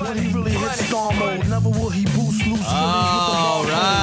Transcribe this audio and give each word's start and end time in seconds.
When 0.04 0.18
he 0.18 0.32
really 0.34 0.50
hit 0.50 0.72
star 0.72 1.12
mode, 1.14 1.48
never 1.48 1.68
will 1.68 1.90
he 1.90 2.06
boost 2.06 2.44
loose. 2.46 2.66
All 2.68 3.62
right. 3.64 4.02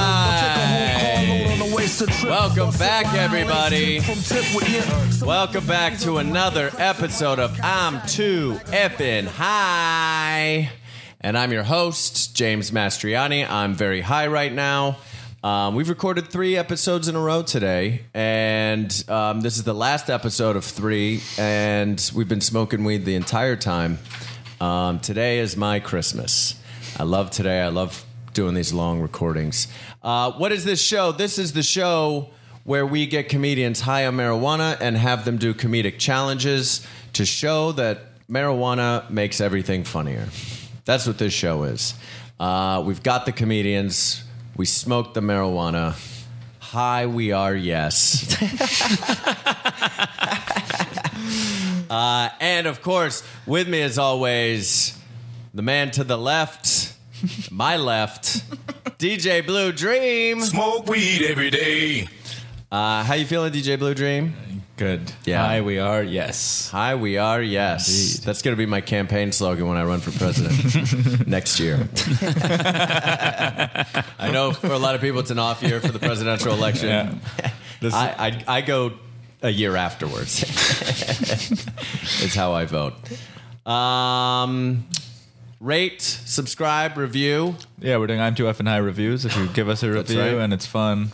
Welcome 2.24 2.70
back, 2.78 3.14
everybody. 3.14 4.00
Welcome 5.20 5.66
back 5.66 5.98
to 5.98 6.16
another 6.16 6.70
episode 6.78 7.38
of 7.38 7.58
I'm 7.62 8.00
Too 8.06 8.58
Effin' 8.66 9.26
High. 9.26 10.70
And 11.24 11.38
I'm 11.38 11.52
your 11.52 11.62
host, 11.62 12.36
James 12.36 12.70
Mastriani. 12.70 13.48
I'm 13.48 13.72
very 13.72 14.02
high 14.02 14.26
right 14.26 14.52
now. 14.52 14.98
Um, 15.42 15.74
we've 15.74 15.88
recorded 15.88 16.28
three 16.28 16.54
episodes 16.54 17.08
in 17.08 17.16
a 17.16 17.18
row 17.18 17.42
today, 17.42 18.02
and 18.12 18.92
um, 19.08 19.40
this 19.40 19.56
is 19.56 19.64
the 19.64 19.72
last 19.72 20.10
episode 20.10 20.54
of 20.54 20.66
three, 20.66 21.22
and 21.38 22.10
we've 22.14 22.28
been 22.28 22.42
smoking 22.42 22.84
weed 22.84 23.06
the 23.06 23.14
entire 23.14 23.56
time. 23.56 24.00
Um, 24.60 25.00
today 25.00 25.38
is 25.38 25.56
my 25.56 25.80
Christmas. 25.80 26.60
I 26.98 27.04
love 27.04 27.30
today. 27.30 27.62
I 27.62 27.68
love 27.68 28.04
doing 28.34 28.52
these 28.52 28.74
long 28.74 29.00
recordings. 29.00 29.66
Uh, 30.02 30.32
what 30.32 30.52
is 30.52 30.66
this 30.66 30.82
show? 30.82 31.10
This 31.10 31.38
is 31.38 31.54
the 31.54 31.62
show 31.62 32.28
where 32.64 32.84
we 32.84 33.06
get 33.06 33.30
comedians 33.30 33.80
high 33.80 34.06
on 34.06 34.14
marijuana 34.14 34.76
and 34.78 34.94
have 34.98 35.24
them 35.24 35.38
do 35.38 35.54
comedic 35.54 35.98
challenges 35.98 36.86
to 37.14 37.24
show 37.24 37.72
that 37.72 38.28
marijuana 38.28 39.08
makes 39.08 39.40
everything 39.40 39.84
funnier. 39.84 40.28
That's 40.84 41.06
what 41.06 41.16
this 41.16 41.32
show 41.32 41.64
is. 41.64 41.94
Uh, 42.38 42.82
we've 42.84 43.02
got 43.02 43.24
the 43.24 43.32
comedians. 43.32 44.22
We 44.54 44.66
smoke 44.66 45.14
the 45.14 45.20
marijuana. 45.20 45.96
High 46.58 47.06
we 47.06 47.32
are, 47.32 47.54
yes. 47.54 48.36
uh, 51.90 52.28
and 52.38 52.66
of 52.66 52.82
course, 52.82 53.22
with 53.46 53.66
me 53.66 53.80
as 53.80 53.98
always, 53.98 54.98
the 55.54 55.62
man 55.62 55.90
to 55.92 56.04
the 56.04 56.18
left, 56.18 56.92
my 57.50 57.78
left, 57.78 58.24
DJ 58.98 59.46
Blue 59.46 59.72
Dream. 59.72 60.42
Smoke 60.42 60.86
weed 60.86 61.22
every 61.22 61.50
day. 61.50 62.08
Uh, 62.70 63.04
how 63.04 63.14
you 63.14 63.24
feeling, 63.24 63.52
DJ 63.52 63.78
Blue 63.78 63.94
Dream? 63.94 64.34
Good. 64.76 65.12
Yeah. 65.24 65.46
Hi, 65.46 65.60
we 65.60 65.78
are. 65.78 66.02
Yes. 66.02 66.68
Hi, 66.70 66.96
we 66.96 67.16
are. 67.16 67.40
Yes, 67.40 67.86
Indeed. 68.16 68.26
that's 68.26 68.42
going 68.42 68.56
to 68.56 68.58
be 68.58 68.66
my 68.66 68.80
campaign 68.80 69.30
slogan 69.30 69.68
when 69.68 69.76
I 69.76 69.84
run 69.84 70.00
for 70.00 70.10
president 70.10 71.26
next 71.28 71.60
year. 71.60 71.76
I 74.18 74.30
know 74.32 74.50
for 74.52 74.72
a 74.72 74.78
lot 74.78 74.96
of 74.96 75.00
people 75.00 75.20
it's 75.20 75.30
an 75.30 75.38
off 75.38 75.62
year 75.62 75.80
for 75.80 75.92
the 75.92 76.00
presidential 76.00 76.52
election. 76.52 76.88
Yeah. 76.88 77.14
I, 77.92 78.42
I 78.48 78.56
I 78.56 78.60
go 78.62 78.94
a 79.42 79.50
year 79.50 79.76
afterwards. 79.76 80.42
it's 82.24 82.34
how 82.34 82.52
I 82.52 82.64
vote. 82.64 82.94
Um, 83.66 84.86
rate, 85.60 86.02
subscribe, 86.02 86.96
review. 86.96 87.54
yeah, 87.78 87.98
we're 87.98 88.08
doing 88.08 88.20
I'm 88.20 88.34
too 88.34 88.48
F 88.48 88.58
and 88.58 88.68
high 88.68 88.78
reviews. 88.78 89.24
If 89.24 89.36
you 89.36 89.46
give 89.48 89.68
us 89.68 89.84
a 89.84 89.88
That's 89.88 90.10
review 90.10 90.36
right. 90.36 90.42
and 90.42 90.52
it's 90.52 90.66
fun, 90.66 91.12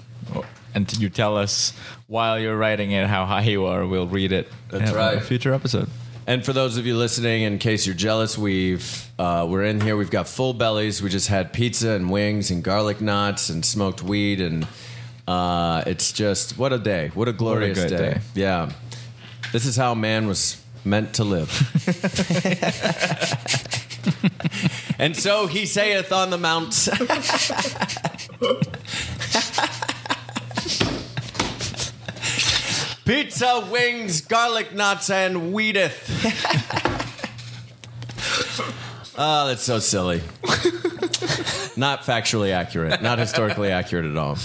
and 0.74 0.92
you 0.98 1.08
tell 1.08 1.36
us 1.36 1.72
while 2.06 2.38
you're 2.38 2.56
writing 2.56 2.92
it 2.92 3.06
how 3.06 3.26
high 3.26 3.42
you 3.42 3.66
are, 3.66 3.86
we'll 3.86 4.06
read 4.06 4.32
it. 4.32 4.48
That's 4.68 4.90
in 4.90 4.96
right. 4.96 5.16
A 5.16 5.20
future 5.20 5.52
episode. 5.52 5.88
And 6.26 6.44
for 6.44 6.52
those 6.52 6.76
of 6.76 6.86
you 6.86 6.96
listening, 6.96 7.42
in 7.42 7.58
case 7.58 7.86
you're 7.86 7.96
jealous, 7.96 8.38
we've 8.38 9.08
uh, 9.18 9.46
we're 9.50 9.64
in 9.64 9.80
here. 9.80 9.96
We've 9.96 10.10
got 10.10 10.28
full 10.28 10.54
bellies. 10.54 11.02
We 11.02 11.10
just 11.10 11.28
had 11.28 11.52
pizza 11.52 11.90
and 11.90 12.10
wings 12.10 12.50
and 12.50 12.62
garlic 12.62 13.00
knots 13.00 13.48
and 13.48 13.64
smoked 13.64 14.02
weed, 14.02 14.40
and 14.40 14.66
uh, 15.26 15.82
it's 15.86 16.12
just 16.12 16.56
what 16.56 16.72
a 16.72 16.78
day! 16.78 17.10
What 17.14 17.26
a 17.26 17.32
glorious 17.32 17.78
good 17.78 17.90
day. 17.90 17.96
day. 18.14 18.20
Yeah, 18.34 18.70
this 19.52 19.66
is 19.66 19.76
how 19.76 19.94
man 19.94 20.28
was 20.28 20.62
meant 20.84 21.14
to 21.14 21.24
live. 21.24 21.50
and 24.98 25.16
so 25.16 25.46
he 25.46 25.66
saith 25.66 26.12
on 26.12 26.30
the 26.30 26.38
mount. 26.38 26.88
Pizza, 33.04 33.66
wings, 33.70 34.20
garlic 34.20 34.74
knots, 34.74 35.10
and 35.10 35.52
weedeth. 35.52 36.08
oh, 39.18 39.46
that's 39.48 39.62
so 39.62 39.78
silly. 39.78 40.22
not 41.76 42.02
factually 42.02 42.52
accurate, 42.52 43.02
not 43.02 43.18
historically 43.18 43.70
accurate 43.70 44.04
at 44.04 44.16
all. 44.16 44.36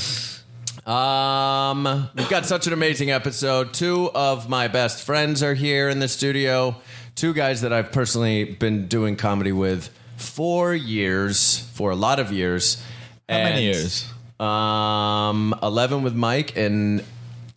Um, 0.85 2.09
we've 2.16 2.29
got 2.29 2.45
such 2.45 2.67
an 2.67 2.73
amazing 2.73 3.11
episode. 3.11 3.73
Two 3.73 4.11
of 4.13 4.47
my 4.49 4.67
best 4.67 5.03
friends 5.03 5.41
are 5.41 5.55
here 5.55 5.89
in 5.89 5.99
the 5.99 6.07
studio. 6.07 6.75
Two 7.16 7.33
guys 7.33 7.61
that 7.61 7.73
I've 7.73 7.91
personally 7.91 8.43
been 8.45 8.87
doing 8.87 9.16
comedy 9.16 9.51
with 9.51 9.89
for 10.17 10.73
years, 10.73 11.59
for 11.73 11.91
a 11.91 11.95
lot 11.95 12.19
of 12.19 12.31
years. 12.31 12.81
How 13.27 13.37
many 13.37 13.63
years? 13.63 14.05
Um, 14.39 15.55
eleven 15.63 16.03
with 16.03 16.13
Mike 16.13 16.55
and 16.55 17.03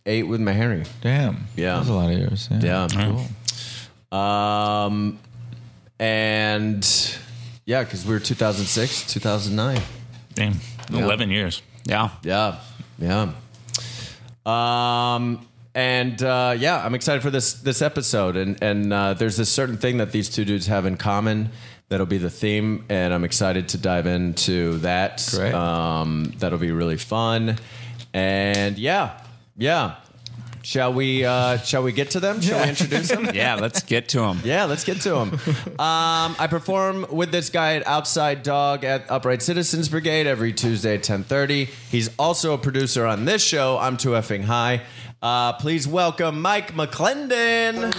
eight 0.05 0.23
with 0.23 0.41
Mahari. 0.41 0.87
Damn. 1.01 1.45
Yeah. 1.55 1.77
That's 1.77 1.89
a 1.89 1.93
lot 1.93 2.11
of 2.11 2.17
years. 2.17 2.47
Yeah. 2.51 2.87
Yeah. 2.91 3.23
Cool. 4.11 4.19
Um, 4.19 5.19
and 5.99 7.17
yeah, 7.65 7.83
because 7.83 8.05
we 8.05 8.13
were 8.13 8.19
2006, 8.19 9.13
2009. 9.13 9.81
Damn. 10.33 10.59
11 10.91 11.29
years. 11.29 11.61
Yeah. 11.85 12.09
Yeah, 12.23 12.59
yeah. 12.97 13.33
Um, 14.45 15.45
and 15.75 16.21
uh, 16.23 16.55
yeah, 16.57 16.83
I'm 16.83 16.95
excited 16.95 17.21
for 17.21 17.29
this 17.29 17.53
this 17.53 17.81
episode. 17.81 18.35
And 18.35 18.61
and 18.63 18.91
uh, 18.91 19.13
there's 19.13 19.37
this 19.37 19.51
certain 19.51 19.77
thing 19.77 19.97
that 19.97 20.11
these 20.11 20.29
two 20.29 20.45
dudes 20.45 20.67
have 20.67 20.85
in 20.85 20.97
common 20.97 21.51
that'll 21.89 22.05
be 22.05 22.17
the 22.17 22.29
theme, 22.29 22.85
and 22.89 23.13
I'm 23.13 23.23
excited 23.23 23.69
to 23.69 23.77
dive 23.77 24.05
into 24.07 24.77
that. 24.79 25.27
Great. 25.31 25.53
Um, 25.53 26.33
that'll 26.37 26.59
be 26.59 26.71
really 26.71 26.97
fun. 26.97 27.57
And 28.13 28.77
yeah, 28.77 29.21
yeah. 29.59 29.95
Shall 30.61 30.93
we? 30.93 31.23
Uh, 31.23 31.57
shall 31.57 31.83
we 31.83 31.93
get 31.93 32.11
to 32.11 32.19
them? 32.19 32.41
Shall 32.41 32.61
we 32.61 32.69
introduce 32.69 33.07
them? 33.09 33.29
Yeah, 33.33 33.55
let's 33.55 33.81
get 33.81 34.09
to 34.09 34.23
him. 34.23 34.39
Yeah, 34.43 34.65
let's 34.65 34.83
get 34.83 34.99
to 35.01 35.15
him. 35.15 35.33
Um, 35.79 36.35
I 36.37 36.47
perform 36.49 37.05
with 37.09 37.31
this 37.31 37.49
guy 37.49 37.75
at 37.75 37.87
Outside 37.87 38.43
Dog 38.43 38.83
at 38.83 39.09
Upright 39.09 39.41
Citizens 39.41 39.87
Brigade 39.87 40.27
every 40.27 40.51
Tuesday 40.51 40.95
at 40.95 40.99
1030. 40.99 41.65
He's 41.89 42.09
also 42.19 42.53
a 42.53 42.57
producer 42.57 43.05
on 43.05 43.23
this 43.25 43.41
show, 43.41 43.77
I'm 43.77 43.95
Too 43.95 44.09
Effing 44.09 44.43
High. 44.43 44.81
Uh, 45.21 45.53
please 45.53 45.87
welcome 45.87 46.41
Mike 46.41 46.73
McClendon. 46.73 47.93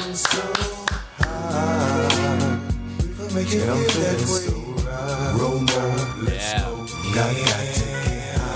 Yeah. 6.28 7.69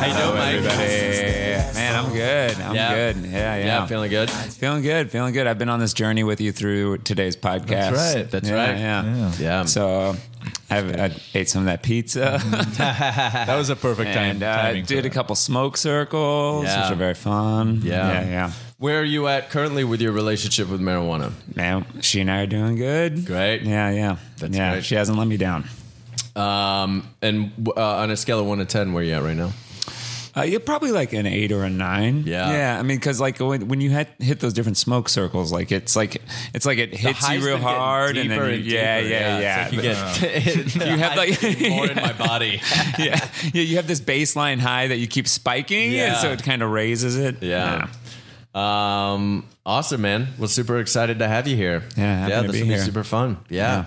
How 0.04 0.10
you 0.18 0.22
doing, 0.22 0.38
Mike? 0.38 0.54
Everybody. 0.56 1.74
Man, 1.74 1.96
I'm 2.04 2.12
good. 2.12 2.60
I'm 2.60 2.74
Yeah. 2.74 2.94
good. 2.94 3.16
Yeah, 3.24 3.56
yeah. 3.56 3.64
Yeah, 3.64 3.86
feeling 3.86 4.10
good? 4.10 4.30
feeling 4.30 4.82
good. 4.82 5.10
Feeling 5.10 5.32
good. 5.32 5.46
I've 5.46 5.58
been 5.58 5.70
on 5.70 5.80
this 5.80 5.94
journey 5.94 6.22
with 6.24 6.42
you 6.42 6.52
through 6.52 6.98
today's 6.98 7.36
podcast. 7.38 7.66
That's 7.92 8.14
right. 8.16 8.30
That's 8.30 8.48
Yeah, 8.50 8.54
right. 8.54 8.78
Yeah. 8.78 9.04
Yeah. 9.04 9.32
Yeah. 9.40 9.64
So 9.64 10.14
I've, 10.68 11.00
I 11.00 11.10
ate 11.32 11.48
some 11.48 11.60
of 11.62 11.66
that 11.66 11.82
pizza 11.82 12.38
That 12.76 13.56
was 13.56 13.70
a 13.70 13.76
perfect 13.76 14.12
time. 14.12 14.42
and 14.42 14.42
uh, 14.42 14.72
did 14.82 15.06
a 15.06 15.10
couple 15.10 15.34
smoke 15.36 15.78
circles, 15.78 16.64
Yeah. 16.66 16.82
which 16.82 16.92
are 16.92 16.96
very 16.98 17.14
fun. 17.14 17.80
Yeah. 17.82 18.12
Yeah, 18.12 18.28
yeah. 18.28 18.52
Where 18.76 19.00
are 19.00 19.04
you 19.04 19.26
at 19.28 19.48
currently 19.48 19.84
with 19.84 20.02
your 20.02 20.12
relationship 20.12 20.68
with 20.68 20.82
marijuana? 20.82 21.32
Man, 21.56 21.86
she 22.02 22.20
and 22.20 22.30
I 22.30 22.42
are 22.42 22.46
doing 22.46 22.76
good. 22.76 23.24
Great. 23.24 23.62
Yeah, 23.62 23.88
yeah. 23.90 24.16
That's 24.36 24.54
yeah, 24.54 24.72
great. 24.72 24.84
she 24.84 24.96
hasn't 24.96 25.16
let 25.16 25.28
me 25.28 25.38
down. 25.38 25.64
Um, 26.36 27.08
and 27.22 27.52
uh, 27.74 27.80
on 27.98 28.10
a 28.10 28.16
scale 28.18 28.40
of 28.40 28.46
one 28.46 28.58
to 28.58 28.64
10, 28.66 28.92
where 28.92 29.02
are 29.02 29.06
you 29.06 29.14
at 29.14 29.22
right 29.22 29.36
now? 29.36 29.52
Uh, 30.36 30.42
you're 30.42 30.58
probably 30.58 30.90
like 30.90 31.12
an 31.12 31.26
eight 31.26 31.52
or 31.52 31.62
a 31.62 31.70
nine. 31.70 32.24
Yeah. 32.26 32.50
yeah. 32.50 32.78
I 32.78 32.82
mean, 32.82 32.96
because 32.96 33.20
like 33.20 33.38
when, 33.38 33.68
when 33.68 33.80
you 33.80 33.90
hit, 33.90 34.08
hit 34.18 34.40
those 34.40 34.52
different 34.52 34.76
smoke 34.76 35.08
circles, 35.08 35.52
like 35.52 35.70
it's 35.70 35.94
like 35.94 36.20
it's 36.52 36.66
like 36.66 36.78
it 36.78 36.92
hits 36.92 37.20
you 37.20 37.26
high's 37.26 37.42
real 37.44 37.54
been 37.56 37.62
getting 37.62 37.78
hard, 37.78 38.16
and 38.16 38.30
then 38.30 38.38
deeper 38.38 38.48
you- 38.50 38.54
and 38.56 38.64
yeah, 38.64 39.00
deeper. 39.00 39.12
yeah, 39.12 39.38
yeah, 39.38 39.64
It's 39.66 39.76
like 39.76 40.74
you 40.74 40.74
get 40.74 40.74
You 40.90 40.98
have, 40.98 41.16
like- 41.16 41.60
more 41.70 41.86
in 41.88 41.96
my 41.96 42.12
body. 42.18 42.60
yeah, 42.98 43.28
yeah. 43.52 43.62
You 43.62 43.76
have 43.76 43.86
this 43.86 44.00
baseline 44.00 44.58
high 44.58 44.88
that 44.88 44.96
you 44.96 45.06
keep 45.06 45.28
spiking, 45.28 45.92
Yeah. 45.92 46.06
and 46.12 46.16
so 46.16 46.32
it 46.32 46.42
kind 46.42 46.62
of 46.62 46.70
raises 46.70 47.16
it. 47.16 47.40
Yeah. 47.42 47.86
Um, 48.54 49.46
awesome, 49.66 50.00
man. 50.02 50.28
We're 50.38 50.46
super 50.46 50.78
excited 50.78 51.18
to 51.20 51.28
have 51.28 51.48
you 51.48 51.56
here. 51.56 51.82
Yeah, 51.96 52.16
happy 52.18 52.30
yeah, 52.30 52.40
to 52.42 52.46
this 52.48 52.52
be 52.56 52.62
will 52.62 52.68
be 52.68 52.74
here. 52.74 52.84
super 52.84 53.04
fun. 53.04 53.38
Yeah. 53.48 53.86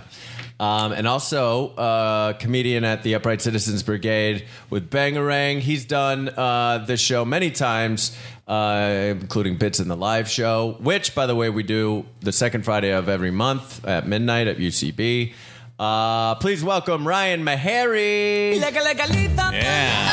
Um, 0.59 0.91
and 0.91 1.07
also, 1.07 1.69
uh, 1.75 2.33
comedian 2.33 2.83
at 2.83 3.03
the 3.03 3.13
Upright 3.13 3.41
Citizens 3.41 3.83
Brigade 3.83 4.45
with 4.71 4.89
Bangarang. 4.89 5.59
He's 5.59 5.85
done 5.85 6.29
uh, 6.29 6.79
this 6.87 6.99
show 6.99 7.23
many 7.25 7.51
times, 7.51 8.17
uh, 8.47 9.13
including 9.21 9.57
bits 9.57 9.79
in 9.79 9.87
the 9.87 9.95
live 9.95 10.27
show, 10.27 10.77
which, 10.79 11.13
by 11.13 11.27
the 11.27 11.35
way, 11.35 11.51
we 11.51 11.61
do 11.61 12.05
the 12.21 12.31
second 12.31 12.65
Friday 12.65 12.91
of 12.91 13.07
every 13.07 13.29
month 13.29 13.85
at 13.85 14.07
midnight 14.07 14.47
at 14.47 14.57
UCB. 14.57 15.33
Uh, 15.77 16.33
please 16.35 16.63
welcome 16.63 17.07
Ryan 17.07 17.43
Mahari. 17.45 18.59
Yeah. 18.59 20.09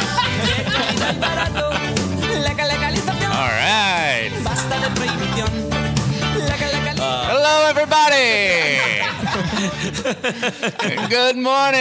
malbarato. 1.00 1.70
La 2.44 2.52
legalización 2.66 3.30
All 3.32 3.48
right. 3.48 4.30
basta 4.44 4.78
de 4.78 4.90
prohibición. 4.94 5.70
La 6.36 6.56
legalización. 6.56 7.30
Hello, 7.30 7.66
everybody. 7.70 9.23
Good 11.08 11.36
morning. 11.36 11.78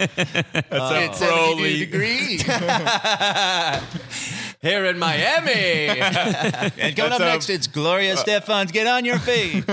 it's 0.00 1.18
pro 1.18 1.18
72 1.18 1.62
league. 1.62 1.78
degrees. 1.78 2.42
Here 4.60 4.86
in 4.86 4.98
Miami. 4.98 5.52
and 5.52 6.96
coming 6.96 7.12
up 7.12 7.20
next, 7.20 7.48
it's 7.48 7.68
Gloria 7.68 8.16
Estefan's 8.16 8.72
"Get 8.72 8.88
on 8.88 9.04
Your 9.04 9.20
Feet." 9.20 9.64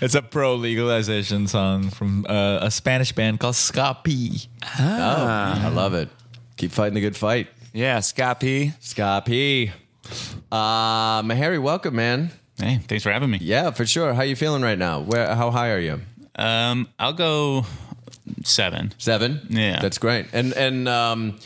It's 0.00 0.14
a 0.14 0.22
pro 0.22 0.54
legalization 0.54 1.46
song 1.46 1.90
from 1.90 2.24
uh, 2.26 2.60
a 2.62 2.70
Spanish 2.70 3.12
band 3.12 3.40
called 3.40 3.56
Ska 3.56 3.98
P. 4.02 4.48
oh, 4.80 4.80
I 4.80 5.68
love 5.68 5.92
it. 5.92 6.08
Keep 6.56 6.72
fighting 6.72 6.94
the 6.94 7.02
good 7.02 7.16
fight. 7.16 7.48
Yeah, 7.74 8.00
P. 8.40 8.72
Scott 8.80 9.26
P. 9.26 9.72
Uh, 10.50 11.20
Harry, 11.36 11.58
welcome, 11.58 11.96
man. 11.96 12.30
Hey, 12.58 12.78
thanks 12.88 13.02
for 13.04 13.10
having 13.12 13.30
me. 13.30 13.38
Yeah, 13.40 13.70
for 13.70 13.86
sure. 13.86 14.14
How 14.14 14.22
you 14.22 14.36
feeling 14.36 14.62
right 14.62 14.78
now? 14.78 15.00
Where? 15.00 15.34
How 15.34 15.50
high 15.50 15.70
are 15.70 15.78
you? 15.78 16.00
Um, 16.36 16.88
I'll 16.98 17.12
go 17.12 17.64
seven. 18.44 18.92
Seven. 18.98 19.46
Yeah. 19.50 19.80
that's 19.80 19.98
great. 19.98 20.26
And 20.32 20.52
and 20.54 20.88
um, 20.88 21.38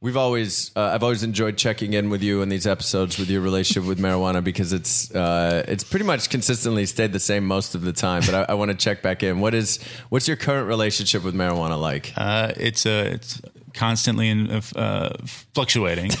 we've 0.00 0.16
always 0.16 0.70
uh, 0.76 0.80
I've 0.94 1.02
always 1.02 1.22
enjoyed 1.22 1.56
checking 1.56 1.92
in 1.92 2.10
with 2.10 2.22
you 2.22 2.42
in 2.42 2.48
these 2.48 2.66
episodes 2.66 3.18
with 3.18 3.28
your 3.30 3.40
relationship 3.42 3.86
with 3.88 3.98
marijuana 3.98 4.42
because 4.42 4.72
it's 4.72 5.14
uh, 5.14 5.64
it's 5.68 5.84
pretty 5.84 6.04
much 6.06 6.30
consistently 6.30 6.86
stayed 6.86 7.12
the 7.12 7.20
same 7.20 7.46
most 7.46 7.74
of 7.74 7.82
the 7.82 7.92
time. 7.92 8.22
But 8.24 8.34
I, 8.34 8.52
I 8.52 8.54
want 8.54 8.70
to 8.70 8.76
check 8.76 9.02
back 9.02 9.22
in. 9.22 9.40
What 9.40 9.54
is 9.54 9.78
what's 10.08 10.26
your 10.28 10.36
current 10.36 10.68
relationship 10.68 11.24
with 11.24 11.34
marijuana 11.34 11.80
like? 11.80 12.12
Uh, 12.16 12.52
it's 12.56 12.86
uh, 12.86 13.10
it's 13.14 13.40
constantly 13.74 14.28
in, 14.28 14.50
uh, 14.50 15.16
fluctuating. 15.54 16.10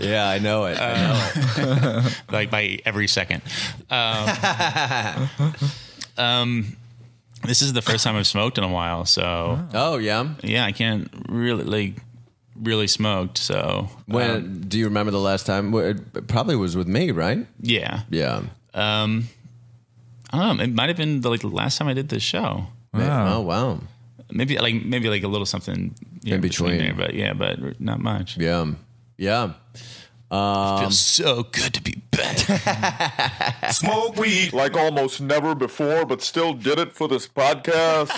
yeah, 0.00 0.28
I 0.28 0.38
know 0.40 0.64
it. 0.66 0.78
I 0.80 0.94
know 1.02 1.30
it. 2.06 2.22
like 2.32 2.50
by 2.50 2.78
every 2.84 3.08
second. 3.08 3.42
Um, 3.90 5.30
um, 6.18 6.76
this 7.44 7.62
is 7.62 7.72
the 7.72 7.82
first 7.82 8.04
time 8.04 8.16
I've 8.16 8.26
smoked 8.26 8.58
in 8.58 8.64
a 8.64 8.68
while, 8.68 9.04
so 9.04 9.58
Oh 9.74 9.98
yeah. 9.98 10.28
yeah, 10.42 10.64
I 10.64 10.72
can't 10.72 11.08
really 11.28 11.64
like 11.64 11.94
really 12.60 12.86
smoked. 12.86 13.38
So 13.38 13.88
When 14.06 14.30
um, 14.30 14.60
do 14.60 14.78
you 14.78 14.84
remember 14.86 15.10
the 15.10 15.18
last 15.20 15.46
time? 15.46 15.74
It 15.74 16.28
probably 16.28 16.56
was 16.56 16.76
with 16.76 16.86
me, 16.88 17.10
right? 17.10 17.46
yeah, 17.60 18.02
Yeah. 18.10 18.42
um, 18.74 19.24
I 20.32 20.38
don't 20.38 20.56
know. 20.58 20.62
It 20.64 20.72
might 20.72 20.88
have 20.88 20.96
been 20.96 21.20
the, 21.20 21.28
like 21.30 21.40
the 21.40 21.48
last 21.48 21.76
time 21.78 21.88
I 21.88 21.94
did 21.94 22.08
this 22.08 22.22
show. 22.22 22.66
Oh 22.94 23.40
wow. 23.40 23.80
Maybe 24.34 24.56
like 24.58 24.74
maybe 24.84 25.08
like 25.08 25.22
a 25.22 25.28
little 25.28 25.46
something 25.46 25.94
you 26.22 26.34
In 26.34 26.40
know, 26.40 26.42
between. 26.48 26.78
there, 26.78 26.94
but 26.94 27.14
yeah, 27.14 27.32
but 27.34 27.80
not 27.80 28.00
much. 28.00 28.36
Yeah. 28.38 28.72
Yeah. 29.18 29.52
Um, 30.30 30.78
Feels 30.80 30.98
so 30.98 31.42
good 31.42 31.74
to 31.74 31.82
be 31.82 32.00
back. 32.10 32.38
Smoke 33.72 34.16
weed 34.16 34.54
like 34.54 34.74
almost 34.76 35.20
never 35.20 35.54
before, 35.54 36.06
but 36.06 36.22
still 36.22 36.54
did 36.54 36.78
it 36.78 36.94
for 36.94 37.06
this 37.06 37.28
podcast. 37.28 38.10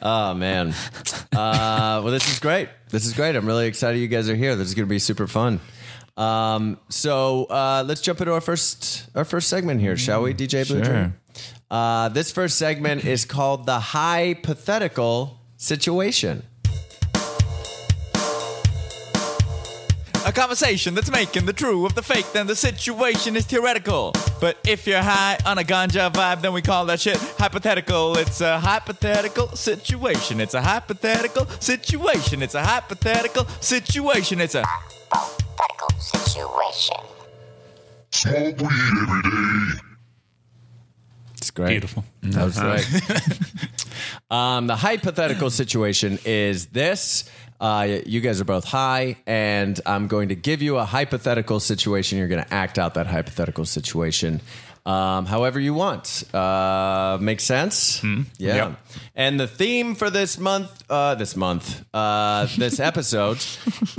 Oh 0.00 0.32
man. 0.34 0.68
Uh, 1.32 2.00
well, 2.02 2.10
this 2.12 2.26
is 2.30 2.38
great. 2.38 2.68
This 2.88 3.04
is 3.04 3.12
great. 3.12 3.36
I'm 3.36 3.44
really 3.46 3.66
excited 3.66 3.98
you 3.98 4.08
guys 4.08 4.28
are 4.30 4.34
here. 4.36 4.56
This 4.56 4.68
is 4.68 4.74
going 4.74 4.86
to 4.86 4.90
be 4.90 4.98
super 4.98 5.26
fun. 5.26 5.60
Um, 6.16 6.78
so 6.88 7.44
uh, 7.46 7.84
let's 7.86 8.00
jump 8.00 8.20
into 8.20 8.32
our 8.32 8.40
first 8.40 9.08
our 9.14 9.24
first 9.24 9.48
segment 9.48 9.80
here, 9.80 9.96
shall 9.96 10.22
we, 10.22 10.32
DJ 10.32 10.66
Blue 10.66 10.82
Sure. 10.84 11.12
Dream? 11.74 11.82
Uh, 11.82 12.08
this 12.08 12.30
first 12.30 12.56
segment 12.56 13.04
is 13.04 13.24
called 13.24 13.66
the 13.66 13.78
hypothetical 13.78 15.40
situation. 15.56 16.44
A 20.26 20.32
conversation 20.32 20.94
that's 20.94 21.10
making 21.10 21.44
the 21.44 21.52
true 21.52 21.84
of 21.84 21.94
the 21.94 22.02
fake, 22.02 22.24
then 22.32 22.46
the 22.46 22.56
situation 22.56 23.36
is 23.36 23.44
theoretical. 23.44 24.12
But 24.40 24.56
if 24.66 24.86
you're 24.86 25.02
high 25.02 25.36
on 25.44 25.58
a 25.58 25.62
ganja 25.62 26.10
vibe, 26.10 26.40
then 26.40 26.54
we 26.54 26.62
call 26.62 26.86
that 26.86 27.00
shit 27.00 27.18
hypothetical. 27.38 28.16
It's 28.16 28.40
a 28.40 28.58
hypothetical 28.58 29.48
situation. 29.48 30.40
It's 30.40 30.54
a 30.54 30.62
hypothetical 30.62 31.46
situation. 31.60 32.42
It's 32.42 32.54
a 32.54 32.62
hypothetical 32.62 33.46
situation. 33.60 34.40
It's 34.40 34.54
a 34.54 34.64
hypothetical 34.64 35.90
situation. 36.00 36.96
Smoke 38.12 38.60
weed 38.60 38.94
every 39.02 39.22
day. 39.30 39.93
It's 41.44 41.50
great. 41.50 41.68
Beautiful. 41.68 42.04
That 42.22 42.42
was 42.42 42.58
right. 42.58 43.84
um, 44.30 44.66
the 44.66 44.76
hypothetical 44.76 45.50
situation 45.50 46.18
is 46.24 46.68
this. 46.68 47.28
Uh, 47.60 47.98
you 48.06 48.22
guys 48.22 48.40
are 48.40 48.46
both 48.46 48.64
high, 48.64 49.18
and 49.26 49.78
I'm 49.84 50.08
going 50.08 50.30
to 50.30 50.34
give 50.34 50.62
you 50.62 50.78
a 50.78 50.86
hypothetical 50.86 51.60
situation. 51.60 52.16
You're 52.16 52.28
going 52.28 52.42
to 52.42 52.54
act 52.54 52.78
out 52.78 52.94
that 52.94 53.06
hypothetical 53.08 53.66
situation 53.66 54.40
um, 54.86 55.26
however 55.26 55.58
you 55.58 55.74
want. 55.74 56.24
Uh, 56.34 57.18
makes 57.20 57.44
sense? 57.44 58.02
Yeah. 58.38 58.54
Yep. 58.56 58.78
And 59.16 59.40
the 59.40 59.46
theme 59.46 59.94
for 59.94 60.10
this 60.10 60.38
month, 60.38 60.84
uh, 60.90 61.14
this 61.14 61.36
month, 61.36 61.84
uh, 61.94 62.46
this 62.58 62.80
episode, 62.90 63.44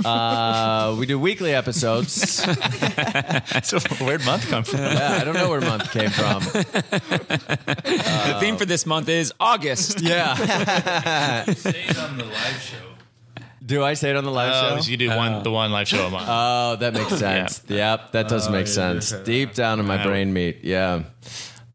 uh, 0.04 0.94
we 0.98 1.06
do 1.06 1.18
weekly 1.18 1.54
episodes. 1.54 2.12
so 3.62 3.78
where'd 4.04 4.24
month 4.24 4.48
come 4.48 4.62
from? 4.62 4.80
yeah, 4.80 5.18
I 5.20 5.24
don't 5.24 5.34
know 5.34 5.48
where 5.48 5.60
month 5.60 5.90
came 5.90 6.10
from. 6.10 6.40
the 6.44 8.36
theme 8.40 8.56
for 8.56 8.66
this 8.66 8.86
month 8.86 9.08
is 9.08 9.32
August. 9.40 10.00
Yeah. 10.00 10.34
Say 10.34 11.84
it 11.88 11.98
on 11.98 12.18
the 12.18 12.24
live 12.24 12.60
show. 12.60 12.95
Do 13.64 13.82
I 13.82 13.94
say 13.94 14.10
it 14.10 14.16
on 14.16 14.24
the 14.24 14.30
live 14.30 14.52
Oh, 14.54 14.76
show? 14.76 14.82
so 14.82 14.90
you 14.90 14.96
do 14.96 15.08
one 15.08 15.42
the 15.42 15.50
one 15.50 15.72
live 15.72 15.88
show 15.88 16.06
a 16.06 16.10
month. 16.10 16.26
Oh, 16.28 16.76
that 16.76 16.92
makes 16.94 17.16
sense. 17.18 17.62
Yep, 17.68 18.12
that 18.12 18.28
does 18.28 18.48
make 18.50 18.66
sense. 18.66 19.10
Deep 19.12 19.54
down 19.54 19.80
in 19.80 19.86
my 19.86 20.02
brain 20.02 20.32
meat. 20.32 20.60
Yeah. 20.62 21.04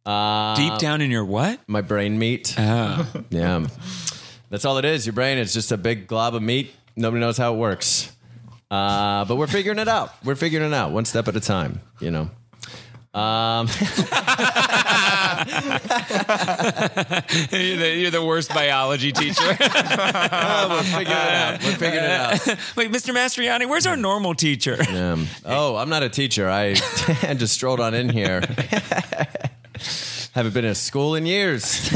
Uh, 0.05 0.55
Deep 0.55 0.77
down 0.79 1.01
in 1.01 1.11
your 1.11 1.25
what? 1.25 1.59
my 1.67 1.81
brain 1.81 2.17
meat. 2.17 2.55
Yeah. 2.57 3.67
That's 4.49 4.65
all 4.65 4.77
it 4.77 4.85
is. 4.85 5.05
Your 5.05 5.13
brain 5.13 5.37
is 5.37 5.53
just 5.53 5.71
a 5.71 5.77
big 5.77 6.07
glob 6.07 6.35
of 6.35 6.41
meat. 6.41 6.73
Nobody 6.95 7.21
knows 7.21 7.37
how 7.37 7.53
it 7.53 7.57
works. 7.57 8.11
Uh, 8.69 9.23
but 9.25 9.35
we're 9.37 9.47
figuring 9.47 9.79
it 9.79 9.87
out. 9.87 10.11
We're 10.25 10.35
figuring 10.35 10.65
it 10.65 10.73
out 10.73 10.91
one 10.91 11.05
step 11.05 11.27
at 11.27 11.35
a 11.35 11.39
time, 11.39 11.81
you 12.01 12.11
know. 12.11 12.29
Um, 13.13 13.67
you're, 17.51 17.77
the, 17.77 17.95
you're 17.97 18.11
the 18.11 18.23
worst 18.25 18.53
biology 18.53 19.11
teacher. 19.11 19.43
we're 19.47 20.83
figuring 20.83 21.07
it 21.07 21.11
out. 21.11 21.61
We're 21.61 21.71
figuring 21.73 22.05
it 22.05 22.09
out. 22.09 22.47
Wait, 22.77 22.89
Mr. 22.89 23.13
Mastriani, 23.13 23.67
where's 23.67 23.85
our 23.85 23.97
normal 23.97 24.33
teacher? 24.33 24.77
Um, 24.89 25.27
oh, 25.43 25.75
I'm 25.75 25.89
not 25.89 26.03
a 26.03 26.09
teacher. 26.09 26.49
I 26.49 26.75
just 27.33 27.53
strolled 27.53 27.81
on 27.81 27.93
in 27.93 28.07
here. 28.07 28.39
Haven't 30.33 30.53
been 30.53 30.63
in 30.63 30.75
school 30.75 31.15
in 31.15 31.25
years. 31.25 31.93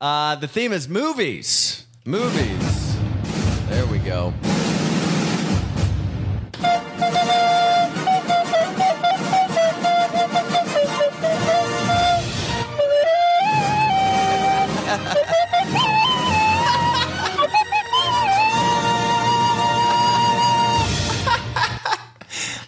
uh, 0.00 0.36
the 0.36 0.46
theme 0.46 0.72
is 0.72 0.88
movies. 0.88 1.86
Movies. 2.04 2.96
There 3.68 3.86
we 3.86 3.98
go. 3.98 4.32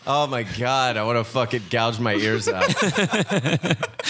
Oh 0.06 0.26
my 0.26 0.42
god, 0.42 0.98
I 0.98 1.04
want 1.04 1.16
to 1.16 1.24
fucking 1.24 1.62
gouge 1.70 1.98
my 1.98 2.14
ears 2.14 2.46
out. 2.46 2.68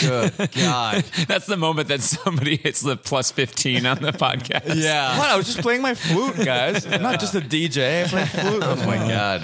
Good 0.01 0.51
god. 0.53 1.05
That's 1.29 1.47
the 1.47 1.57
moment 1.57 1.87
that 1.89 2.01
somebody 2.01 2.57
hits 2.57 2.81
the 2.81 2.97
plus 2.97 3.31
15 3.31 3.87
on 3.87 4.01
the 4.03 4.11
podcast. 4.13 4.75
Yeah. 4.75 5.17
What? 5.19 5.31
I 5.31 5.37
was 5.37 5.47
just 5.47 5.61
playing 5.61 5.83
my 5.83 5.95
flute, 5.95 6.45
guys. 6.45 6.85
I'm 6.85 7.01
not 7.01 7.21
just 7.21 7.37
a 7.37 7.41
DJ. 7.41 8.05
I 8.05 8.09
play 8.09 8.25
flute. 8.43 8.63
Oh 8.65 8.75
my 8.87 8.97
god. 8.97 9.43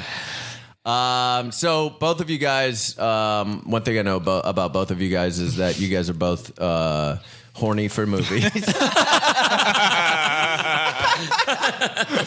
Um, 0.85 1.53
so 1.53 1.91
both 1.91 2.21
of 2.21 2.31
you 2.31 2.39
guys, 2.39 2.99
um, 2.99 3.63
one 3.71 3.83
thing 3.83 3.99
I 3.99 4.03
know 4.03 4.17
about, 4.17 4.43
about 4.45 4.73
both 4.73 4.91
of 4.91 5.01
you 5.01 5.09
guys 5.11 5.39
is 5.39 5.57
that 5.57 5.79
you 5.79 5.89
guys 5.89 6.11
are 6.11 6.15
both 6.15 6.59
uh, 6.59 7.19
horny 7.53 7.87
for 7.87 8.07
movies. 8.07 8.51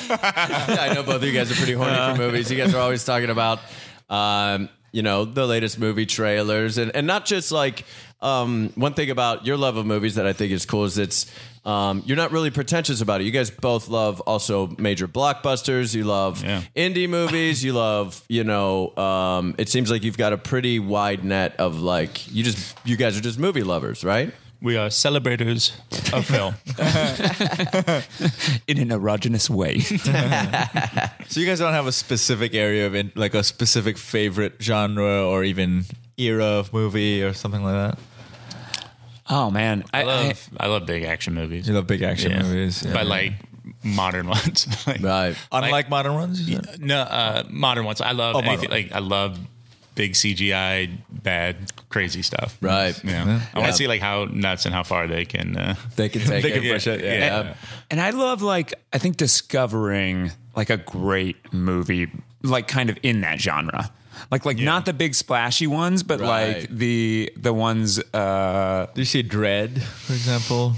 I 0.10 0.92
know 0.94 1.04
both 1.04 1.16
of 1.16 1.24
you 1.24 1.34
guys 1.34 1.52
are 1.52 1.56
pretty 1.56 1.74
horny 1.74 1.96
for 1.96 2.16
movies. 2.22 2.50
You 2.52 2.58
guys 2.58 2.74
are 2.74 2.80
always 2.80 3.04
talking 3.04 3.30
about, 3.30 3.60
um, 4.10 4.70
you 4.92 5.02
know, 5.02 5.26
the 5.26 5.46
latest 5.48 5.80
movie 5.80 6.06
trailers, 6.06 6.78
and 6.78 6.96
and 6.96 7.08
not 7.08 7.26
just 7.26 7.52
like 7.52 7.86
um, 8.22 8.72
one 8.76 8.94
thing 8.94 9.10
about 9.10 9.46
your 9.46 9.58
love 9.58 9.76
of 9.76 9.86
movies 9.86 10.16
that 10.16 10.26
I 10.26 10.34
think 10.34 10.52
is 10.52 10.66
cool 10.66 10.84
is 10.86 10.98
it's 10.98 11.26
um, 11.66 12.04
you're 12.06 12.18
not 12.18 12.32
really 12.32 12.52
pretentious 12.52 13.02
about 13.02 13.22
it. 13.22 13.24
You 13.24 13.32
guys 13.32 13.50
both 13.50 13.88
love 13.88 14.20
also 14.22 14.68
major 14.78 15.08
blockbusters. 15.08 15.96
You 15.96 16.04
love 16.04 16.44
Yeah. 16.44 16.62
indie 16.76 17.10
movies. 17.10 17.64
You 17.64 17.74
love, 17.74 18.22
you 18.30 18.44
know, 18.44 18.96
um, 18.98 19.56
it 19.58 19.68
seems 19.70 19.90
like 19.90 20.04
you've 20.04 20.18
got 20.18 20.32
a 20.34 20.38
pretty 20.38 20.78
wide 20.80 21.24
net 21.26 21.56
of 21.60 21.80
like 21.82 22.32
you 22.34 22.44
just 22.44 22.78
you 22.86 22.96
guys 22.98 23.18
are 23.18 23.22
just 23.22 23.40
movie 23.40 23.64
lovers, 23.64 24.04
right? 24.04 24.32
We 24.64 24.78
are 24.78 24.90
celebrators 24.90 25.74
of 26.14 26.26
film. 26.26 26.56
in 28.68 28.78
an 28.80 28.90
erogenous 28.90 29.50
way. 29.50 29.80
So 31.28 31.40
you 31.40 31.48
guys 31.48 31.60
don't 31.60 31.74
have 31.74 31.88
a 31.88 31.92
specific 31.92 32.54
area 32.54 32.86
of 32.86 32.94
in, 32.96 33.12
like 33.16 33.34
a 33.34 33.44
specific 33.44 33.98
favorite 33.98 34.54
genre 34.62 35.26
or 35.26 35.44
even 35.44 35.86
era 36.18 36.46
of 36.46 36.72
movie 36.74 37.24
or 37.24 37.34
something 37.34 37.64
like 37.64 37.74
that. 37.74 38.00
oh 39.30 39.50
man, 39.50 39.84
I 39.94 40.04
love 40.04 40.50
I, 40.60 40.68
love 40.68 40.86
big 40.86 41.04
action 41.04 41.34
movies. 41.34 41.68
You 41.68 41.74
love 41.74 41.88
big 41.88 42.04
action 42.04 42.32
Yeah. 42.32 42.44
movies, 42.44 42.84
yeah. 42.86 42.94
but 42.94 43.08
like 43.08 43.34
modern 43.84 44.28
ones. 44.38 44.68
Like- 44.86 45.02
Right. 45.02 45.36
Unlike 45.52 45.72
like- 45.72 45.90
modern 45.90 46.14
ones. 46.14 46.48
you? 46.48 46.60
No, 46.80 47.00
uh, 47.02 47.44
modern 47.50 47.86
ones. 47.86 48.00
I 48.02 48.12
love 48.12 48.36
Oh, 48.36 48.42
modern 48.42 48.50
anything, 48.60 48.70
like 48.70 48.92
I 48.92 49.00
love 49.00 49.40
big 49.96 50.14
CGI, 50.14 50.90
bad, 51.10 51.72
crazy 51.90 52.22
stuff. 52.22 52.58
Right. 52.62 53.00
Yeah. 53.04 53.42
I 53.54 53.60
want 53.60 53.72
to 53.72 53.78
see 53.78 53.88
like 53.88 54.02
how 54.02 54.26
nuts 54.26 54.66
and 54.66 54.74
how 54.74 54.84
far 54.84 55.08
they 55.08 55.26
can. 55.26 55.56
Uh, 55.58 55.76
They 55.96 56.10
can 56.10 56.22
take 56.26 56.44
They 56.44 56.52
it. 56.54 56.62
can 56.62 56.72
push 56.74 56.88
it, 56.88 57.02
yeah. 57.02 57.14
Yeah. 57.20 57.54
and 57.92 58.02
I 58.02 58.10
love 58.12 58.42
like 58.42 58.74
I 58.92 58.98
think 58.98 59.18
discovering 59.18 60.32
like 60.56 60.70
a 60.70 60.78
great 60.78 61.54
movie, 61.54 62.08
like 62.42 62.68
kind 62.68 62.90
of 62.90 62.98
in 63.04 63.22
that 63.22 63.40
genre. 63.40 63.92
Like 64.32 64.46
like 64.46 64.58
not 64.58 64.86
the 64.86 64.94
big 64.94 65.16
splashy 65.16 65.68
ones, 65.68 66.04
but 66.04 66.20
Right. 66.20 66.62
like 66.62 66.70
the 66.70 67.32
the 67.36 67.54
ones 67.54 68.00
uh 68.14 68.88
Do 68.94 69.02
you 69.02 69.06
see 69.06 69.24
Dredd, 69.24 69.80
for 69.82 70.14
example? 70.14 70.74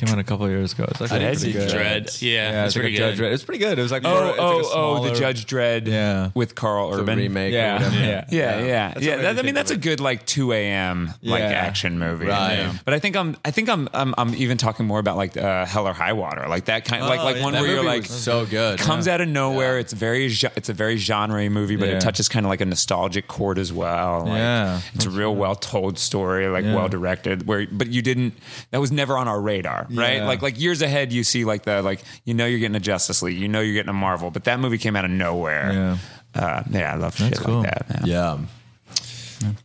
Came 0.00 0.08
out 0.14 0.18
a 0.18 0.24
couple 0.24 0.46
of 0.46 0.50
years 0.50 0.72
ago. 0.72 0.86
It's 0.88 1.02
actually 1.02 1.18
didn't 1.18 1.38
pretty 1.40 1.52
see 1.52 1.58
good. 1.58 1.68
Dredd. 1.68 2.22
Yeah, 2.22 2.30
Yeah, 2.32 2.64
it's 2.64 2.68
it's 2.68 2.76
like 2.76 2.82
pretty 2.84 2.96
a 2.96 2.98
Judge 2.98 3.18
good. 3.18 3.24
Dredd. 3.24 3.32
It's 3.34 3.44
pretty 3.44 3.58
good. 3.58 3.78
It 3.78 3.82
was 3.82 3.92
like 3.92 4.02
Oh, 4.06 4.08
more- 4.10 4.28
it's 4.30 4.38
like 4.38 4.38
a 4.38 4.42
oh, 4.42 4.58
oh, 4.60 4.62
smaller- 4.96 5.08
the 5.10 5.14
Judge 5.14 5.46
Dredd 5.46 5.86
Yeah. 5.88 6.30
with 6.34 6.54
Karl 6.54 6.90
The 6.92 7.02
Urban. 7.02 7.18
remake. 7.18 7.52
or 7.52 7.56
Yeah, 7.56 7.72
whatever. 7.74 7.96
yeah, 7.96 8.04
Yeah, 8.06 8.24
yeah, 8.30 8.64
yeah. 8.64 8.88
That's 8.94 9.04
yeah 9.06 9.16
what 9.16 9.22
that, 9.22 9.28
I 9.28 9.42
me 9.42 9.42
mean, 9.42 9.54
that's 9.54 9.70
of 9.70 9.76
a 9.76 9.80
good 9.80 10.00
like 10.00 10.24
two 10.24 10.52
a.m. 10.54 11.12
like 11.22 11.40
Yeah. 11.40 11.48
action 11.50 11.98
movie. 11.98 12.26
Right. 12.26 12.54
Yeah. 12.54 12.72
But 12.84 12.94
I 12.94 12.98
think 12.98 13.14
I'm, 13.16 13.36
I 13.44 13.50
think 13.50 13.68
I'm, 13.68 13.88
I'm, 13.92 14.14
I'm 14.16 14.34
even 14.36 14.56
talking 14.56 14.86
more 14.86 15.00
about 15.00 15.18
like 15.18 15.36
uh, 15.36 15.66
Hell 15.66 15.86
or 15.86 15.92
High 15.92 16.14
Water, 16.14 16.46
like 16.48 16.64
that 16.64 16.86
kind, 16.86 17.04
like 17.04 17.20
Oh, 17.20 17.24
like 17.24 17.36
yeah. 17.36 17.42
one 17.42 17.52
That 17.52 17.60
where 17.60 17.68
you're 17.70 17.76
movie 17.82 17.88
like 17.88 18.02
was 18.08 18.10
so 18.22 18.46
good. 18.46 18.78
comes 18.78 19.06
out 19.06 19.20
of 19.20 19.28
nowhere. 19.28 19.78
It's 19.78 19.92
very, 19.92 20.28
ge- 20.30 20.44
it's 20.56 20.70
a 20.70 20.74
very 20.74 20.96
genre 20.96 21.48
movie, 21.50 21.76
but 21.76 21.88
Yeah. 21.90 21.96
it 21.96 22.00
touches 22.00 22.28
kind 22.30 22.46
of 22.46 22.50
like 22.50 22.62
a 22.62 22.66
nostalgic 22.66 23.28
chord 23.28 23.58
as 23.58 23.70
well. 23.70 24.20
Like, 24.20 24.38
Yeah. 24.38 24.80
it's 24.94 25.04
a 25.04 25.10
real 25.10 25.34
well 25.34 25.56
told 25.56 25.98
story, 25.98 26.48
like 26.48 26.64
Yeah. 26.64 26.74
well 26.74 26.88
directed. 26.88 27.46
Where, 27.46 27.66
but 27.70 27.88
you 27.88 28.00
didn't. 28.00 28.32
That 28.70 28.80
was 28.80 28.90
never 28.90 29.18
on 29.18 29.28
our 29.28 29.40
radar, 29.40 29.86
right? 29.90 30.18
Yeah. 30.18 30.26
Like 30.26 30.42
like 30.42 30.60
years 30.60 30.82
ahead, 30.82 31.12
you 31.12 31.24
see 31.24 31.44
like 31.44 31.64
the 31.64 31.82
like 31.82 32.02
you 32.24 32.34
know 32.34 32.46
you're 32.46 32.58
getting 32.58 32.76
a 32.76 32.80
Justice 32.80 33.22
League, 33.22 33.38
you 33.38 33.48
know 33.48 33.60
you're 33.60 33.74
getting 33.74 33.90
a 33.90 33.94
Marvel, 33.94 34.30
but 34.30 34.44
that 34.44 34.60
movie 34.60 34.78
came 34.78 34.96
out 34.96 35.04
of 35.04 35.10
nowhere. 35.10 35.72
Yeah. 35.72 35.98
Uh, 36.34 36.62
yeah, 36.70 36.92
I 36.92 36.96
love 36.96 37.16
shit 37.16 37.38
cool. 37.38 37.62
like 37.62 37.70
that. 37.70 37.88
man. 37.88 38.02
Yeah. 38.04 38.38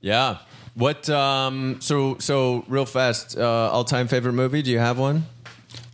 Yeah. 0.01 0.37
What? 0.73 1.09
Um. 1.09 1.77
So 1.79 2.17
so 2.19 2.65
real 2.67 2.85
fast. 2.85 3.37
Uh, 3.37 3.69
all 3.71 3.83
time 3.83 4.07
favorite 4.07 4.33
movie? 4.33 4.61
Do 4.61 4.71
you 4.71 4.79
have 4.79 4.97
one? 4.97 5.25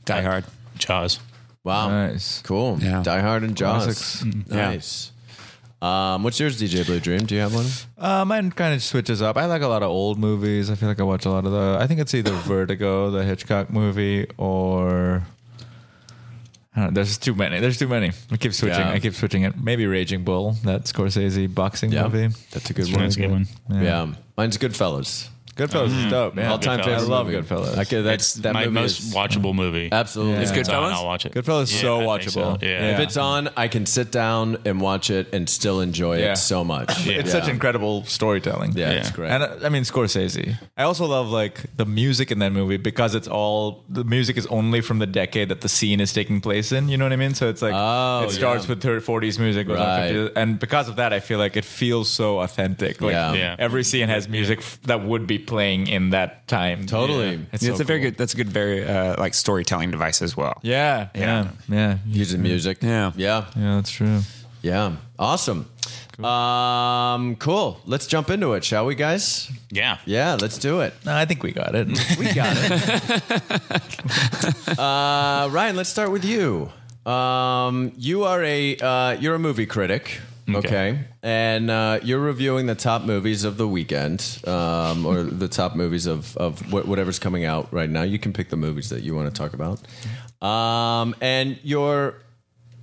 Die 0.05 0.21
Hard. 0.21 0.45
Jaws. 0.77 1.19
Wow. 1.63 1.89
Nice. 1.89 2.41
Cool. 2.41 2.79
Yeah. 2.81 3.03
Die 3.03 3.19
Hard 3.21 3.43
and 3.43 3.55
Jaws. 3.55 3.83
Classics. 3.83 4.25
Yeah. 4.47 4.55
Nice. 4.55 5.10
Um. 5.81 6.23
What's 6.23 6.39
yours, 6.39 6.61
DJ 6.61 6.85
Blue 6.85 6.99
Dream? 6.99 7.25
Do 7.25 7.33
you 7.33 7.41
have 7.41 7.53
one? 7.55 7.65
Uh, 7.97 8.23
mine 8.23 8.51
kind 8.51 8.73
of 8.75 8.83
switches 8.83 9.21
up. 9.21 9.35
I 9.35 9.45
like 9.45 9.63
a 9.63 9.67
lot 9.67 9.81
of 9.81 9.89
old 9.89 10.19
movies. 10.19 10.69
I 10.69 10.75
feel 10.75 10.87
like 10.89 10.99
I 10.99 11.03
watch 11.03 11.25
a 11.25 11.29
lot 11.31 11.45
of 11.45 11.51
the. 11.51 11.77
I 11.79 11.87
think 11.87 11.99
it's 11.99 12.13
either 12.13 12.31
Vertigo, 12.47 13.09
the 13.09 13.23
Hitchcock 13.23 13.69
movie, 13.71 14.27
or. 14.37 15.23
I 16.73 16.79
don't 16.79 16.85
know, 16.85 16.91
there's 16.93 17.17
too 17.17 17.33
many. 17.35 17.59
There's 17.59 17.77
too 17.77 17.87
many. 17.89 18.11
I 18.31 18.37
keep 18.37 18.53
switching. 18.53 18.79
Yeah. 18.79 18.91
I 18.91 18.99
keep 18.99 19.13
switching 19.13 19.41
it. 19.43 19.57
Maybe 19.61 19.85
Raging 19.87 20.23
Bull, 20.23 20.53
that 20.63 20.83
Scorsese 20.83 21.53
boxing 21.53 21.89
movie. 21.89 22.27
That's 22.51 22.69
a 22.69 22.73
good 22.73 22.85
That's 22.85 22.95
one. 22.95 23.05
a 23.05 23.09
good 23.09 23.31
one. 23.31 23.47
Yeah. 23.83 24.13
Mine's 24.37 24.57
Goodfellas. 24.57 25.27
Goodfellas 25.55 26.05
is 26.05 26.09
dope. 26.09 26.37
Yeah. 26.37 26.51
All 26.51 26.57
time 26.59 26.79
Goodfellas. 26.79 26.83
favorite. 26.85 27.01
I 27.01 27.07
love 27.07 27.27
movie. 27.27 27.37
Goodfellas. 27.47 27.77
I 27.77 27.83
could, 27.85 28.03
that's 28.05 28.35
It's 28.35 28.43
that 28.43 28.53
my 28.53 28.65
movie 28.65 28.73
most 28.81 28.99
is- 28.99 29.13
watchable 29.13 29.53
movie. 29.53 29.89
Absolutely. 29.91 30.33
Yeah. 30.35 30.41
It's 30.41 30.51
If 30.51 30.57
it's 30.57 30.69
on, 30.69 30.75
Goodfellas? 30.75 30.93
I'll 30.93 31.05
watch 31.05 31.25
it. 31.25 31.33
Goodfellas 31.33 31.63
is 31.63 31.73
Yeah, 31.75 31.81
so 31.81 32.09
I 32.09 32.17
think 32.19 32.29
so. 32.31 32.41
watchable. 32.41 32.61
Yeah. 32.63 32.93
If 32.93 32.99
it's 32.99 33.17
on, 33.17 33.49
I 33.57 33.67
can 33.67 33.85
sit 33.85 34.11
down 34.11 34.57
and 34.65 34.79
watch 34.79 35.09
it 35.09 35.33
and 35.33 35.49
still 35.49 35.81
enjoy 35.81 36.19
Yeah. 36.19 36.31
it 36.33 36.35
so 36.37 36.63
much. 36.63 37.05
Yeah. 37.05 37.13
It's 37.19 37.33
Yeah. 37.33 37.39
such 37.41 37.49
incredible 37.49 38.05
storytelling. 38.05 38.73
Yeah, 38.75 38.91
Yeah. 38.91 38.97
it's 38.99 39.11
great. 39.11 39.29
And 39.31 39.43
uh, 39.43 39.49
I 39.63 39.69
mean 39.69 39.83
Scorsese. 39.83 40.57
I 40.77 40.83
also 40.83 41.05
love 41.05 41.29
like 41.29 41.75
the 41.75 41.85
music 41.85 42.31
in 42.31 42.39
that 42.39 42.51
movie 42.53 42.77
because 42.77 43.13
it's 43.15 43.27
all 43.27 43.83
the 43.89 44.03
music 44.03 44.37
is 44.37 44.47
only 44.47 44.81
from 44.81 44.99
the 44.99 45.07
decade 45.07 45.49
that 45.49 45.61
the 45.61 45.69
scene 45.69 45.99
is 45.99 46.13
taking 46.13 46.39
place 46.41 46.71
in. 46.71 46.87
You 46.89 46.97
know 46.97 47.05
what 47.05 47.13
I 47.13 47.17
mean? 47.17 47.33
So 47.33 47.49
it's 47.49 47.61
like 47.61 47.73
Oh, 47.75 48.23
it 48.25 48.31
starts 48.31 48.65
yeah. 48.65 48.69
with 48.69 48.81
30, 48.81 49.01
40s 49.05 49.37
music, 49.39 49.67
goes 49.67 49.79
on 49.79 49.85
Right. 49.85 50.11
50s, 50.13 50.31
and 50.35 50.59
because 50.59 50.87
of 50.87 50.95
that, 50.95 51.11
I 51.13 51.19
feel 51.19 51.39
like 51.39 51.57
it 51.57 51.65
feels 51.65 52.09
so 52.09 52.39
authentic. 52.39 53.01
Like 53.01 53.11
Yeah. 53.13 53.33
Yeah. 53.33 53.55
every 53.59 53.83
scene 53.83 54.07
has 54.07 54.29
music 54.29 54.59
f- 54.59 54.79
that 54.83 55.03
would 55.03 55.27
be 55.27 55.40
playing 55.47 55.87
in 55.87 56.11
that 56.11 56.47
time. 56.47 56.85
Totally. 56.85 57.35
Yeah. 57.35 57.45
It's, 57.53 57.65
so 57.65 57.73
a 57.73 57.83
very 57.83 57.99
good. 57.99 58.17
That's 58.17 58.33
a 58.33 58.37
good, 58.37 58.49
very 58.49 58.85
uh, 58.85 59.19
like 59.19 59.33
storytelling 59.33 59.91
device 59.91 60.21
as 60.21 60.37
well. 60.37 60.59
Yeah, 60.61 61.09
yeah, 61.15 61.49
yeah, 61.67 61.97
Using 62.05 62.41
music. 62.41 62.77
Yeah. 62.81 63.11
Yeah. 63.15 63.45
yeah. 63.55 63.75
That's 63.75 63.91
true. 63.91 64.21
Yeah. 64.61 64.95
Awesome. 65.17 65.69
Um, 66.23 67.35
cool. 67.37 67.79
Let's 67.85 68.05
jump 68.05 68.29
into 68.29 68.53
it, 68.53 68.63
shall 68.63 68.85
we, 68.85 68.95
guys? 68.95 69.51
Yeah. 69.71 69.97
Yeah, 70.05 70.37
let's 70.39 70.57
do 70.57 70.81
it. 70.81 70.93
No, 71.05 71.15
I 71.15 71.25
think 71.25 71.43
we 71.43 71.51
got 71.51 71.73
it. 71.73 71.87
We 72.19 72.33
got 72.33 72.55
it. 72.59 74.79
uh, 74.79 75.49
Ryan, 75.51 75.75
let's 75.75 75.89
start 75.89 76.11
with 76.11 76.25
you. 76.25 76.71
Um, 77.05 77.93
you 77.97 78.23
are 78.25 78.43
a 78.43 78.77
uh, 78.77 79.11
you're 79.19 79.33
a 79.33 79.39
movie 79.39 79.65
critic, 79.65 80.19
okay, 80.55 80.67
Okay. 80.91 80.99
and 81.23 81.69
uh, 81.71 81.99
you're 82.03 82.19
reviewing 82.19 82.65
the 82.67 82.75
top 82.75 83.03
movies 83.03 83.43
of 83.43 83.57
the 83.57 83.67
weekend, 83.67 84.39
um, 84.45 85.05
or 85.05 85.23
the 85.23 85.47
top 85.47 85.75
movies 85.75 86.05
of 86.05 86.35
of 86.37 86.59
wh- 86.61 86.87
whatever's 86.87 87.19
coming 87.19 87.45
out 87.45 87.71
right 87.71 87.89
now. 87.89 88.03
You 88.03 88.19
can 88.19 88.33
pick 88.33 88.49
the 88.49 88.57
movies 88.57 88.89
that 88.89 89.03
you 89.03 89.15
want 89.15 89.33
to 89.33 89.41
talk 89.41 89.53
about, 89.53 89.81
um, 90.45 91.15
and 91.21 91.57
your 91.63 92.15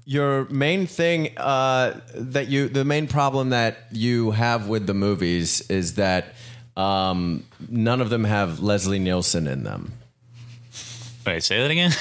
your 0.04 0.46
main 0.50 0.86
thing 0.86 1.36
uh, 1.36 2.00
that 2.14 2.48
you 2.48 2.68
the 2.68 2.84
main 2.84 3.06
problem 3.06 3.50
that 3.50 3.76
you 3.92 4.30
have 4.32 4.68
with 4.68 4.86
the 4.86 4.94
movies 4.94 5.60
is 5.70 5.94
that 5.94 6.34
um, 6.76 7.44
none 7.68 8.00
of 8.00 8.08
them 8.10 8.24
have 8.24 8.60
Leslie 8.60 8.98
Nielsen 8.98 9.46
in 9.46 9.64
them. 9.64 9.92
Wait, 11.26 11.42
say 11.42 11.58
that 11.60 11.70
again. 11.70 11.92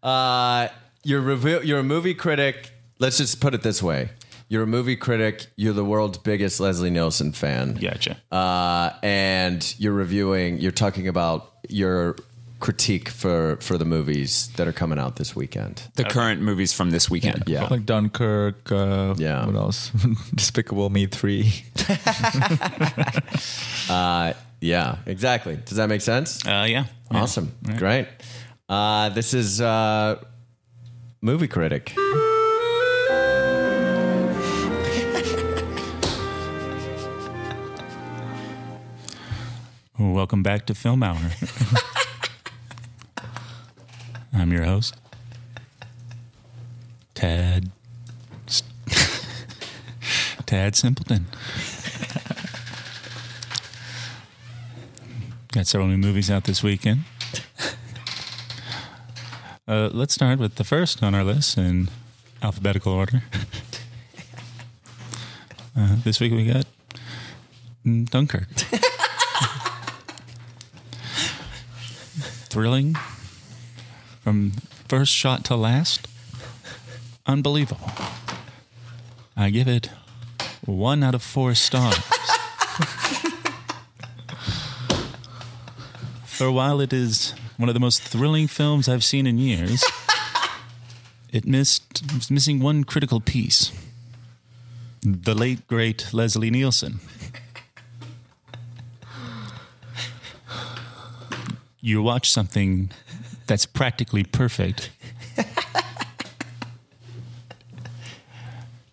Uh. 0.02 0.68
You're 1.04 1.78
a 1.78 1.82
movie 1.82 2.12
critic. 2.14 2.70
Let's 2.98 3.18
just 3.18 3.40
put 3.40 3.54
it 3.54 3.62
this 3.62 3.82
way: 3.82 4.10
you're 4.48 4.62
a 4.62 4.66
movie 4.66 4.96
critic. 4.96 5.46
You're 5.56 5.74
the 5.74 5.84
world's 5.84 6.18
biggest 6.18 6.60
Leslie 6.60 6.90
Nielsen 6.90 7.32
fan. 7.32 7.74
Gotcha. 7.74 8.16
Uh, 8.32 8.90
and 9.02 9.74
you're 9.78 9.92
reviewing. 9.92 10.58
You're 10.58 10.72
talking 10.72 11.08
about 11.08 11.52
your 11.68 12.16
critique 12.60 13.08
for 13.08 13.56
for 13.60 13.78
the 13.78 13.84
movies 13.84 14.48
that 14.56 14.66
are 14.66 14.72
coming 14.72 14.98
out 14.98 15.14
this 15.16 15.36
weekend. 15.36 15.82
The 15.94 16.02
current 16.04 16.42
movies 16.42 16.72
from 16.72 16.90
this 16.90 17.08
weekend. 17.08 17.44
Yeah. 17.46 17.68
Like 17.70 17.86
Dunkirk. 17.86 18.72
Uh, 18.72 19.14
Yeah. 19.16 19.46
What 19.46 19.54
else? 19.54 19.90
Despicable 20.34 20.90
Me 20.90 21.06
Three. 21.06 21.52
Uh, 23.88 24.34
yeah. 24.60 24.96
Exactly. 25.06 25.56
Does 25.64 25.78
that 25.78 25.88
make 25.88 26.02
sense? 26.02 26.44
Uh, 26.44 26.66
yeah. 26.68 26.68
Yeah. 26.68 26.84
Awesome. 27.22 27.52
Great. 27.78 28.06
Uh, 28.68 29.08
this 29.10 29.32
is 29.32 29.62
uh, 29.62 30.22
movie 31.22 31.48
critic. 31.48 31.94
Welcome 40.18 40.42
back 40.42 40.66
to 40.66 40.74
Film 40.74 41.04
Hour. 41.04 41.30
I'm 44.34 44.50
your 44.50 44.64
host, 44.64 44.96
Tad. 47.14 47.70
Tad 50.44 50.74
Simpleton. 50.74 51.26
Got 55.52 55.68
several 55.68 55.86
new 55.86 55.98
movies 55.98 56.32
out 56.32 56.42
this 56.42 56.64
weekend. 56.64 57.04
Uh, 59.68 59.88
let's 59.92 60.14
start 60.14 60.40
with 60.40 60.56
the 60.56 60.64
first 60.64 61.00
on 61.00 61.14
our 61.14 61.22
list 61.22 61.56
in 61.56 61.90
alphabetical 62.42 62.92
order. 62.92 63.22
Uh, 65.76 65.94
this 66.02 66.18
week 66.18 66.32
we 66.32 66.44
got 66.44 66.66
Dunkirk. 67.84 68.48
thrilling 72.50 72.96
from 74.20 74.52
first 74.88 75.12
shot 75.12 75.44
to 75.44 75.56
last. 75.56 76.08
Unbelievable. 77.26 77.90
I 79.36 79.50
give 79.50 79.68
it 79.68 79.90
one 80.64 81.02
out 81.02 81.14
of 81.14 81.22
four 81.22 81.54
stars. 81.54 81.96
For 86.24 86.50
while 86.50 86.80
it 86.80 86.92
is 86.92 87.34
one 87.56 87.68
of 87.68 87.74
the 87.74 87.80
most 87.80 88.02
thrilling 88.02 88.46
films 88.46 88.88
I've 88.88 89.04
seen 89.04 89.26
in 89.26 89.38
years, 89.38 89.84
it 91.32 91.44
missed 91.44 92.02
it 92.04 92.14
was 92.14 92.30
missing 92.30 92.60
one 92.60 92.84
critical 92.84 93.20
piece. 93.20 93.72
The 95.02 95.34
late 95.34 95.66
great 95.66 96.12
Leslie 96.12 96.50
Nielsen. 96.50 97.00
You 101.88 102.02
watch 102.02 102.30
something 102.30 102.90
that's 103.46 103.64
practically 103.64 104.22
perfect. 104.22 104.90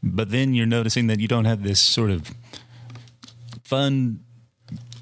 but 0.01 0.31
then 0.31 0.53
you're 0.53 0.65
noticing 0.65 1.07
that 1.07 1.19
you 1.19 1.27
don't 1.27 1.45
have 1.45 1.63
this 1.63 1.79
sort 1.79 2.09
of 2.09 2.33
fun 3.63 4.21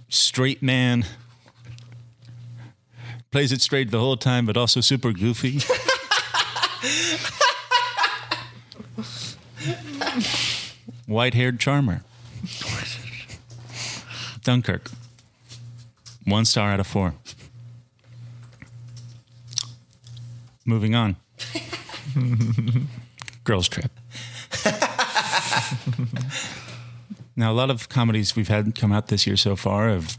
straight 0.10 0.64
man 0.64 1.06
plays 3.32 3.52
it 3.52 3.62
straight 3.62 3.92
the 3.92 4.00
whole 4.00 4.18
time 4.18 4.46
but 4.46 4.58
also 4.58 4.82
super 4.82 5.12
goofy. 5.12 5.60
White-haired 11.06 11.60
charmer. 11.60 12.04
Dunkirk. 14.44 14.90
One 16.26 16.46
star 16.46 16.72
out 16.72 16.80
of 16.80 16.88
four. 16.88 17.14
Moving 20.65 20.96
on. 20.96 21.17
Girls 23.43 23.67
Trip. 23.67 23.91
now, 27.36 27.51
a 27.51 27.53
lot 27.53 27.70
of 27.70 27.89
comedies 27.89 28.36
we've 28.36 28.48
had 28.48 28.75
come 28.75 28.91
out 28.91 29.08
this 29.08 29.27
year 29.27 29.36
so 29.36 29.55
far 29.55 29.89
have 29.89 30.17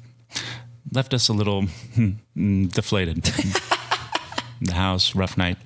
left 0.92 1.14
us 1.14 1.28
a 1.28 1.32
little 1.32 1.62
hmm, 1.94 2.66
deflated. 2.66 3.22
the 4.60 4.74
House, 4.74 5.14
Rough 5.14 5.36
Night. 5.36 5.58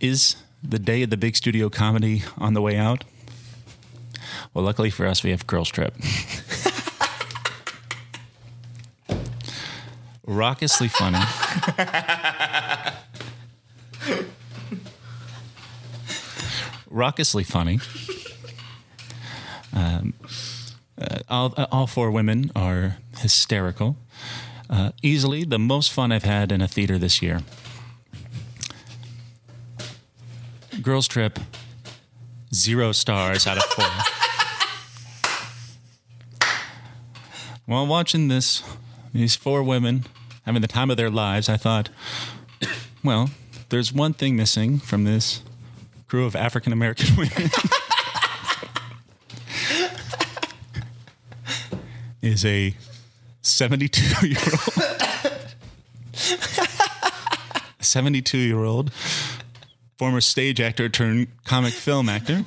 Is 0.00 0.36
the 0.62 0.78
day 0.78 1.02
of 1.02 1.10
the 1.10 1.16
big 1.16 1.36
studio 1.36 1.68
comedy 1.68 2.22
on 2.36 2.54
the 2.54 2.62
way 2.62 2.76
out? 2.76 3.04
Well, 4.54 4.64
luckily 4.64 4.90
for 4.90 5.06
us, 5.06 5.22
we 5.22 5.30
have 5.30 5.46
Girls 5.46 5.68
Trip. 5.68 5.94
Raucously 10.26 10.88
funny. 10.90 11.18
Raucously 16.98 17.44
funny. 17.44 17.78
Um, 19.70 20.14
uh, 21.00 21.18
all, 21.28 21.54
uh, 21.56 21.66
all 21.70 21.86
four 21.86 22.10
women 22.10 22.50
are 22.56 22.96
hysterical. 23.18 23.96
Uh, 24.68 24.90
easily 25.02 25.44
the 25.44 25.58
most 25.58 25.92
fun 25.92 26.10
I've 26.10 26.24
had 26.24 26.50
in 26.50 26.60
a 26.62 26.66
theater 26.66 26.98
this 26.98 27.22
year. 27.22 27.42
Girls 30.82 31.06
Trip, 31.06 31.38
zero 32.52 32.90
stars 32.92 33.46
out 33.46 33.58
of 33.58 33.62
four. 33.64 33.84
While 37.66 37.86
watching 37.86 38.28
this, 38.28 38.64
these 39.12 39.36
four 39.36 39.62
women 39.62 40.06
having 40.44 40.62
the 40.62 40.66
time 40.66 40.90
of 40.90 40.96
their 40.96 41.10
lives, 41.10 41.48
I 41.48 41.58
thought, 41.58 41.90
well, 43.04 43.30
there's 43.68 43.92
one 43.92 44.14
thing 44.14 44.34
missing 44.34 44.78
from 44.78 45.04
this 45.04 45.42
crew 46.08 46.24
of 46.24 46.34
African 46.34 46.72
American 46.72 47.14
women. 47.16 47.50
is 52.22 52.44
a 52.44 52.74
72 53.42 54.26
year 54.26 54.38
old 54.50 55.04
72 57.80 58.38
year 58.38 58.64
old 58.64 58.92
former 59.96 60.20
stage 60.20 60.60
actor 60.60 60.88
turned 60.88 61.28
comic 61.44 61.72
film 61.72 62.08
actor. 62.08 62.44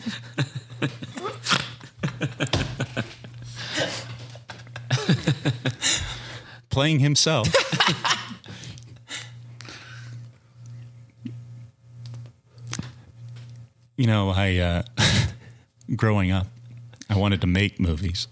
Playing 6.70 7.00
himself 7.00 7.48
you 13.97 14.08
know 14.08 14.30
i 14.30 14.58
uh, 14.58 14.84
growing 15.95 16.32
up 16.32 16.47
i 17.10 17.17
wanted 17.17 17.41
to 17.41 17.47
make 17.47 17.80
movies 17.80 18.27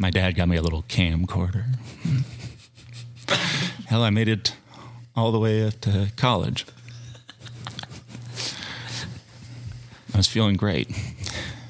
my 0.00 0.10
dad 0.10 0.34
got 0.34 0.48
me 0.48 0.56
a 0.56 0.62
little 0.62 0.82
camcorder. 0.84 1.76
Hell, 3.86 4.02
I 4.02 4.08
made 4.08 4.28
it 4.28 4.56
all 5.14 5.30
the 5.30 5.38
way 5.38 5.66
up 5.66 5.78
to 5.82 6.10
college. 6.16 6.64
I 10.14 10.16
was 10.16 10.26
feeling 10.26 10.56
great. 10.56 10.88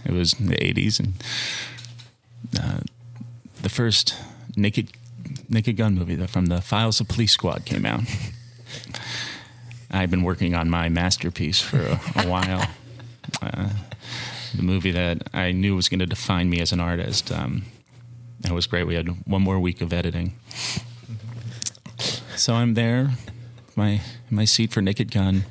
It 0.05 0.13
was 0.13 0.33
the 0.35 0.55
80s, 0.55 1.01
and 1.01 1.15
uh, 2.59 2.81
the 3.63 3.69
first 3.69 4.15
Naked, 4.57 4.93
Naked 5.49 5.77
Gun 5.77 5.97
movie 5.97 6.25
from 6.29 6.47
the 6.47 6.61
Files 6.61 7.01
of 7.01 7.09
Police 7.09 7.33
Squad 7.33 7.65
came 7.65 7.85
out. 7.85 8.03
I've 9.91 10.11
been 10.11 10.23
working 10.23 10.55
on 10.55 10.71
my 10.71 10.89
masterpiece 10.89 11.61
for 11.61 11.79
a, 11.79 12.01
a 12.17 12.27
while. 12.27 12.67
Uh, 13.43 13.69
the 14.57 14.63
movie 14.63 14.91
that 14.91 15.29
I 15.33 15.53
knew 15.53 15.77
was 15.77 15.89
going 15.89 16.01
to 16.01 16.07
define 16.07 16.51
me 16.51 16.61
as 16.61 16.73
an 16.73 16.81
artist. 16.81 17.31
Um, 17.31 17.67
it 18.45 18.51
was 18.51 18.67
great. 18.67 18.85
We 18.89 18.95
had 18.97 19.09
one 19.27 19.43
more 19.43 19.61
week 19.61 19.81
of 19.81 19.93
editing. 19.93 20.35
So 22.37 22.55
I'm 22.55 22.73
there, 22.73 23.11
my 23.77 24.01
my 24.31 24.47
seat 24.47 24.73
for 24.73 24.81
Naked 24.81 25.11
Gun, 25.11 25.45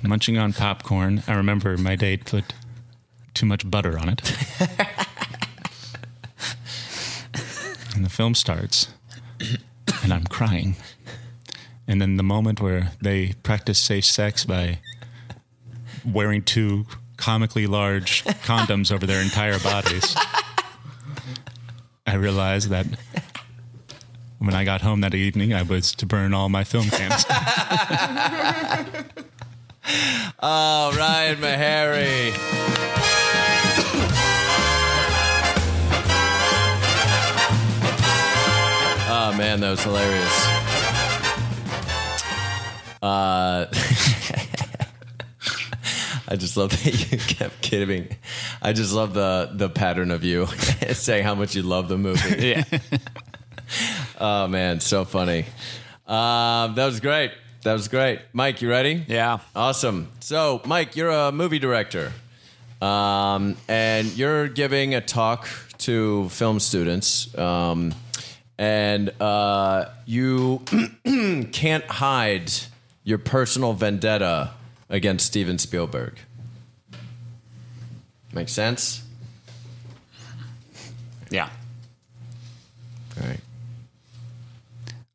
munching 0.00 0.38
on 0.38 0.52
popcorn. 0.52 1.24
I 1.26 1.34
remember 1.34 1.76
my 1.76 1.96
date 1.96 2.24
put 2.26 2.54
too 3.34 3.44
much 3.44 3.68
butter 3.68 3.98
on 3.98 4.10
it. 4.10 4.20
and 7.96 8.04
the 8.04 8.08
film 8.08 8.36
starts, 8.36 8.88
and 10.04 10.12
I'm 10.12 10.24
crying. 10.24 10.76
And 11.88 12.00
then 12.02 12.18
the 12.18 12.22
moment 12.22 12.60
where 12.60 12.92
they 13.00 13.32
practice 13.42 13.78
safe 13.78 14.04
sex 14.04 14.44
by 14.44 14.78
wearing 16.04 16.42
two 16.42 16.84
comically 17.16 17.66
large 17.66 18.22
condoms 18.44 18.92
over 18.92 19.06
their 19.06 19.22
entire 19.22 19.58
bodies. 19.58 20.14
I 22.06 22.14
realized 22.14 22.68
that 22.68 22.86
when 24.38 24.54
I 24.54 24.64
got 24.64 24.82
home 24.82 25.00
that 25.00 25.14
evening, 25.14 25.52
I 25.54 25.62
was 25.62 25.94
to 25.96 26.06
burn 26.06 26.34
all 26.34 26.48
my 26.48 26.62
film 26.62 26.88
cans. 26.90 27.24
oh, 30.40 30.94
Ryan 30.96 31.36
Meharry. 31.36 32.32
Oh 39.10 39.34
man, 39.36 39.60
that 39.60 39.70
was 39.70 39.82
hilarious. 39.82 40.57
Uh, 43.02 43.66
I 46.30 46.36
just 46.36 46.56
love 46.56 46.70
that 46.70 47.10
you 47.12 47.18
kept 47.36 47.62
kidding. 47.62 48.08
I 48.60 48.72
just 48.72 48.92
love 48.92 49.14
the 49.14 49.50
the 49.52 49.68
pattern 49.70 50.10
of 50.10 50.24
you 50.24 50.46
saying 50.92 51.24
how 51.24 51.34
much 51.34 51.54
you 51.54 51.62
love 51.62 51.88
the 51.88 51.96
movie. 51.96 52.48
Yeah. 52.48 52.64
oh 54.20 54.46
man, 54.48 54.80
so 54.80 55.04
funny. 55.04 55.46
Um, 56.06 56.74
that 56.74 56.86
was 56.86 57.00
great. 57.00 57.32
That 57.62 57.72
was 57.72 57.88
great. 57.88 58.20
Mike, 58.32 58.62
you 58.62 58.68
ready? 58.70 59.04
Yeah. 59.08 59.38
Awesome. 59.54 60.08
So, 60.20 60.60
Mike, 60.64 60.96
you're 60.96 61.10
a 61.10 61.32
movie 61.32 61.58
director, 61.58 62.12
um, 62.80 63.56
and 63.66 64.06
you're 64.16 64.48
giving 64.48 64.94
a 64.94 65.00
talk 65.00 65.48
to 65.78 66.28
film 66.28 66.60
students, 66.60 67.36
um, 67.38 67.94
and 68.58 69.10
uh, 69.20 69.86
you 70.06 70.62
can't 71.52 71.84
hide 71.86 72.52
your 73.08 73.16
personal 73.16 73.72
vendetta 73.72 74.50
against 74.90 75.24
Steven 75.24 75.56
Spielberg. 75.56 76.18
Make 78.34 78.50
sense? 78.50 79.02
Yeah. 81.30 81.48
All 83.18 83.26
right. 83.26 83.40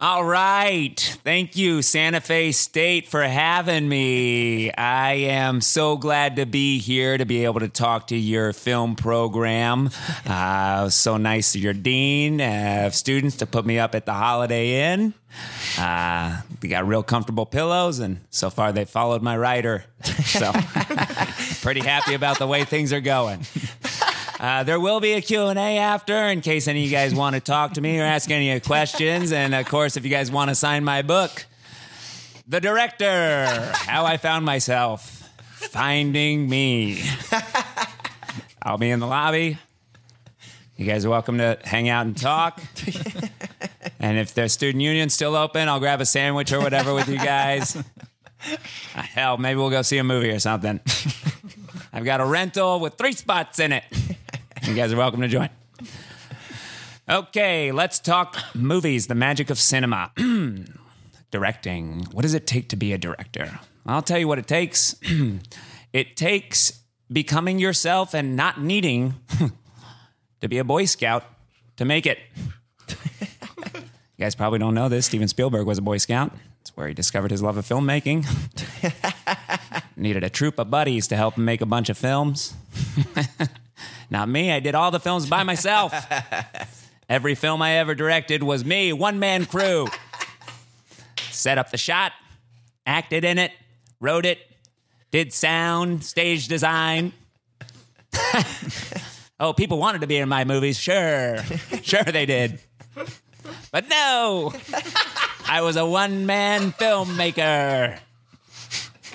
All 0.03 0.25
right. 0.25 0.99
Thank 1.23 1.55
you, 1.55 1.81
Santa 1.81 2.19
Fe 2.19 2.51
State, 2.51 3.07
for 3.07 3.23
having 3.23 3.87
me. 3.87 4.69
I 4.73 5.13
am 5.13 5.61
so 5.61 5.95
glad 5.95 6.35
to 6.35 6.45
be 6.45 6.77
here 6.79 7.17
to 7.17 7.23
be 7.23 7.45
able 7.45 7.61
to 7.61 7.69
talk 7.69 8.07
to 8.07 8.17
your 8.17 8.51
film 8.51 8.97
program. 8.97 9.91
Uh, 10.25 10.89
so 10.89 11.15
nice 11.15 11.55
of 11.55 11.61
your 11.61 11.71
dean 11.71 12.41
uh, 12.41 12.83
of 12.87 12.95
students 12.95 13.37
to 13.37 13.45
put 13.45 13.65
me 13.65 13.79
up 13.79 13.95
at 13.95 14.05
the 14.05 14.11
Holiday 14.11 14.91
Inn. 14.91 15.13
Uh, 15.79 16.41
we 16.61 16.67
got 16.67 16.85
real 16.85 17.01
comfortable 17.01 17.45
pillows, 17.45 17.99
and 17.99 18.19
so 18.29 18.49
far 18.49 18.73
they 18.73 18.83
followed 18.83 19.21
my 19.21 19.37
rider. 19.37 19.85
So 20.03 20.51
pretty 21.61 21.79
happy 21.79 22.13
about 22.13 22.39
the 22.39 22.47
way 22.47 22.65
things 22.65 22.91
are 22.91 22.99
going. 22.99 23.45
Uh, 24.43 24.61
there 24.61 24.77
will 24.77 24.99
be 24.99 25.13
a 25.13 25.21
Q&A 25.21 25.77
after 25.77 26.13
in 26.13 26.41
case 26.41 26.67
any 26.67 26.83
of 26.83 26.85
you 26.85 26.91
guys 26.91 27.15
want 27.15 27.33
to 27.33 27.39
talk 27.39 27.75
to 27.75 27.81
me 27.81 27.97
or 27.97 28.03
ask 28.03 28.29
any 28.29 28.59
questions. 28.59 29.31
And 29.31 29.55
of 29.55 29.65
course, 29.67 29.95
if 29.95 30.03
you 30.03 30.09
guys 30.09 30.29
want 30.29 30.49
to 30.49 30.55
sign 30.55 30.83
my 30.83 31.01
book, 31.01 31.45
The 32.49 32.59
Director, 32.59 33.71
How 33.73 34.03
I 34.05 34.17
Found 34.17 34.43
Myself, 34.43 35.29
Finding 35.71 36.49
Me. 36.49 37.01
I'll 38.61 38.77
be 38.77 38.89
in 38.89 38.99
the 38.99 39.07
lobby. 39.07 39.57
You 40.75 40.85
guys 40.87 41.05
are 41.05 41.09
welcome 41.09 41.37
to 41.37 41.57
hang 41.63 41.87
out 41.87 42.05
and 42.05 42.17
talk. 42.17 42.61
and 44.01 44.17
if 44.17 44.33
the 44.33 44.49
student 44.49 44.81
union's 44.81 45.13
still 45.13 45.37
open, 45.37 45.69
I'll 45.69 45.79
grab 45.79 46.01
a 46.01 46.05
sandwich 46.05 46.51
or 46.51 46.59
whatever 46.59 46.93
with 46.93 47.07
you 47.07 47.15
guys. 47.15 47.81
Hell, 48.93 49.37
maybe 49.37 49.57
we'll 49.57 49.69
go 49.69 49.83
see 49.83 49.99
a 49.99 50.03
movie 50.03 50.31
or 50.31 50.39
something. 50.39 50.81
I've 51.93 52.03
got 52.03 52.19
a 52.19 52.25
rental 52.25 52.81
with 52.81 52.95
three 52.95 53.13
spots 53.13 53.59
in 53.59 53.71
it. 53.71 53.85
You 54.63 54.73
guys 54.75 54.93
are 54.93 54.97
welcome 54.97 55.19
to 55.19 55.27
join. 55.27 55.49
Okay, 57.09 57.73
let's 57.73 57.99
talk 57.99 58.37
movies, 58.55 59.07
the 59.07 59.15
magic 59.15 59.49
of 59.49 59.59
cinema. 59.59 60.13
Directing. 61.31 62.05
What 62.13 62.21
does 62.21 62.33
it 62.33 62.47
take 62.47 62.69
to 62.69 62.77
be 62.77 62.93
a 62.93 62.97
director? 62.97 63.59
I'll 63.85 64.01
tell 64.01 64.17
you 64.17 64.27
what 64.27 64.39
it 64.39 64.47
takes. 64.47 64.95
it 65.93 66.15
takes 66.15 66.81
becoming 67.11 67.59
yourself 67.59 68.13
and 68.13 68.37
not 68.37 68.61
needing 68.61 69.15
to 70.41 70.47
be 70.47 70.59
a 70.59 70.63
Boy 70.63 70.85
Scout 70.85 71.25
to 71.75 71.83
make 71.83 72.05
it. 72.05 72.19
you 72.87 73.81
guys 74.17 74.33
probably 74.33 74.59
don't 74.59 74.73
know 74.73 74.87
this. 74.87 75.07
Steven 75.07 75.27
Spielberg 75.27 75.67
was 75.67 75.77
a 75.77 75.81
Boy 75.81 75.97
Scout. 75.97 76.31
It's 76.61 76.75
where 76.77 76.87
he 76.87 76.93
discovered 76.93 77.31
his 77.31 77.43
love 77.43 77.57
of 77.57 77.65
filmmaking. 77.65 78.25
Needed 79.97 80.23
a 80.23 80.29
troop 80.29 80.57
of 80.57 80.71
buddies 80.71 81.07
to 81.09 81.17
help 81.17 81.35
him 81.35 81.43
make 81.43 81.59
a 81.59 81.65
bunch 81.65 81.89
of 81.89 81.97
films. 81.97 82.53
Not 84.13 84.29
me, 84.29 84.51
I 84.51 84.59
did 84.59 84.75
all 84.75 84.91
the 84.91 84.99
films 84.99 85.27
by 85.27 85.41
myself. 85.41 85.91
Every 87.09 87.33
film 87.33 87.63
I 87.63 87.77
ever 87.77 87.95
directed 87.95 88.43
was 88.43 88.63
me, 88.63 88.93
one 88.93 89.17
man 89.17 89.47
crew. 89.47 89.87
Set 91.31 91.57
up 91.57 91.71
the 91.71 91.79
shot, 91.79 92.11
acted 92.85 93.25
in 93.25 93.39
it, 93.39 93.51
wrote 93.99 94.27
it, 94.27 94.37
did 95.09 95.33
sound, 95.33 96.03
stage 96.03 96.47
design. 96.47 97.11
oh, 99.39 99.51
people 99.51 99.79
wanted 99.79 100.01
to 100.01 100.07
be 100.07 100.17
in 100.17 100.29
my 100.29 100.43
movies, 100.43 100.77
sure. 100.77 101.39
Sure 101.81 102.03
they 102.03 102.27
did. 102.27 102.59
But 103.71 103.89
no, 103.89 104.53
I 105.47 105.61
was 105.61 105.75
a 105.75 105.87
one 105.87 106.27
man 106.27 106.71
filmmaker. 106.73 107.97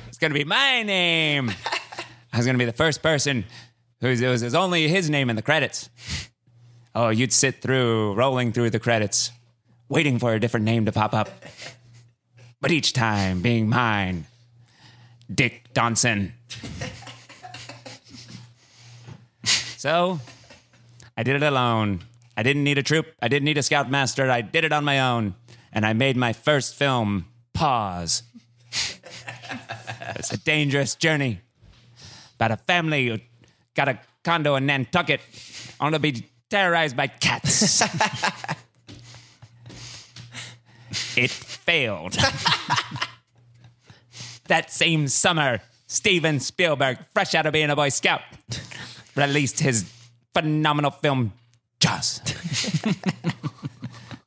It's 0.08 0.18
going 0.18 0.32
to 0.32 0.38
be 0.38 0.44
my 0.44 0.82
name. 0.82 1.52
I 2.32 2.36
was 2.36 2.46
going 2.46 2.56
to 2.56 2.58
be 2.58 2.64
the 2.64 2.72
first 2.72 3.00
person 3.00 3.44
it 4.00 4.28
was, 4.28 4.42
it 4.42 4.54
only 4.54 4.88
his 4.88 5.10
name 5.10 5.28
in 5.30 5.36
the 5.36 5.42
credits. 5.42 5.90
Oh, 6.94 7.08
you'd 7.08 7.32
sit 7.32 7.60
through, 7.60 8.14
rolling 8.14 8.52
through 8.52 8.70
the 8.70 8.78
credits, 8.78 9.30
waiting 9.88 10.18
for 10.18 10.34
a 10.34 10.40
different 10.40 10.64
name 10.64 10.84
to 10.86 10.92
pop 10.92 11.14
up. 11.14 11.28
But 12.60 12.70
each 12.72 12.92
time 12.92 13.40
being 13.40 13.68
mine, 13.68 14.26
Dick 15.32 15.72
Donson. 15.74 16.32
so, 19.44 20.20
I 21.16 21.22
did 21.22 21.36
it 21.36 21.42
alone. 21.42 22.00
I 22.36 22.42
didn't 22.42 22.64
need 22.64 22.78
a 22.78 22.82
troop. 22.82 23.06
I 23.20 23.28
didn't 23.28 23.44
need 23.44 23.58
a 23.58 23.62
scoutmaster. 23.62 24.30
I 24.30 24.40
did 24.40 24.64
it 24.64 24.72
on 24.72 24.84
my 24.84 25.00
own. 25.00 25.34
And 25.72 25.84
I 25.84 25.92
made 25.92 26.16
my 26.16 26.32
first 26.32 26.74
film, 26.74 27.26
Pause. 27.52 28.22
it's 30.16 30.32
a 30.32 30.38
dangerous 30.38 30.94
journey 30.94 31.40
about 32.36 32.52
a 32.52 32.56
family 32.56 33.28
got 33.78 33.88
a 33.88 33.98
condo 34.24 34.56
in 34.56 34.66
Nantucket 34.66 35.20
only 35.80 35.96
to 35.96 36.00
be 36.00 36.26
terrorized 36.50 36.96
by 36.96 37.06
cats. 37.06 37.80
it 41.16 41.30
failed. 41.30 42.14
that 44.48 44.72
same 44.72 45.06
summer, 45.06 45.60
Steven 45.86 46.40
Spielberg, 46.40 46.98
fresh 47.14 47.36
out 47.36 47.46
of 47.46 47.52
being 47.52 47.70
a 47.70 47.76
Boy 47.76 47.90
Scout, 47.90 48.22
released 49.14 49.60
his 49.60 49.88
phenomenal 50.34 50.90
film, 50.90 51.32
Jaws. 51.78 52.20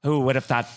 Who 0.03 0.21
would 0.21 0.35
have 0.35 0.45
thought 0.45 0.69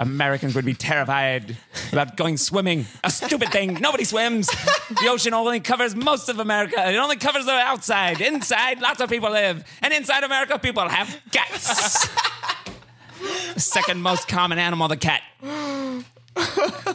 Americans 0.00 0.54
would 0.54 0.64
be 0.64 0.72
terrified 0.72 1.58
about 1.92 2.16
going 2.16 2.38
swimming? 2.38 2.86
A 3.04 3.10
stupid 3.10 3.52
thing. 3.52 3.74
Nobody 3.74 4.04
swims. 4.04 4.46
The 4.48 5.08
ocean 5.10 5.34
only 5.34 5.60
covers 5.60 5.94
most 5.94 6.30
of 6.30 6.38
America. 6.38 6.76
It 6.90 6.96
only 6.96 7.16
covers 7.16 7.44
the 7.44 7.52
outside. 7.52 8.22
Inside, 8.22 8.80
lots 8.80 9.02
of 9.02 9.10
people 9.10 9.30
live. 9.30 9.62
And 9.82 9.92
inside 9.92 10.24
America, 10.24 10.58
people 10.58 10.88
have 10.88 11.20
cats. 11.30 12.08
Second 13.56 14.00
most 14.00 14.26
common 14.26 14.58
animal, 14.58 14.88
the 14.88 14.96
cat. 14.96 15.20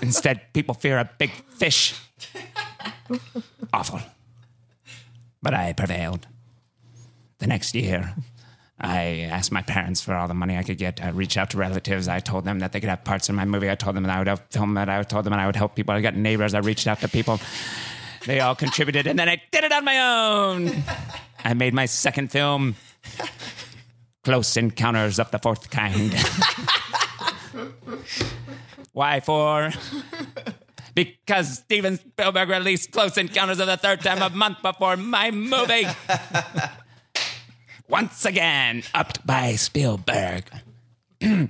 Instead, 0.01 0.41
people 0.51 0.73
fear 0.73 0.97
a 0.97 1.07
big 1.19 1.29
fish. 1.31 1.93
Awful. 3.71 3.99
But 5.43 5.53
I 5.53 5.73
prevailed. 5.73 6.25
The 7.37 7.45
next 7.45 7.75
year, 7.75 8.15
I 8.79 9.29
asked 9.31 9.51
my 9.53 9.61
parents 9.61 10.01
for 10.01 10.13
all 10.13 10.27
the 10.27 10.33
money 10.33 10.57
I 10.57 10.63
could 10.63 10.77
get. 10.77 11.01
I 11.01 11.09
reached 11.09 11.37
out 11.37 11.51
to 11.51 11.57
relatives. 11.57 12.09
I 12.09 12.19
told 12.19 12.43
them 12.43 12.59
that 12.59 12.73
they 12.73 12.81
could 12.81 12.89
have 12.89 13.05
parts 13.05 13.29
in 13.29 13.35
my 13.35 13.45
movie. 13.45 13.69
I 13.69 13.75
told 13.75 13.95
them 13.95 14.03
that 14.03 14.11
I 14.11 14.19
would 14.21 14.39
film 14.51 14.77
it. 14.77 14.89
I 14.89 15.01
told 15.03 15.23
them 15.25 15.31
that 15.31 15.39
I 15.39 15.45
would 15.45 15.55
help 15.55 15.75
people. 15.75 15.95
I 15.95 16.01
got 16.01 16.15
neighbors. 16.15 16.53
I 16.53 16.59
reached 16.59 16.85
out 16.85 16.99
to 16.99 17.07
people. 17.07 17.39
They 18.25 18.41
all 18.41 18.55
contributed, 18.55 19.07
and 19.07 19.17
then 19.17 19.29
I 19.29 19.41
did 19.51 19.63
it 19.63 19.71
on 19.71 19.85
my 19.85 19.99
own. 19.99 20.83
I 21.43 21.53
made 21.53 21.73
my 21.73 21.85
second 21.85 22.31
film, 22.31 22.75
Close 24.23 24.57
Encounters 24.57 25.19
of 25.19 25.29
the 25.31 25.37
Fourth 25.39 25.69
Kind. 25.69 26.13
Why 28.93 29.19
for? 29.19 29.71
Because 30.95 31.59
Steven 31.59 31.97
Spielberg 31.97 32.49
released 32.49 32.91
Close 32.91 33.17
Encounters 33.17 33.59
of 33.59 33.67
the 33.67 33.77
Third 33.77 34.01
Time 34.01 34.21
a 34.21 34.29
month 34.35 34.61
before 34.61 34.97
my 34.97 35.29
movie. 35.31 35.85
Once 37.87 38.25
again, 38.25 38.83
upped 38.93 39.25
by 39.25 39.55
Spielberg. 39.55 40.45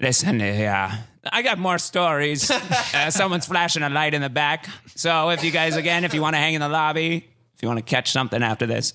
Listen, 0.00 0.40
uh, 0.40 0.96
I 1.32 1.42
got 1.42 1.58
more 1.58 1.78
stories. 1.78 2.50
Uh, 2.92 3.08
someone's 3.08 3.46
flashing 3.46 3.84
a 3.84 3.88
light 3.88 4.14
in 4.14 4.20
the 4.20 4.28
back. 4.28 4.66
So 4.96 5.30
if 5.30 5.44
you 5.44 5.52
guys, 5.52 5.76
again, 5.76 6.04
if 6.04 6.12
you 6.12 6.20
want 6.20 6.34
to 6.34 6.38
hang 6.38 6.54
in 6.54 6.60
the 6.60 6.68
lobby, 6.68 7.24
if 7.54 7.62
you 7.62 7.68
want 7.68 7.78
to 7.78 7.84
catch 7.84 8.10
something 8.10 8.42
after 8.42 8.66
this, 8.66 8.94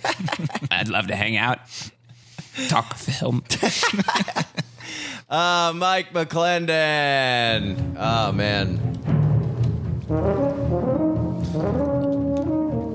I'd 0.70 0.88
love 0.88 1.06
to 1.06 1.14
hang 1.14 1.36
out. 1.36 1.60
Talk 2.68 2.94
film. 2.94 3.44
Uh, 5.30 5.72
Mike 5.76 6.12
McClendon. 6.12 7.94
Oh, 7.96 8.32
man. 8.32 8.80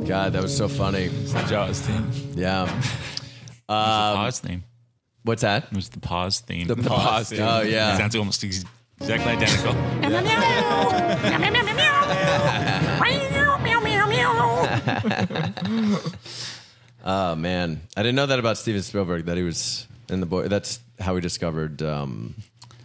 God, 0.06 0.34
that 0.34 0.42
was 0.42 0.56
so 0.56 0.68
funny. 0.68 1.08
The 1.08 1.42
Jaws 1.50 1.82
theme. 1.82 2.10
Yeah. 2.36 2.66
the 3.68 3.68
pause 3.68 4.40
theme. 4.40 4.64
What's 5.24 5.42
that? 5.42 5.66
It 5.72 5.76
was 5.76 5.90
the 5.90 6.00
pause 6.00 6.40
theme. 6.42 6.68
The 6.68 6.76
pause. 6.76 7.30
theme. 7.30 7.42
Oh, 7.42 7.62
It 7.62 7.72
yeah. 7.72 7.98
sounds 7.98 8.16
almost 8.16 8.44
ex- 8.44 8.64
exactly 9.02 9.32
identical. 9.32 9.74
Oh, 17.04 17.36
man. 17.36 17.82
I 17.96 18.02
didn't 18.04 18.16
know 18.16 18.26
that 18.26 18.40
about 18.40 18.58
Steven 18.58 18.82
Spielberg, 18.82 19.26
that 19.26 19.38
he 19.38 19.44
was 19.44 19.88
in 20.10 20.20
the 20.20 20.26
boy. 20.26 20.48
That's 20.48 20.80
how 21.00 21.14
we 21.16 21.22
discovered 21.22 21.82
um, 21.82 22.36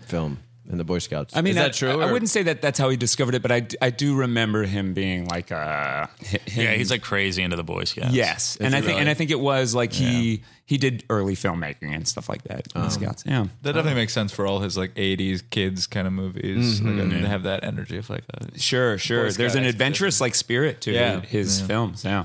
film 0.06 0.38
in 0.70 0.78
the 0.78 0.84
Boy 0.84 0.98
Scouts. 0.98 1.36
I 1.36 1.40
mean, 1.42 1.50
Is 1.50 1.56
that 1.56 1.66
I, 1.66 1.70
true? 1.70 2.00
I, 2.02 2.08
or- 2.08 2.12
wouldn't 2.12 2.30
say 2.30 2.42
that 2.44 2.62
that's 2.62 2.78
how 2.78 2.88
he 2.88 2.96
discovered 2.96 3.34
it, 3.34 3.42
but 3.42 3.50
I, 3.52 3.66
I 3.82 3.90
do 3.90 4.14
remember 4.16 4.62
him 4.64 4.94
being 4.94 5.26
like 5.26 5.50
uh 5.52 6.06
him, 6.20 6.40
yeah, 6.46 6.72
he's 6.74 6.90
like 6.90 7.02
crazy 7.02 7.42
into 7.42 7.56
the 7.56 7.64
Boy 7.64 7.84
Scouts. 7.84 8.12
yes, 8.14 8.56
and 8.60 8.72
he 8.74 8.78
I 8.78 8.80
think 8.80 8.88
really? 8.88 9.00
and 9.00 9.08
I 9.10 9.14
think 9.14 9.30
it 9.30 9.40
was 9.40 9.74
like 9.74 9.92
he 9.92 10.42
he 10.64 10.78
did 10.78 11.02
early 11.10 11.34
filmmaking 11.34 11.94
and 11.94 12.06
stuff 12.06 12.28
like 12.28 12.44
that. 12.44 12.68
in 12.74 12.82
the 12.82 12.88
Scouts, 12.90 13.24
yeah. 13.26 13.46
That 13.62 13.72
definitely 13.72 13.94
makes 14.00 14.12
sense 14.12 14.30
for 14.32 14.46
all 14.46 14.60
his 14.60 14.76
like 14.78 14.94
'80s 14.94 15.42
kids 15.50 15.86
kind 15.86 16.06
of 16.06 16.12
movies. 16.12 16.80
Like, 16.80 16.94
Mm-hmm. 16.94 17.22
to 17.22 17.28
have 17.28 17.42
that 17.42 17.64
energy 17.64 17.96
of 17.98 18.08
like 18.08 18.24
uh, 18.32 18.46
Sure, 18.56 18.96
sure. 18.98 19.24
Boy 19.26 19.30
There's 19.32 19.52
Scout 19.52 19.62
an 19.64 19.68
adventurous 19.68 20.20
like 20.20 20.34
spirit 20.34 20.80
to 20.82 20.92
Yeah, 20.92 21.20
his 21.20 21.60
yeah. 21.60 21.66
films. 21.66 22.04
Yeah. 22.04 22.24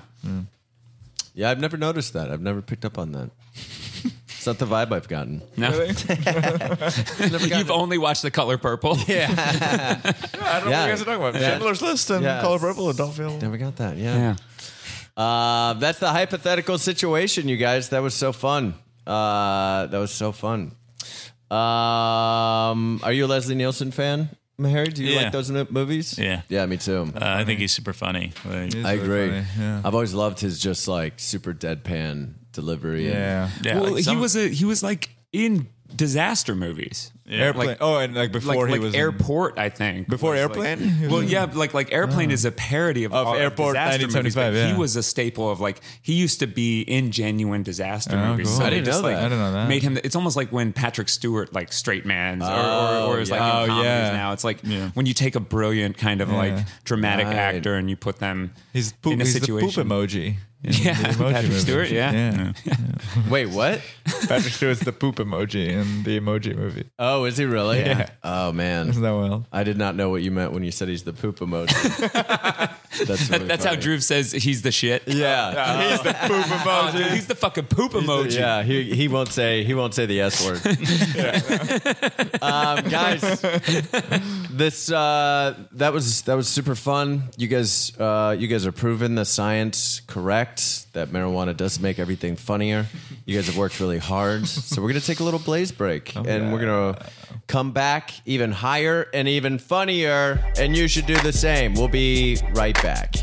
Yeah, 1.33 1.49
I've 1.51 1.59
never 1.59 1.75
noticed 1.77 2.13
that. 2.13 2.31
I've 2.31 2.41
never 2.41 2.61
picked 2.61 2.85
up 2.85 2.97
on 2.97 3.11
that. 3.11 3.29
It's 4.47 4.59
not 4.59 4.59
the 4.59 4.65
vibe 4.67 4.91
I've 4.93 5.07
gotten. 5.07 5.41
No, 5.57 5.69
you've 7.57 7.71
only 7.71 7.97
watched 7.97 8.21
The 8.21 8.29
Color 8.31 8.57
Purple. 8.57 8.97
Yeah. 9.07 9.27
I 9.29 10.03
don't 10.03 10.33
know 10.33 10.41
Yeah. 10.41 10.61
what 10.61 10.65
you 10.65 10.69
guys 10.69 11.01
are 11.01 11.05
talking 11.05 11.21
about. 11.21 11.33
Yeah. 11.35 11.49
Schindler's 11.51 11.81
List 11.81 12.09
and 12.11 12.23
Yeah. 12.23 12.41
Color 12.41 12.59
Purple 12.59 12.89
and 12.89 12.97
don't 12.97 13.11
feel. 13.13 13.37
Never 13.37 13.57
got 13.57 13.75
that. 13.77 13.97
Yeah. 13.97 14.35
Yeah. 15.17 15.21
Uh, 15.23 15.73
that's 15.73 15.99
the 15.99 16.09
hypothetical 16.09 16.77
situation, 16.77 17.47
you 17.47 17.57
guys. 17.57 17.89
That 17.89 18.01
was 18.03 18.13
so 18.13 18.31
fun. 18.33 18.73
Uh, 19.07 19.85
that 19.87 19.97
was 19.97 20.11
so 20.11 20.31
fun. 20.31 20.73
Um, 21.49 22.99
are 23.03 23.11
you 23.13 23.25
a 23.25 23.27
Leslie 23.27 23.55
Nielsen 23.55 23.91
fan, 23.91 24.29
Maher? 24.57 24.85
Do 24.85 25.03
you 25.03 25.11
Yeah. 25.13 25.21
like 25.23 25.31
those 25.31 25.49
mo- 25.51 25.67
movies? 25.69 26.17
Yeah. 26.17 26.41
Yeah, 26.49 26.65
me 26.65 26.77
too. 26.77 27.11
Uh, 27.15 27.19
I 27.21 27.45
think 27.45 27.59
he's 27.59 27.71
super 27.71 27.93
funny. 27.93 28.33
Like, 28.43 28.73
It's 28.73 28.85
I 28.85 28.93
really 28.93 29.03
agree. 29.03 29.27
funny, 29.29 29.45
Yeah. 29.59 29.81
I've 29.83 29.93
always 29.93 30.13
loved 30.13 30.39
his 30.39 30.59
just 30.59 30.87
like 30.87 31.13
super 31.17 31.53
deadpan 31.53 32.33
delivery. 32.55 33.07
Yeah. 33.07 33.49
yeah, 33.61 33.79
well, 33.79 33.91
like 33.91 34.05
he 34.05 34.15
was 34.15 34.35
a 34.35 34.47
he 34.49 34.65
was 34.65 34.81
like 34.81 35.09
in 35.31 35.67
disaster 35.95 36.55
movies. 36.55 37.11
Airplane. 37.27 37.67
Like- 37.69 37.77
oh, 37.81 37.97
and 37.97 38.13
like 38.13 38.31
before 38.31 38.53
like, 38.55 38.65
he 38.67 38.71
like 38.73 38.81
was 38.81 38.93
in- 38.93 38.99
Airport, 38.99 39.57
I 39.57 39.69
think. 39.69 40.07
Before 40.07 40.35
Airplane? 40.35 41.01
Like, 41.01 41.09
well, 41.11 41.23
yeah, 41.23 41.45
like 41.51 41.73
like 41.73 41.91
Airplane 41.91 42.29
is 42.29 42.45
a 42.45 42.51
parody 42.51 43.03
of, 43.03 43.13
Of 43.13 43.27
all- 43.27 43.35
Airport 43.35 43.75
1975, 43.75 44.53
yeah. 44.53 44.67
He 44.71 44.77
was 44.77 44.95
a 44.95 45.01
staple 45.01 45.49
of 45.49 45.59
like 45.59 45.81
he 46.03 46.13
used 46.13 46.39
to 46.41 46.47
be 46.47 46.81
in 46.81 47.11
genuine 47.11 47.63
disaster 47.63 48.15
Oh, 48.15 48.31
movies. 48.31 48.47
cool. 48.47 48.57
So 48.57 48.63
I 48.63 48.69
they 48.69 48.75
didn't 48.75 48.85
just, 48.85 49.01
know 49.01 49.07
like, 49.07 49.15
that. 49.17 49.25
I 49.25 49.29
didn't 49.29 49.39
know 49.39 49.51
that. 49.53 49.69
Made 49.69 49.81
him. 49.81 49.97
It's 50.03 50.15
almost 50.15 50.37
like 50.37 50.51
when 50.51 50.71
Patrick 50.71 51.09
Stewart 51.09 51.51
like 51.53 51.73
straight 51.73 52.05
man's 52.05 52.43
or, 52.43 52.47
Oh, 52.51 53.07
or, 53.09 53.15
or 53.15 53.19
is 53.19 53.31
like 53.31 53.41
in 53.41 53.47
Oh, 53.47 53.65
comedies 53.67 53.85
yeah. 53.85 54.11
now. 54.11 54.33
It's 54.33 54.43
like 54.43 54.59
Yeah. 54.63 54.89
when 54.93 55.07
you 55.07 55.13
take 55.15 55.35
a 55.35 55.39
brilliant 55.39 55.97
kind 55.97 56.21
of 56.21 56.29
like 56.29 56.53
dramatic 56.83 57.25
Right. 57.25 57.35
actor 57.35 57.73
and 57.75 57.89
you 57.89 57.95
put 57.95 58.19
them 58.19 58.51
He's, 58.71 58.91
poop, 58.93 59.13
in 59.13 59.21
a 59.21 59.23
he's 59.23 59.33
situation. 59.33 59.67
the 59.67 59.83
poop 59.83 59.87
emoji. 60.09 60.35
Yeah, 60.67 60.95
Patrick 60.95 61.19
movie. 61.43 61.59
Stewart, 61.59 61.89
yeah. 61.91 62.53
Wait, 63.29 63.45
what? 63.49 63.81
Patrick 64.27 64.51
Stewart's 64.53 64.79
the 64.79 64.91
poop 64.91 65.17
emoji 65.17 65.67
in 65.67 66.01
the 66.01 66.19
emoji 66.19 66.55
movie. 66.55 66.89
Oh, 66.97 67.14
Oh, 67.15 67.23
is 67.23 67.37
he 67.37 67.45
really? 67.45 67.79
Yeah. 67.79 68.09
Oh 68.23 68.51
man. 68.51 68.89
Isn't 68.89 69.01
that 69.01 69.11
wild? 69.11 69.45
I 69.49 69.63
did 69.63 69.77
not 69.77 69.95
know 69.95 70.09
what 70.09 70.21
you 70.21 70.31
meant 70.31 70.51
when 70.51 70.63
you 70.63 70.71
said 70.71 70.89
he's 70.89 71.03
the 71.03 71.13
poop 71.13 71.39
emoji. 71.39 71.71
That's 73.03 73.29
really 73.29 73.45
That's 73.45 73.63
how 73.63 73.71
funny. 73.71 73.81
Drew 73.81 73.99
says 73.99 74.31
he's 74.31 74.61
the 74.61 74.71
shit. 74.71 75.03
Yeah. 75.07 75.89
He's 75.89 76.01
the 76.01 76.13
poop 76.13 76.45
emoji. 76.45 76.97
dude, 76.97 77.11
he's 77.11 77.27
the 77.27 77.35
fucking 77.35 77.65
poop 77.65 77.91
emoji. 77.93 78.37
Yeah, 78.39 78.63
he, 78.63 78.95
he 78.95 79.07
won't 79.07 79.31
say 79.31 79.63
he 79.63 79.73
won't 79.73 79.93
say 79.93 80.05
the 80.05 80.21
S 80.21 80.45
word. 80.45 80.61
um, 82.41 82.89
guys, 82.89 83.21
this 84.51 84.91
uh, 84.91 85.55
that 85.73 85.93
was 85.93 86.21
that 86.23 86.35
was 86.35 86.47
super 86.47 86.75
fun. 86.75 87.23
You 87.37 87.47
guys 87.47 87.91
uh, 87.99 88.35
you 88.37 88.47
guys 88.47 88.65
are 88.65 88.71
proving 88.71 89.15
the 89.15 89.25
science 89.25 90.01
correct 90.07 90.91
that 90.93 91.09
marijuana 91.09 91.55
does 91.55 91.79
make 91.79 91.99
everything 91.99 92.35
funnier. 92.35 92.85
You 93.25 93.35
guys 93.35 93.47
have 93.47 93.57
worked 93.57 93.79
really 93.79 93.99
hard, 93.99 94.47
so 94.47 94.81
we're 94.81 94.89
gonna 94.89 95.01
take 95.01 95.19
a 95.19 95.23
little 95.23 95.39
blaze 95.39 95.71
break, 95.71 96.15
and 96.15 96.51
we're 96.53 96.61
gonna 96.61 97.05
come 97.47 97.71
back 97.71 98.11
even 98.25 98.51
higher 98.51 99.07
and 99.13 99.27
even 99.27 99.59
funnier. 99.59 100.43
And 100.57 100.75
you 100.75 100.87
should 100.87 101.05
do 101.05 101.17
the 101.17 101.33
same. 101.33 101.73
We'll 101.73 101.87
be 101.87 102.37
right 102.53 102.75
back. 102.81 103.15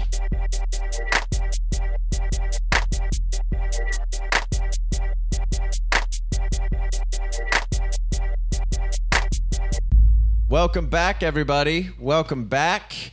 Welcome 10.48 10.88
back, 10.88 11.22
everybody. 11.22 11.90
Welcome 11.98 12.44
back. 12.44 13.12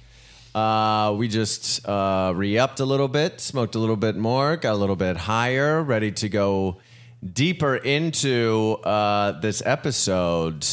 Uh, 0.53 1.15
we 1.17 1.29
just 1.29 1.87
uh, 1.87 2.33
re-upped 2.35 2.81
a 2.81 2.85
little 2.85 3.07
bit, 3.07 3.39
smoked 3.39 3.75
a 3.75 3.79
little 3.79 3.95
bit 3.95 4.17
more, 4.17 4.57
got 4.57 4.73
a 4.73 4.75
little 4.75 4.97
bit 4.97 5.15
higher, 5.15 5.81
ready 5.81 6.11
to 6.11 6.27
go 6.27 6.81
deeper 7.33 7.75
into 7.75 8.77
uh, 8.83 9.39
this 9.39 9.61
episode. 9.65 10.65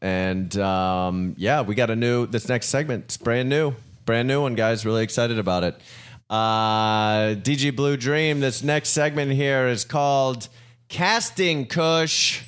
And 0.00 0.56
um, 0.58 1.34
yeah, 1.38 1.62
we 1.62 1.74
got 1.74 1.90
a 1.90 1.96
new. 1.96 2.26
This 2.26 2.48
next 2.48 2.68
segment, 2.68 3.04
it's 3.04 3.16
brand 3.16 3.48
new, 3.48 3.74
brand 4.04 4.28
new 4.28 4.42
one, 4.42 4.54
guys. 4.54 4.84
Really 4.84 5.02
excited 5.02 5.38
about 5.38 5.64
it. 5.64 5.80
Uh, 6.28 7.34
DJ 7.36 7.74
Blue 7.74 7.96
Dream. 7.96 8.40
This 8.40 8.62
next 8.62 8.90
segment 8.90 9.32
here 9.32 9.68
is 9.68 9.84
called 9.84 10.48
Casting 10.88 11.66
Kush. 11.66 12.42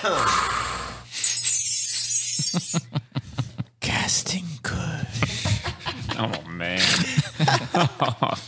Casting 3.80 4.44
good. 4.62 5.06
Oh 6.18 6.32
man. 6.50 6.80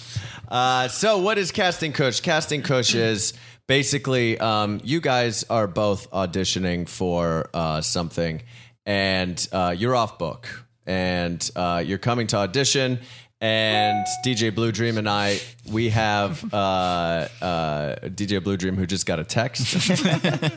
Uh, 0.49 0.87
so, 0.89 1.17
what 1.17 1.39
is 1.39 1.51
Casting 1.51 1.95
Kush? 1.95 2.21
Casting 2.21 2.61
Kush 2.61 2.95
is 2.95 3.33
basically 3.67 4.39
um, 4.39 4.83
you 4.85 5.01
guys 5.01 5.45
are 5.45 5.67
both 5.67 6.11
auditioning 6.11 6.87
for 6.87 7.49
uh, 7.55 7.81
something, 7.81 8.43
and 8.85 9.49
uh, 9.51 9.75
you're 9.75 9.97
off 9.97 10.19
book, 10.19 10.67
and 10.87 11.51
uh, 11.57 11.83
you're 11.87 11.97
coming 11.97 12.27
to 12.27 12.37
audition. 12.37 12.99
And 13.41 14.07
DJ 14.25 14.55
Blue 14.55 14.71
Dream 14.73 14.99
and 14.99 15.09
I, 15.09 15.41
we 15.71 15.89
have 15.89 16.53
uh, 16.53 16.57
uh, 17.41 17.97
DJ 18.05 18.45
Blue 18.45 18.59
Dream 18.59 18.77
who 18.77 18.87
just 18.87 19.07
got 19.07 19.19
a 19.21 19.25
text. 19.25 19.75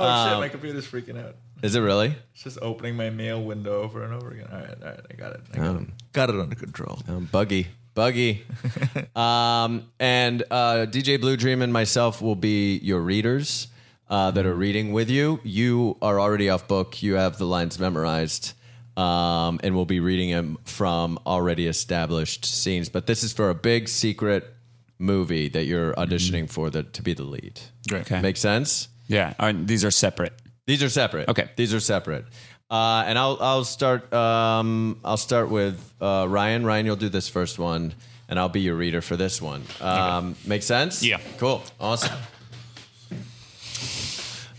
Oh 0.00 0.30
shit, 0.30 0.38
my 0.38 0.48
computer's 0.48 0.86
freaking 0.86 1.22
out. 1.22 1.34
Is 1.62 1.74
it 1.74 1.80
really? 1.80 2.14
It's 2.32 2.42
just 2.44 2.58
opening 2.62 2.96
my 2.96 3.10
mail 3.10 3.42
window 3.42 3.82
over 3.82 4.02
and 4.02 4.12
over 4.14 4.30
again. 4.30 4.48
All 4.50 4.58
right, 4.58 4.82
all 4.82 4.88
right, 4.88 5.00
I 5.10 5.14
got 5.14 5.32
it. 5.32 5.40
I 5.52 5.56
got, 5.56 5.76
it. 5.76 5.88
got 6.12 6.30
it 6.30 6.38
under 6.38 6.54
control. 6.54 7.00
Um, 7.08 7.28
buggy, 7.30 7.68
buggy. 7.94 8.44
um, 9.16 9.90
and 9.98 10.42
uh, 10.50 10.86
DJ 10.88 11.20
Blue 11.20 11.36
Dream 11.36 11.62
and 11.62 11.72
myself 11.72 12.22
will 12.22 12.36
be 12.36 12.78
your 12.78 13.00
readers 13.00 13.68
uh, 14.08 14.30
that 14.30 14.46
are 14.46 14.54
reading 14.54 14.92
with 14.92 15.10
you. 15.10 15.40
You 15.42 15.96
are 16.00 16.20
already 16.20 16.48
off 16.48 16.68
book. 16.68 17.02
You 17.02 17.14
have 17.14 17.38
the 17.38 17.46
lines 17.46 17.78
memorized. 17.78 18.54
Um, 18.96 19.60
and 19.62 19.76
we'll 19.76 19.84
be 19.84 20.00
reading 20.00 20.30
them 20.30 20.58
from 20.64 21.20
already 21.24 21.68
established 21.68 22.44
scenes. 22.44 22.88
But 22.88 23.06
this 23.06 23.22
is 23.22 23.32
for 23.32 23.48
a 23.48 23.54
big 23.54 23.88
secret 23.88 24.52
movie 24.98 25.48
that 25.48 25.66
you're 25.66 25.94
auditioning 25.94 26.50
for 26.50 26.68
the, 26.70 26.82
to 26.82 27.02
be 27.02 27.14
the 27.14 27.22
lead. 27.22 27.60
Great. 27.88 28.02
Okay. 28.02 28.20
Make 28.20 28.36
sense? 28.36 28.88
Yeah, 29.06 29.34
these 29.52 29.84
are 29.84 29.90
separate. 29.90 30.32
These 30.68 30.82
are 30.82 30.90
separate. 30.90 31.30
Okay. 31.30 31.48
These 31.56 31.72
are 31.72 31.80
separate. 31.80 32.26
Uh, 32.70 33.02
and 33.06 33.18
I'll 33.18 33.38
I'll 33.40 33.64
start 33.64 34.12
um, 34.12 35.00
I'll 35.02 35.16
start 35.16 35.48
with 35.48 35.94
uh, 35.98 36.26
Ryan. 36.28 36.66
Ryan, 36.66 36.84
you'll 36.84 36.96
do 36.96 37.08
this 37.08 37.26
first 37.26 37.58
one, 37.58 37.94
and 38.28 38.38
I'll 38.38 38.50
be 38.50 38.60
your 38.60 38.74
reader 38.74 39.00
for 39.00 39.16
this 39.16 39.40
one. 39.40 39.62
Um, 39.80 40.36
Make 40.46 40.62
sense? 40.62 41.02
Yeah. 41.02 41.20
Cool. 41.38 41.62
Awesome. 41.80 42.14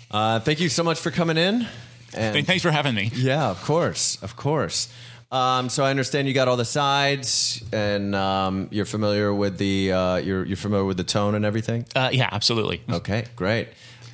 Uh, 0.10 0.40
thank 0.40 0.60
you 0.60 0.70
so 0.70 0.84
much 0.84 1.00
for 1.00 1.12
coming 1.12 1.38
in. 1.38 1.68
And 2.16 2.44
Thanks 2.48 2.64
for 2.64 2.72
having 2.72 2.96
me. 2.96 3.12
yeah, 3.14 3.52
of 3.52 3.62
course, 3.64 4.18
of 4.24 4.36
course. 4.36 4.90
Um, 5.32 5.70
so 5.70 5.84
I 5.84 5.92
understand 5.92 6.28
you 6.28 6.34
got 6.34 6.48
all 6.48 6.58
the 6.58 6.66
sides, 6.66 7.64
and 7.72 8.16
um, 8.16 8.68
you're 8.72 8.86
familiar 8.86 9.32
with 9.32 9.60
the 9.60 9.92
uh, 9.92 10.16
you're 10.16 10.44
you're 10.44 10.58
familiar 10.58 10.86
with 10.86 10.98
the 10.98 11.04
tone 11.04 11.36
and 11.36 11.46
everything. 11.46 11.86
Uh, 11.96 12.10
yeah, 12.12 12.28
absolutely. 12.32 12.82
Okay, 12.90 13.26
great. 13.36 13.68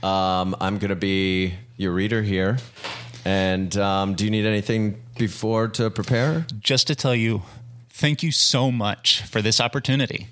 Um, 0.03 0.57
I'm 0.59 0.77
going 0.77 0.89
to 0.89 0.97
be 0.97 1.53
your 1.77 1.91
reader 1.91 2.21
here. 2.21 2.57
And 3.23 3.75
um, 3.77 4.13
do 4.15 4.23
you 4.23 4.31
need 4.31 4.45
anything 4.45 5.01
before 5.17 5.67
to 5.69 5.89
prepare? 5.89 6.45
Just 6.59 6.87
to 6.87 6.95
tell 6.95 7.15
you, 7.15 7.41
thank 7.89 8.21
you 8.21 8.31
so 8.31 8.71
much 8.71 9.23
for 9.23 9.41
this 9.41 9.59
opportunity. 9.59 10.27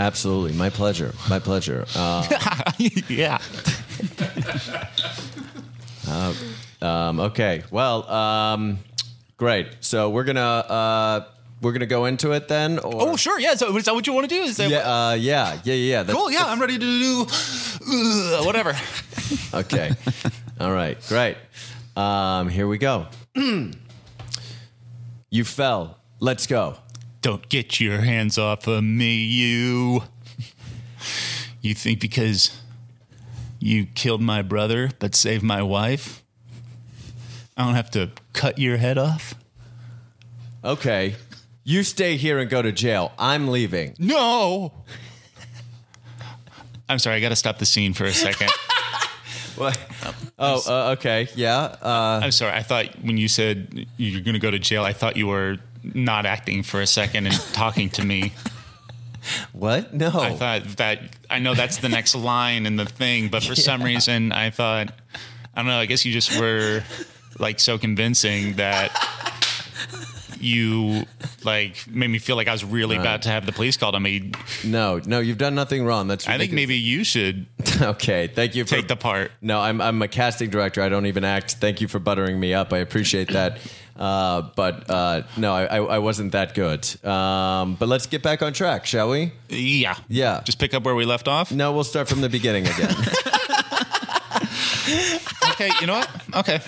Absolutely. 0.00 0.52
My 0.52 0.70
pleasure. 0.70 1.14
My 1.28 1.38
pleasure. 1.38 1.86
Uh, 1.94 2.26
yeah. 3.08 3.38
um, 6.82 7.20
okay. 7.20 7.62
Well, 7.70 8.08
um, 8.10 8.78
great. 9.36 9.68
So 9.80 10.10
we're 10.10 10.24
going 10.24 10.36
to. 10.36 10.42
Uh, 10.42 11.24
we're 11.62 11.72
gonna 11.72 11.86
go 11.86 12.04
into 12.04 12.32
it 12.32 12.48
then. 12.48 12.78
Or? 12.78 13.10
Oh, 13.10 13.16
sure. 13.16 13.40
Yeah. 13.40 13.54
So, 13.54 13.74
is 13.76 13.84
that 13.86 13.94
what 13.94 14.06
you 14.06 14.12
want 14.12 14.28
to 14.28 14.34
do? 14.34 14.42
Is 14.42 14.58
that 14.58 14.68
Yeah, 14.70 15.08
uh, 15.10 15.14
yeah, 15.14 15.58
yeah, 15.64 15.74
yeah. 15.74 16.02
That's- 16.02 16.14
cool? 16.16 16.30
Yeah, 16.30 16.44
I'm 16.44 16.60
ready 16.60 16.78
to 16.78 16.80
do 16.80 17.26
uh, 17.28 18.44
whatever. 18.44 18.74
Okay. 19.54 19.90
All 20.60 20.70
right. 20.70 20.96
Great. 21.08 21.36
Um, 21.96 22.48
here 22.48 22.68
we 22.68 22.78
go. 22.78 23.06
you 23.34 23.72
fell. 25.44 25.98
Let's 26.20 26.46
go. 26.46 26.76
Don't 27.22 27.48
get 27.48 27.80
your 27.80 27.98
hands 28.02 28.38
off 28.38 28.68
of 28.68 28.84
me, 28.84 29.16
you. 29.16 30.02
You 31.60 31.74
think 31.74 31.98
because 32.00 32.56
you 33.58 33.86
killed 33.86 34.20
my 34.22 34.42
brother 34.42 34.90
but 35.00 35.16
saved 35.16 35.42
my 35.42 35.62
wife, 35.62 36.22
I 37.56 37.64
don't 37.64 37.74
have 37.74 37.90
to 37.92 38.12
cut 38.32 38.58
your 38.58 38.76
head 38.76 38.96
off? 38.98 39.34
Okay. 40.64 41.16
You 41.68 41.82
stay 41.82 42.16
here 42.16 42.38
and 42.38 42.48
go 42.48 42.62
to 42.62 42.70
jail. 42.70 43.10
I'm 43.18 43.48
leaving. 43.48 43.96
No. 43.98 44.72
I'm 46.88 47.00
sorry, 47.00 47.16
I 47.16 47.20
got 47.20 47.30
to 47.30 47.36
stop 47.36 47.58
the 47.58 47.66
scene 47.66 47.92
for 47.92 48.04
a 48.04 48.12
second. 48.12 48.50
What? 49.56 49.78
Oh, 50.38 50.62
uh, 50.68 50.90
okay. 50.98 51.28
Yeah. 51.34 51.76
Uh, 51.80 52.20
I'm 52.22 52.30
sorry. 52.30 52.52
I 52.52 52.62
thought 52.62 52.88
when 53.00 53.16
you 53.16 53.26
said 53.26 53.86
you're 53.96 54.20
going 54.20 54.34
to 54.34 54.38
go 54.38 54.50
to 54.50 54.58
jail, 54.58 54.84
I 54.84 54.92
thought 54.92 55.16
you 55.16 55.28
were 55.28 55.56
not 55.82 56.26
acting 56.26 56.62
for 56.62 56.82
a 56.82 56.86
second 56.86 57.24
and 57.24 57.34
talking 57.54 57.88
to 57.90 58.04
me. 58.04 58.34
what? 59.52 59.94
No. 59.94 60.08
I 60.08 60.34
thought 60.34 60.64
that 60.76 61.00
I 61.30 61.38
know 61.38 61.54
that's 61.54 61.78
the 61.78 61.88
next 61.88 62.14
line 62.14 62.66
in 62.66 62.76
the 62.76 62.84
thing, 62.84 63.28
but 63.30 63.42
for 63.44 63.54
some 63.54 63.82
reason 63.82 64.30
I 64.30 64.50
thought 64.50 64.92
I 65.54 65.62
don't 65.62 65.68
know. 65.68 65.78
I 65.78 65.86
guess 65.86 66.04
you 66.04 66.12
just 66.12 66.38
were 66.38 66.84
like 67.38 67.58
so 67.58 67.78
convincing 67.78 68.56
that 68.56 68.90
you 70.46 71.04
like 71.44 71.86
made 71.88 72.08
me 72.08 72.18
feel 72.18 72.36
like 72.36 72.48
I 72.48 72.52
was 72.52 72.64
really 72.64 72.96
about 72.96 73.22
to 73.22 73.28
have 73.28 73.46
the 73.46 73.52
police 73.52 73.76
called 73.76 73.94
on 73.94 74.02
me. 74.02 74.32
no, 74.64 75.00
no. 75.04 75.20
You've 75.20 75.38
done 75.38 75.54
nothing 75.54 75.84
wrong. 75.84 76.08
That's. 76.08 76.28
I 76.28 76.38
think 76.38 76.52
maybe 76.52 76.76
you 76.76 77.04
should 77.04 77.46
okay. 77.82 78.28
Thank 78.28 78.54
you 78.54 78.64
for 78.64 78.76
take 78.76 78.88
the 78.88 78.96
part. 78.96 79.32
No, 79.40 79.60
I'm 79.60 79.80
I'm 79.80 80.00
a 80.02 80.08
casting 80.08 80.50
director. 80.50 80.82
I 80.82 80.88
don't 80.88 81.06
even 81.06 81.24
act. 81.24 81.54
Thank 81.54 81.80
you 81.80 81.88
for 81.88 81.98
buttering 81.98 82.38
me 82.38 82.54
up. 82.54 82.72
I 82.72 82.78
appreciate 82.78 83.32
that. 83.32 83.58
Uh, 83.96 84.50
but 84.54 84.90
uh, 84.90 85.22
no, 85.38 85.54
I, 85.54 85.64
I, 85.64 85.76
I 85.78 85.98
wasn't 86.00 86.32
that 86.32 86.54
good. 86.54 86.86
Um, 87.02 87.76
but 87.76 87.88
let's 87.88 88.06
get 88.06 88.22
back 88.22 88.42
on 88.42 88.52
track, 88.52 88.84
shall 88.84 89.08
we? 89.08 89.32
Yeah. 89.48 89.96
Yeah. 90.08 90.42
Just 90.44 90.58
pick 90.58 90.74
up 90.74 90.82
where 90.82 90.94
we 90.94 91.06
left 91.06 91.28
off. 91.28 91.50
No, 91.50 91.72
we'll 91.72 91.82
start 91.82 92.06
from 92.06 92.20
the 92.20 92.28
beginning 92.28 92.66
again. 92.66 92.94
Okay, 95.58 95.70
you 95.80 95.86
know 95.86 95.94
what? 95.94 96.10
Okay. 96.36 96.60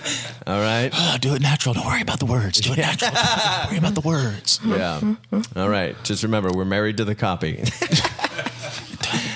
All 0.46 0.60
right. 0.60 0.88
Uh, 0.94 1.18
do 1.18 1.34
it 1.34 1.42
natural. 1.42 1.74
Don't 1.74 1.84
worry 1.84 2.00
about 2.00 2.20
the 2.20 2.24
words. 2.26 2.58
Do 2.58 2.72
it 2.72 2.78
natural. 2.78 3.10
Don't 3.12 3.68
worry 3.68 3.76
about 3.76 3.94
the 3.94 4.00
words. 4.00 4.60
Yeah. 4.64 5.14
All 5.56 5.68
right. 5.68 5.94
Just 6.04 6.22
remember, 6.22 6.50
we're 6.50 6.64
married 6.64 6.96
to 6.96 7.04
the 7.04 7.14
copy. 7.14 7.56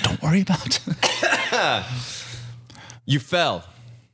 Don't 0.03 0.19
worry 0.23 0.41
about 0.41 0.79
you 3.05 3.19
fell. 3.19 3.65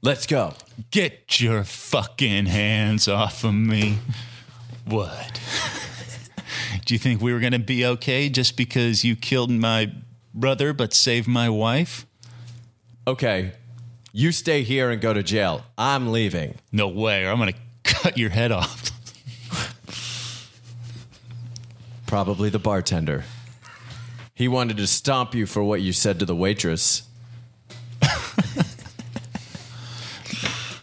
Let's 0.01 0.27
go. 0.27 0.55
Get 0.91 1.39
your 1.39 1.63
fucking 1.63 2.47
hands 2.47 3.07
off 3.07 3.45
of 3.45 3.53
me. 3.53 3.99
What? 4.85 5.39
Do 6.85 6.93
you 6.93 6.99
think 6.99 7.21
we 7.21 7.31
were 7.31 7.39
going 7.39 7.53
to 7.53 7.59
be 7.59 7.85
okay 7.85 8.27
just 8.27 8.57
because 8.57 9.05
you 9.05 9.15
killed 9.15 9.51
my 9.51 9.93
brother 10.33 10.73
but 10.73 10.93
saved 10.93 11.29
my 11.29 11.47
wife? 11.49 12.05
Okay. 13.07 13.53
You 14.11 14.31
stay 14.31 14.63
here 14.63 14.89
and 14.89 14.99
go 14.99 15.13
to 15.13 15.21
jail. 15.23 15.63
I'm 15.77 16.11
leaving. 16.11 16.55
No 16.71 16.87
way, 16.87 17.25
or 17.25 17.29
I'm 17.29 17.37
going 17.37 17.53
to 17.53 17.59
cut 17.83 18.17
your 18.17 18.29
head 18.31 18.51
off. 18.51 18.91
Probably 22.07 22.49
the 22.49 22.59
bartender. 22.59 23.23
He 24.33 24.47
wanted 24.47 24.77
to 24.77 24.87
stomp 24.87 25.35
you 25.35 25.45
for 25.45 25.63
what 25.63 25.81
you 25.81 25.93
said 25.93 26.19
to 26.19 26.25
the 26.25 26.35
waitress. 26.35 27.03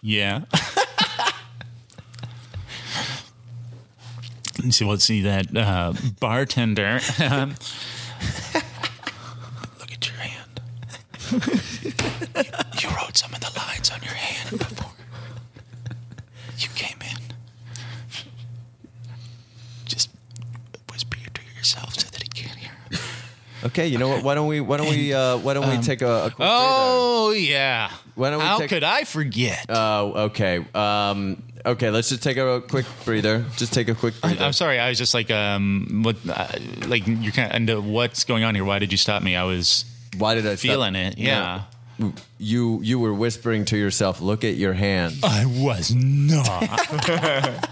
Yeah. 0.02 0.42
so 4.70 4.86
let's 4.86 5.04
see 5.04 5.22
that 5.22 5.56
uh, 5.56 5.94
bartender. 6.20 7.00
um, 7.18 7.50
look 9.80 9.90
at 9.90 10.06
your 10.06 10.16
hand. 10.16 10.60
some 13.16 13.32
of 13.34 13.40
the 13.40 13.50
lines 13.56 13.90
on 13.90 14.00
your 14.02 14.14
hand 14.14 14.58
before 14.58 14.92
you 16.58 16.68
came 16.74 16.98
in. 17.02 17.18
Just 19.84 20.10
whisper 20.90 21.16
to 21.34 21.40
yourself 21.56 21.94
so 21.94 22.08
that 22.10 22.22
he 22.22 22.28
can't 22.28 22.56
hear. 22.58 22.70
Okay, 23.64 23.86
you 23.88 23.98
know 23.98 24.08
what? 24.08 24.22
Why 24.22 24.34
don't 24.34 24.46
we? 24.48 24.60
Why 24.60 24.76
don't 24.76 24.88
we? 24.90 25.12
Uh, 25.12 25.38
why 25.38 25.54
don't 25.54 25.68
we 25.68 25.82
take 25.82 26.02
a, 26.02 26.06
a 26.06 26.20
quick 26.30 26.36
breather? 26.36 26.52
Oh 26.54 27.32
yeah. 27.32 27.90
Why 28.14 28.30
don't 28.30 28.38
we 28.38 28.44
How 28.44 28.58
take- 28.58 28.70
could 28.70 28.84
I 28.84 29.04
forget? 29.04 29.66
Oh, 29.68 30.12
okay. 30.26 30.64
Um, 30.74 31.42
okay, 31.64 31.90
let's 31.90 32.08
just 32.08 32.22
take 32.22 32.36
a 32.38 32.62
quick 32.66 32.86
breather. 33.04 33.44
Just 33.56 33.72
take 33.74 33.88
a 33.88 33.94
quick 33.94 34.18
breather. 34.20 34.42
I'm 34.44 34.52
sorry. 34.54 34.78
I 34.78 34.88
was 34.88 34.96
just 34.98 35.12
like, 35.12 35.30
um, 35.30 36.00
what, 36.02 36.16
uh, 36.26 36.48
like 36.86 37.06
you're 37.06 37.32
kind 37.32 37.50
of 37.50 37.56
into 37.56 37.80
what's 37.80 38.24
going 38.24 38.42
on 38.44 38.54
here. 38.54 38.64
Why 38.64 38.78
did 38.78 38.90
you 38.90 38.96
stop 38.98 39.22
me? 39.22 39.36
I 39.36 39.44
was 39.44 39.84
Why 40.16 40.34
did 40.34 40.46
I 40.46 40.54
stop- 40.54 40.60
feeling 40.70 40.94
it. 40.94 41.18
Yeah. 41.18 41.64
You 42.38 42.80
you 42.82 42.98
were 42.98 43.14
whispering 43.14 43.64
to 43.66 43.76
yourself, 43.76 44.20
"Look 44.20 44.44
at 44.44 44.56
your 44.56 44.74
hand." 44.74 45.16
I 45.22 45.46
was 45.46 45.94
not. 45.94 46.62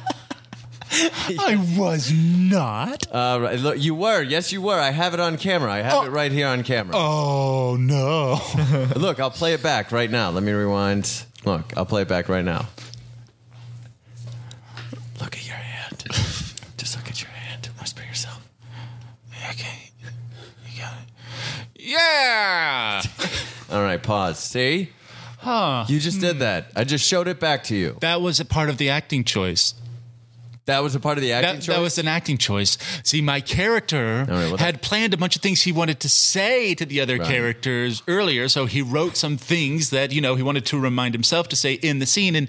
I 1.38 1.74
was 1.76 2.12
not. 2.12 3.06
Uh, 3.12 3.38
right, 3.42 3.58
look, 3.58 3.78
you 3.80 3.94
were. 3.94 4.22
Yes, 4.22 4.52
you 4.52 4.62
were. 4.62 4.78
I 4.78 4.90
have 4.90 5.12
it 5.12 5.20
on 5.20 5.36
camera. 5.38 5.72
I 5.72 5.78
have 5.82 6.06
it 6.06 6.10
right 6.10 6.30
here 6.32 6.46
on 6.46 6.62
camera. 6.62 6.94
Oh 6.96 7.76
no. 7.78 8.40
Look, 8.96 9.18
I'll 9.20 9.30
play 9.30 9.54
it 9.54 9.62
back 9.62 9.90
right 9.92 10.10
now. 10.10 10.30
Let 10.30 10.42
me 10.42 10.52
rewind. 10.52 11.24
Look, 11.44 11.76
I'll 11.76 11.84
play 11.86 12.02
it 12.02 12.08
back 12.08 12.28
right 12.28 12.44
now. 12.44 12.68
Look 15.20 15.36
at 15.36 15.46
your 15.46 15.56
hand. 15.56 16.04
Just 16.76 16.96
look 16.96 17.08
at 17.08 17.20
your 17.22 17.30
hand. 17.30 17.68
Whisper 17.80 18.02
yourself. 18.02 18.46
okay. 19.50 19.90
You 20.72 20.80
got 20.80 20.92
it. 20.94 21.08
Yeah. 21.76 23.02
All 23.70 23.82
right, 23.82 24.02
pause. 24.02 24.38
See? 24.38 24.90
Huh. 25.38 25.84
You 25.88 26.00
just 26.00 26.20
did 26.20 26.34
hmm. 26.34 26.38
that. 26.40 26.70
I 26.74 26.84
just 26.84 27.06
showed 27.06 27.28
it 27.28 27.38
back 27.38 27.64
to 27.64 27.76
you. 27.76 27.96
That 28.00 28.20
was 28.20 28.40
a 28.40 28.44
part 28.44 28.70
of 28.70 28.78
the 28.78 28.90
acting 28.90 29.24
choice. 29.24 29.74
That 30.66 30.82
was 30.82 30.94
a 30.94 31.00
part 31.00 31.18
of 31.18 31.22
the 31.22 31.32
acting 31.32 31.56
That, 31.56 31.62
choice. 31.62 31.76
that 31.76 31.80
was 31.82 31.98
an 31.98 32.08
acting 32.08 32.38
choice. 32.38 32.78
See, 33.02 33.20
my 33.20 33.40
character 33.40 34.24
right, 34.26 34.28
well, 34.48 34.56
had 34.56 34.80
planned 34.80 35.12
a 35.12 35.16
bunch 35.18 35.36
of 35.36 35.42
things 35.42 35.60
he 35.62 35.72
wanted 35.72 36.00
to 36.00 36.08
say 36.08 36.74
to 36.76 36.86
the 36.86 37.00
other 37.02 37.18
Right. 37.18 37.28
characters 37.28 38.02
earlier, 38.08 38.48
so 38.48 38.64
he 38.64 38.80
wrote 38.80 39.16
some 39.18 39.36
things 39.36 39.90
that 39.90 40.10
you 40.10 40.20
know 40.22 40.36
he 40.36 40.42
wanted 40.42 40.64
to 40.66 40.78
remind 40.78 41.14
himself 41.14 41.48
to 41.50 41.56
say 41.56 41.74
in 41.74 41.98
the 41.98 42.06
scene, 42.06 42.34
and 42.34 42.48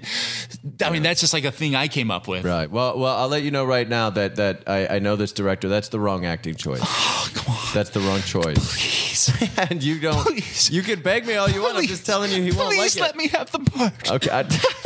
I 0.82 0.88
mean 0.90 1.02
that's 1.02 1.20
just 1.20 1.34
like 1.34 1.44
a 1.44 1.52
thing 1.52 1.74
I 1.74 1.88
came 1.88 2.10
up 2.10 2.26
with. 2.26 2.44
Right. 2.44 2.70
Well, 2.70 2.98
well, 2.98 3.14
I'll 3.16 3.28
let 3.28 3.42
you 3.42 3.50
know 3.50 3.64
right 3.66 3.86
now 3.88 4.08
that 4.10 4.36
that 4.36 4.62
I, 4.66 4.96
I 4.96 4.98
know 4.98 5.16
this 5.16 5.32
director. 5.32 5.68
That's 5.68 5.88
the 5.90 6.00
wrong 6.00 6.24
acting 6.24 6.54
choice. 6.54 6.80
Oh, 7.18 7.30
come 7.34 7.54
on. 7.54 7.60
That's 7.74 7.90
the 7.90 8.00
wrong 8.00 8.20
choice. 8.20 8.56
Please, 8.72 9.50
and 9.70 9.82
you 9.82 9.98
don't. 10.00 10.22
Please. 10.24 10.70
You 10.70 10.82
can 10.82 11.00
beg 11.02 11.26
me 11.26 11.34
all 11.34 11.48
you 11.50 11.60
want. 11.62 11.76
I'm 11.76 11.86
just 11.86 12.06
telling 12.06 12.30
you, 12.30 12.40
he 12.42 12.50
won't 12.52 12.68
like 12.68 12.76
it. 12.76 12.80
please 12.80 13.00
let 13.00 13.16
me 13.16 13.28
have 13.28 13.50
the 13.50 13.58
part. 13.58 14.10
Okay. 14.10 14.30
I, 14.30 14.42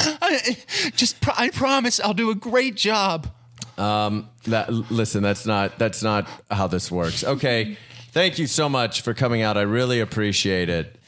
I, 0.00 0.56
just 0.96 1.20
pro- 1.20 1.34
I 1.36 1.50
promise 1.50 2.00
I'll 2.00 2.14
do 2.14 2.30
a 2.30 2.34
great 2.34 2.76
job. 2.76 3.28
Um, 3.76 4.28
that, 4.44 4.72
listen, 4.72 5.22
that's 5.22 5.46
not 5.46 5.78
that's 5.78 6.02
not 6.02 6.28
how 6.50 6.66
this 6.66 6.90
works. 6.90 7.22
Okay. 7.24 7.76
Thank 8.10 8.38
you 8.38 8.46
so 8.46 8.68
much 8.68 9.02
for 9.02 9.14
coming 9.14 9.42
out. 9.42 9.56
I 9.56 9.62
really 9.62 10.00
appreciate 10.00 10.68
it. 10.68 10.98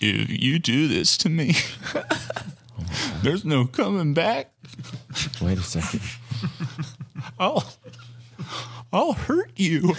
If 0.00 0.26
you 0.28 0.58
do 0.58 0.86
this 0.86 1.16
to 1.18 1.28
me, 1.28 1.54
there's 3.22 3.44
no 3.44 3.66
coming 3.66 4.14
back. 4.14 4.52
Wait 5.40 5.58
a 5.58 5.62
second. 5.62 6.02
I'll 7.38 7.64
I'll 8.92 9.14
hurt 9.14 9.52
you. 9.56 9.94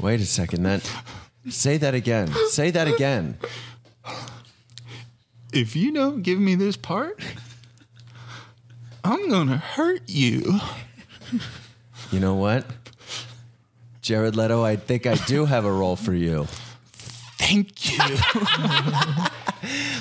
Wait 0.00 0.20
a 0.20 0.26
second. 0.26 0.64
That. 0.64 0.88
Say 1.48 1.76
that 1.78 1.94
again. 1.94 2.32
Say 2.48 2.70
that 2.70 2.88
again. 2.88 3.36
if 5.52 5.76
you 5.76 5.92
don't 5.92 6.22
give 6.22 6.38
me 6.38 6.54
this 6.54 6.76
part, 6.76 7.20
I'm 9.04 9.28
gonna 9.28 9.58
hurt 9.58 10.02
you. 10.08 10.60
You 12.10 12.20
know 12.20 12.34
what? 12.34 12.64
Jared 14.02 14.36
Leto, 14.36 14.62
I 14.62 14.76
think 14.76 15.06
I 15.06 15.14
do 15.14 15.44
have 15.46 15.64
a 15.64 15.72
role 15.72 15.96
for 15.96 16.12
you. 16.14 16.46
Thank 16.92 17.90
you. 17.90 17.98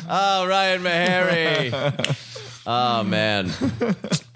Oh, 0.10 0.46
Ryan 0.46 0.82
Meharry. 0.84 2.18
oh 2.68 3.04
man. 3.04 3.52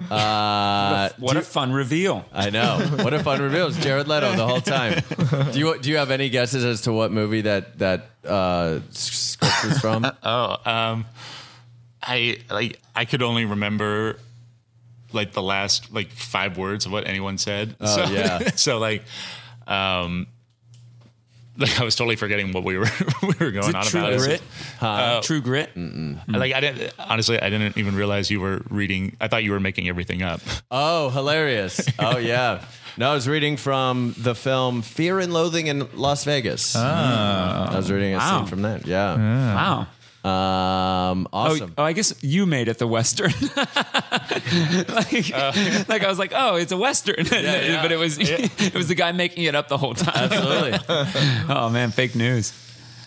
Uh, 0.10 1.10
What 1.18 1.38
a 1.38 1.42
fun 1.42 1.72
reveal. 1.74 2.26
I 2.34 2.50
know. 2.50 2.80
What 3.02 3.14
a 3.14 3.24
fun 3.24 3.42
reveal. 3.42 3.68
It's 3.68 3.78
Jared 3.78 4.08
Leto 4.08 4.36
the 4.36 4.48
whole 4.48 4.62
time. 4.62 5.04
Do 5.52 5.60
you 5.60 5.80
do 5.80 5.90
you 5.90 5.98
have 5.98 6.12
any 6.12 6.30
guesses 6.30 6.64
as 6.64 6.82
to 6.82 6.94
what 6.94 7.12
movie 7.12 7.42
that 7.42 7.78
that 7.80 8.10
uh, 8.26 8.80
script 8.92 9.66
is 9.66 9.80
from? 9.80 10.06
oh, 10.24 10.58
um, 10.66 11.06
I 12.02 12.40
like 12.50 12.80
I 12.96 13.06
could 13.06 13.22
only 13.22 13.46
remember 13.46 14.20
like 15.14 15.34
the 15.34 15.42
last 15.42 15.94
like 15.94 16.10
five 16.12 16.58
words 16.58 16.86
of 16.86 16.92
what 16.92 17.08
anyone 17.08 17.38
said. 17.38 17.76
Oh, 17.80 17.96
so, 17.96 18.04
yeah. 18.12 18.50
so 18.56 18.78
like, 18.78 19.04
um, 19.68 20.28
like 21.58 21.80
I 21.80 21.84
was 21.84 21.96
totally 21.96 22.16
forgetting 22.16 22.52
what 22.52 22.64
we 22.64 22.78
were 22.78 22.86
we 23.24 23.34
were 23.40 23.52
going 23.52 23.76
on 23.76 23.84
True 23.86 24.00
about. 24.02 24.14
Is 24.14 24.26
Grit? 24.26 24.42
it- 24.42 24.84
uh, 24.84 25.22
True 25.22 25.42
Grit? 25.42 25.70
Like 26.28 26.54
I 26.54 26.60
didn't 26.60 26.94
honestly, 27.00 27.40
I 27.42 27.50
didn't 27.50 27.78
even 27.78 27.96
realize 27.96 28.30
you 28.32 28.40
were 28.40 28.62
reading. 28.70 29.16
I 29.20 29.28
thought 29.28 29.44
you 29.44 29.52
were 29.52 29.60
making 29.60 29.88
everything 29.90 30.22
up. 30.24 30.42
Oh, 30.72 31.10
hilarious. 31.10 31.82
Oh 32.00 32.18
yeah. 32.18 32.64
No, 32.98 33.12
I 33.12 33.14
was 33.14 33.28
reading 33.28 33.58
from 33.58 34.16
the 34.18 34.34
film 34.36 34.82
Fear 34.82 35.20
and 35.20 35.32
Loathing 35.34 35.68
in 35.68 35.88
Las 35.96 36.24
Vegas. 36.24 36.76
Ah. 36.76 37.68
Mm. 37.70 37.74
I 37.74 37.78
was 37.78 37.92
reading 37.92 38.14
a 38.16 38.18
Wow. 38.18 38.40
scene 38.40 38.48
from 38.48 38.62
that. 38.64 38.86
Yeah. 38.88 39.16
Ah. 39.18 39.56
Wow. 39.56 39.88
Um, 40.26 41.28
Oh, 41.32 41.54
awesome. 41.54 41.74
oh, 41.78 41.84
I 41.84 41.94
guess 41.94 42.14
you 42.22 42.46
made 42.46 42.68
it 42.68 42.78
the 42.80 42.88
Western. 42.88 43.32
like, 43.56 45.30
like 45.90 46.04
I 46.04 46.08
was 46.08 46.20
like, 46.20 46.34
oh, 46.36 46.56
it's 46.56 46.72
a 46.72 46.78
Western, 46.78 47.26
yeah. 47.32 47.82
but 47.82 47.92
it 47.92 47.98
was 47.98 48.18
it 48.20 48.74
was 48.74 48.88
the 48.88 48.96
guy 48.96 49.12
making 49.12 49.44
it 49.46 49.56
up 49.56 49.68
the 49.68 49.78
whole 49.78 49.94
time. 49.94 50.30
Absolutely. 50.32 50.80
oh 51.50 51.70
man, 51.70 51.92
fake 51.92 52.16
news. 52.16 52.54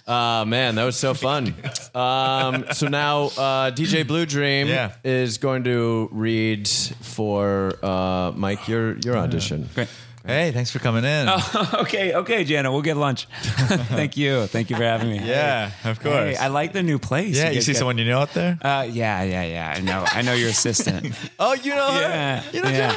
Oh 0.09 0.45
man, 0.45 0.75
that 0.77 0.85
was 0.85 0.97
so 0.97 1.15
fun. 1.15 1.55
Um, 1.95 2.65
so 2.73 2.89
now 2.89 3.25
uh, 3.27 3.71
DJ 3.71 4.07
Blue 4.07 4.27
Dream 4.27 4.67
Yeah. 4.67 4.93
is 5.05 5.39
going 5.39 5.65
to 5.65 6.09
read 6.11 6.67
for 6.69 7.75
uh, 7.85 8.33
Mike 8.35 8.67
your 8.67 8.97
your 8.99 9.17
audition. 9.17 9.69
Great. 9.75 9.89
Hey, 10.25 10.53
thanks 10.53 10.71
for 10.71 10.79
coming 10.81 11.03
in. 11.05 11.29
okay, 11.75 12.13
okay, 12.15 12.45
Jana, 12.45 12.71
we'll 12.71 12.83
get 12.83 12.97
lunch. 12.99 13.25
Thank 13.43 14.19
you. 14.19 14.47
Thank 14.47 14.69
you 14.69 14.77
for 14.77 14.83
having 14.83 15.09
me. 15.11 15.19
Yeah, 15.19 15.71
of 15.83 15.97
Hey, 16.03 16.11
course. 16.11 16.39
I 16.39 16.49
like 16.49 16.75
the 16.75 16.83
new 16.83 16.99
place. 16.99 17.37
yeah, 17.39 17.49
you 17.49 17.55
guys 17.55 17.65
see 17.65 17.73
got- 17.73 17.79
someone 17.79 17.97
you 17.99 18.05
know 18.05 18.19
out 18.21 18.35
there? 18.35 18.59
Uh, 18.61 18.87
yeah, 18.91 19.23
yeah, 19.23 19.43
yeah. 19.45 19.75
I 19.77 19.81
know. 19.81 20.05
I 20.07 20.21
know 20.21 20.35
your 20.35 20.51
assistant. 20.51 21.15
oh, 21.41 21.55
you 21.55 21.75
know 21.75 21.91
her? 21.93 22.01
yeah, 22.01 22.43
You 22.53 22.63
know 22.63 22.69
yeah, 22.69 22.95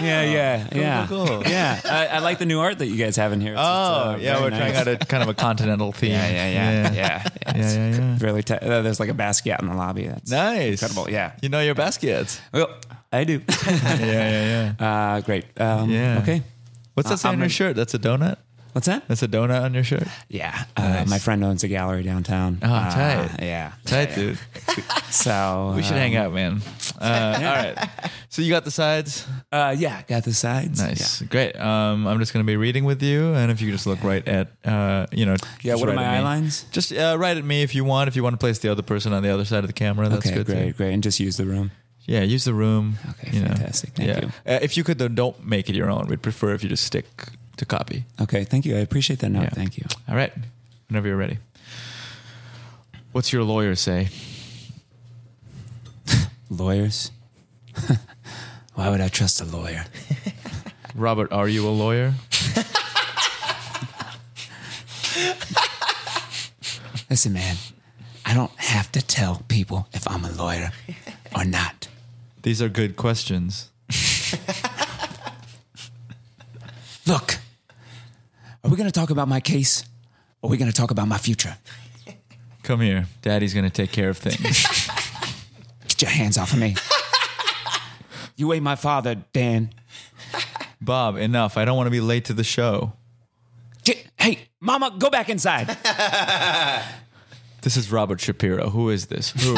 yeah, 0.00 0.22
yeah, 0.22 0.68
yeah. 0.74 1.06
cool, 1.08 1.26
cool. 1.26 1.42
Yeah, 1.46 1.78
I, 1.84 2.06
I 2.06 2.18
like 2.20 2.38
the 2.38 2.46
new 2.46 2.58
art 2.60 2.78
that 2.78 2.86
you 2.86 2.96
guys 2.96 3.16
have 3.16 3.32
in 3.32 3.40
here. 3.42 3.52
It's- 3.52 3.66
Oh, 3.68 4.12
it's, 4.14 4.20
uh, 4.22 4.24
yeah, 4.24 4.40
we're 4.40 4.48
trying 4.50 4.74
out 4.74 4.88
a 4.88 4.96
kind 4.96 5.22
of 5.22 5.28
a 5.28 5.34
continental 5.34 5.92
theme. 5.92 6.12
Yeah, 6.12 6.28
yeah, 6.30 6.50
yeah, 6.50 6.70
yeah, 6.70 6.92
yeah. 6.92 7.28
Yeah, 7.54 7.56
yeah, 7.56 7.96
yeah. 7.98 8.18
Really, 8.20 8.42
t- 8.42 8.54
uh, 8.54 8.80
there's 8.80 8.98
like 8.98 9.10
a 9.10 9.14
Basquiat 9.14 9.60
in 9.60 9.68
the 9.68 9.74
lobby. 9.74 10.06
That's 10.06 10.30
Nice. 10.30 10.80
incredible. 10.80 11.10
Yeah. 11.10 11.32
You 11.42 11.50
know 11.50 11.60
your 11.60 11.74
Basquiat's. 11.74 12.40
Well, 12.50 12.70
I 13.12 13.24
do. 13.24 13.42
yeah, 13.66 13.98
yeah, 14.00 14.74
yeah. 14.80 15.14
uh, 15.16 15.20
great. 15.20 15.44
Um, 15.60 15.90
Yeah. 15.90 16.18
Okay. 16.22 16.42
What's 16.94 17.08
that 17.08 17.14
Uh, 17.14 17.16
say 17.16 17.28
on 17.30 17.38
your 17.38 17.48
shirt? 17.48 17.76
That's 17.76 17.94
a 17.94 17.98
donut? 17.98 18.36
What's 18.72 18.86
that? 18.86 19.06
That's 19.06 19.22
a 19.22 19.28
donut 19.28 19.62
on 19.62 19.74
your 19.74 19.84
shirt? 19.84 20.08
Yeah. 20.30 20.64
Uh, 20.78 21.04
My 21.06 21.18
friend 21.18 21.44
owns 21.44 21.62
a 21.62 21.68
gallery 21.68 22.02
downtown. 22.02 22.58
Oh, 22.62 22.72
Uh, 22.72 22.90
tight. 22.90 23.42
Yeah. 23.42 23.72
Tight, 23.84 24.14
dude. 24.14 24.38
So 25.10 25.74
We 25.76 25.82
should 25.82 25.92
um, 25.92 25.98
hang 25.98 26.16
out, 26.16 26.32
man. 26.32 26.62
Uh, 26.98 27.04
all 27.36 27.42
right. 27.42 27.88
So 28.30 28.40
you 28.40 28.48
got 28.50 28.64
the 28.64 28.70
sides? 28.70 29.26
Uh, 29.52 29.74
yeah, 29.78 30.00
got 30.08 30.24
the 30.24 30.32
sides. 30.32 30.80
Nice. 30.80 31.20
Great. 31.22 31.54
Um, 31.60 32.06
I'm 32.06 32.18
just 32.18 32.32
going 32.32 32.42
to 32.44 32.50
be 32.50 32.56
reading 32.56 32.84
with 32.86 33.02
you. 33.02 33.34
And 33.34 33.50
if 33.52 33.60
you 33.60 33.66
could 33.68 33.74
just 33.74 33.86
look 33.86 34.02
right 34.02 34.26
at, 34.26 34.48
uh, 34.64 35.06
you 35.12 35.26
know, 35.26 35.36
Yeah. 35.60 35.72
just 35.74 35.80
What 35.82 35.90
are 35.90 35.96
right 35.96 35.96
my 36.06 36.08
eye 36.14 36.18
me. 36.18 36.24
lines? 36.24 36.64
Just 36.72 36.94
uh, 36.94 37.16
right 37.18 37.36
at 37.36 37.44
me 37.44 37.62
if 37.62 37.74
you 37.74 37.84
want. 37.84 38.08
If 38.08 38.16
you 38.16 38.22
want 38.22 38.32
to 38.32 38.38
place 38.38 38.58
the 38.60 38.70
other 38.70 38.80
person 38.82 39.12
on 39.12 39.22
the 39.22 39.28
other 39.28 39.44
side 39.44 39.64
of 39.64 39.66
the 39.66 39.74
camera, 39.74 40.08
that's 40.08 40.26
okay, 40.26 40.36
good. 40.36 40.46
too. 40.46 40.52
great, 40.54 40.76
great, 40.78 40.94
and 40.94 41.02
just 41.02 41.20
use 41.20 41.36
the 41.36 41.44
room. 41.44 41.72
Yeah, 42.06 42.22
use 42.22 42.44
the 42.44 42.54
room. 42.54 42.98
Okay, 43.10 43.30
you 43.36 43.42
know. 43.42 43.48
fantastic. 43.48 43.90
Thank 43.90 44.08
yeah. 44.08 44.20
you. 44.20 44.26
Uh, 44.46 44.58
if 44.60 44.76
you 44.76 44.84
could, 44.84 44.98
though, 44.98 45.08
don't 45.08 45.46
make 45.46 45.68
it 45.68 45.76
your 45.76 45.90
own. 45.90 46.06
We'd 46.08 46.22
prefer 46.22 46.52
if 46.52 46.62
you 46.62 46.68
just 46.68 46.84
stick 46.84 47.06
to 47.56 47.64
copy. 47.64 48.04
Okay, 48.20 48.44
thank 48.44 48.66
you. 48.66 48.76
I 48.76 48.80
appreciate 48.80 49.20
that 49.20 49.30
note. 49.30 49.42
Yeah. 49.42 49.50
Thank 49.50 49.78
you. 49.78 49.84
All 50.08 50.16
right. 50.16 50.32
Whenever 50.88 51.08
you're 51.08 51.16
ready. 51.16 51.38
What's 53.12 53.32
your 53.32 53.44
lawyer 53.44 53.74
say? 53.76 54.08
Lawyers. 56.50 57.10
Why 58.74 58.90
would 58.90 59.00
I 59.00 59.08
trust 59.08 59.40
a 59.40 59.44
lawyer? 59.44 59.84
Robert, 60.94 61.32
are 61.32 61.48
you 61.48 61.68
a 61.68 61.70
lawyer? 61.70 62.14
Listen, 67.08 67.34
man. 67.34 67.56
I 68.24 68.32
don't 68.34 68.52
have 68.56 68.90
to 68.92 69.02
tell 69.02 69.42
people 69.48 69.86
if 69.92 70.08
I'm 70.08 70.24
a 70.24 70.32
lawyer 70.32 70.72
or 71.36 71.44
not. 71.44 71.81
These 72.42 72.60
are 72.60 72.68
good 72.68 72.96
questions. 72.96 73.70
Look, 77.06 77.36
are 78.64 78.70
we 78.70 78.76
going 78.76 78.88
to 78.88 78.92
talk 78.92 79.10
about 79.10 79.28
my 79.28 79.40
case 79.40 79.84
or 80.40 80.48
are 80.48 80.50
we 80.50 80.56
going 80.56 80.70
to 80.70 80.76
talk 80.76 80.90
about 80.90 81.08
my 81.08 81.18
future? 81.18 81.56
Come 82.62 82.80
here. 82.80 83.06
Daddy's 83.22 83.54
going 83.54 83.64
to 83.64 83.70
take 83.70 83.92
care 83.92 84.08
of 84.08 84.18
things. 84.18 84.66
Get 85.88 86.02
your 86.02 86.10
hands 86.10 86.38
off 86.38 86.52
of 86.52 86.58
me. 86.58 86.76
You 88.36 88.52
ain't 88.52 88.62
my 88.64 88.76
father, 88.76 89.16
Dan. 89.32 89.72
Bob, 90.80 91.16
enough. 91.16 91.56
I 91.56 91.64
don't 91.64 91.76
want 91.76 91.86
to 91.86 91.92
be 91.92 92.00
late 92.00 92.24
to 92.26 92.32
the 92.32 92.44
show. 92.44 92.92
Get, 93.84 94.04
hey, 94.18 94.38
mama, 94.60 94.94
go 94.98 95.10
back 95.10 95.28
inside. 95.28 95.76
This 97.62 97.76
is 97.76 97.92
Robert 97.92 98.20
Shapiro. 98.20 98.70
Who 98.70 98.90
is 98.90 99.06
this? 99.06 99.30
Who? 99.30 99.54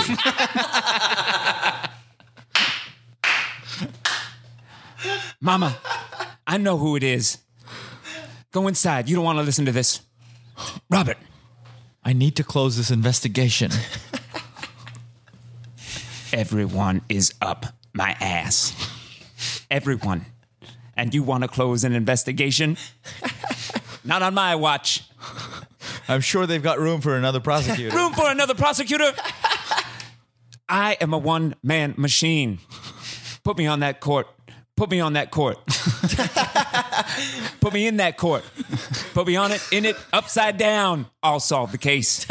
Mama, 5.44 5.76
I 6.46 6.56
know 6.56 6.78
who 6.78 6.96
it 6.96 7.02
is. 7.02 7.36
Go 8.50 8.66
inside. 8.66 9.10
You 9.10 9.16
don't 9.16 9.26
want 9.26 9.38
to 9.38 9.42
listen 9.42 9.66
to 9.66 9.72
this. 9.72 10.00
Robert, 10.88 11.18
I 12.02 12.14
need 12.14 12.34
to 12.36 12.42
close 12.42 12.78
this 12.78 12.90
investigation. 12.90 13.70
everyone 16.32 17.02
is 17.10 17.34
up 17.42 17.66
my 17.92 18.16
ass. 18.22 18.72
Everyone. 19.70 20.24
And 20.96 21.12
you 21.12 21.22
want 21.22 21.42
to 21.42 21.48
close 21.48 21.84
an 21.84 21.92
investigation? 21.92 22.78
Not 24.02 24.22
on 24.22 24.32
my 24.32 24.54
watch. 24.54 25.02
I'm 26.08 26.22
sure 26.22 26.46
they've 26.46 26.62
got 26.62 26.78
room 26.78 27.02
for 27.02 27.18
another 27.18 27.40
prosecutor. 27.40 27.94
Room 27.94 28.14
for 28.14 28.30
another 28.30 28.54
prosecutor? 28.54 29.12
I 30.70 30.96
am 31.02 31.12
a 31.12 31.18
one 31.18 31.54
man 31.62 31.92
machine. 31.98 32.60
Put 33.42 33.58
me 33.58 33.66
on 33.66 33.80
that 33.80 34.00
court. 34.00 34.26
Put 34.76 34.90
me 34.90 35.00
on 35.00 35.12
that 35.12 35.30
court. 35.30 35.64
Put 37.60 37.72
me 37.72 37.86
in 37.86 37.98
that 37.98 38.16
court. 38.16 38.44
Put 39.14 39.26
me 39.26 39.36
on 39.36 39.52
it, 39.52 39.62
in 39.70 39.84
it, 39.84 39.96
upside 40.12 40.56
down. 40.56 41.06
I'll 41.22 41.38
solve 41.38 41.70
the 41.70 41.78
case. 41.78 42.26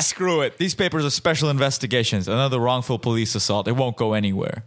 Screw 0.00 0.40
it. 0.40 0.58
These 0.58 0.74
papers 0.74 1.04
are 1.04 1.10
special 1.10 1.50
investigations. 1.50 2.26
Another 2.26 2.58
wrongful 2.58 2.98
police 2.98 3.36
assault. 3.36 3.68
It 3.68 3.72
won't 3.72 3.96
go 3.96 4.14
anywhere. 4.14 4.64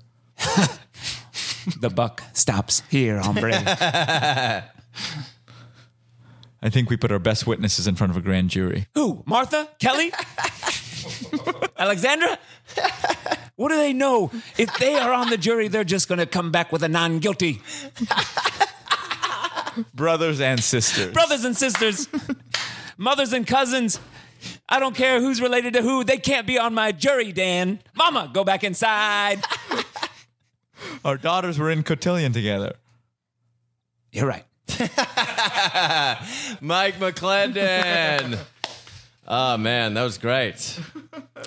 The 1.80 1.90
buck 1.90 2.24
stops 2.34 2.82
here, 2.90 3.20
hombre. 3.20 3.52
I 6.64 6.70
think 6.70 6.90
we 6.90 6.98
put 6.98 7.12
our 7.12 7.20
best 7.20 7.46
witnesses 7.46 7.88
in 7.88 7.96
front 7.96 8.12
of 8.12 8.18
a 8.18 8.22
grand 8.22 8.50
jury. 8.50 8.88
Who? 8.94 9.24
Martha? 9.26 9.68
Kelly? 9.80 10.14
Alexandra? 11.78 12.38
What 13.62 13.70
do 13.70 13.78
they 13.78 13.94
know? 13.94 14.32
If 14.58 14.76
they 14.80 14.96
are 14.96 15.14
on 15.14 15.30
the 15.30 15.38
jury, 15.38 15.68
they're 15.68 15.84
just 15.84 16.08
going 16.08 16.18
to 16.18 16.26
come 16.26 16.52
back 16.52 16.72
with 16.72 16.82
a 16.82 16.90
non 16.90 17.20
guilty. 17.20 17.62
Brothers 19.94 20.42
and 20.42 20.60
sisters. 20.60 21.14
Brothers 21.14 21.46
and 21.46 21.56
sisters, 21.56 22.08
mothers 22.98 23.34
and 23.34 23.46
cousins. 23.46 24.00
I 24.68 24.80
don't 24.80 24.96
care 24.96 25.20
who's 25.22 25.40
related 25.40 25.74
to 25.74 25.84
who. 25.84 26.04
They 26.04 26.18
can't 26.18 26.48
be 26.48 26.58
on 26.58 26.74
my 26.74 26.92
jury, 26.92 27.32
Dan. 27.32 27.82
Mama, 27.94 28.32
go 28.34 28.44
back 28.44 28.64
inside. 28.64 29.46
Our 31.06 31.18
daughters 31.18 31.60
were 31.60 31.70
in 31.70 31.84
cotillion 31.84 32.34
together. 32.34 32.78
You're 34.12 34.26
right. 34.26 34.46
Mike 36.62 36.96
McClendon. 36.96 38.40
Oh 39.32 39.58
man, 39.58 39.96
that 39.96 40.04
was 40.04 40.18
great. 40.18 40.80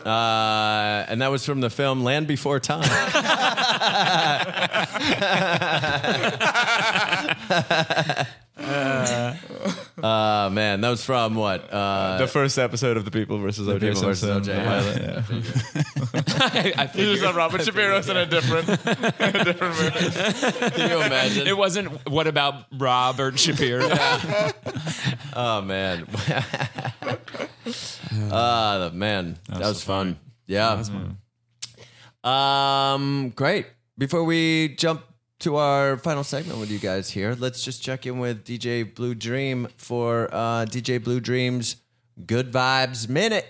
Uh, 0.05 1.07
and 1.09 1.23
that 1.23 1.31
was 1.31 1.47
from 1.47 1.63
the 1.63 1.71
film 1.71 2.05
Land 2.05 2.27
Before 2.27 2.61
Time. 2.61 2.83
uh, 8.59 9.35
man, 10.03 10.81
that 10.81 10.89
was 10.91 11.05
from 11.05 11.35
what? 11.35 11.73
Uh, 11.73 12.19
The 12.19 12.27
first 12.27 12.59
episode 12.59 12.97
of 12.97 13.05
The 13.05 13.11
People 13.11 13.39
versus 13.39 13.69
OJ 13.69 13.81
People 13.81 14.03
versus 14.03 14.21
Simpson. 14.29 14.57
O.J. 14.57 14.65
pilot, 14.65 15.03
yeah. 15.03 15.23
I, 16.39 16.73
I 16.83 16.87
figured. 16.87 17.35
Robert 17.35 17.63
Shapiro's 17.65 18.09
in 18.09 18.17
a 18.17 18.27
different. 18.27 18.69
a 18.69 19.45
different 19.45 19.79
movie. 19.79 20.71
can 20.71 20.91
you 20.91 21.01
imagine? 21.03 21.47
It 21.47 21.57
wasn't 21.57 22.09
what 22.09 22.27
about 22.27 22.67
Robert 22.73 23.39
Shapiro? 23.39 23.89
Oh 25.37 25.63
man. 25.63 26.07
Ah, 28.31 28.79
the 28.79 28.91
man. 28.97 29.39
That 29.49 29.61
was, 29.61 29.83
fun. 29.83 30.19
Yeah. 30.47 30.83
Um, 32.23 33.31
great. 33.31 33.67
Before 33.99 34.23
we 34.23 34.77
jump 34.77 35.03
to 35.45 35.57
our 35.57 35.99
final 35.99 36.25
segment 36.25 36.59
with 36.59 36.71
you 36.71 36.79
guys 36.79 37.11
here, 37.11 37.37
let's 37.39 37.63
just 37.63 37.83
check 37.83 38.07
in 38.07 38.19
with 38.19 38.47
DJ 38.47 38.95
Blue 38.95 39.15
Dream 39.15 39.69
for 39.77 40.31
uh, 40.33 40.65
DJ 40.65 41.05
Blue 41.05 41.21
Dream's 41.21 41.77
Good 42.25 42.51
Vibes 42.51 43.11
Minute. 43.11 43.45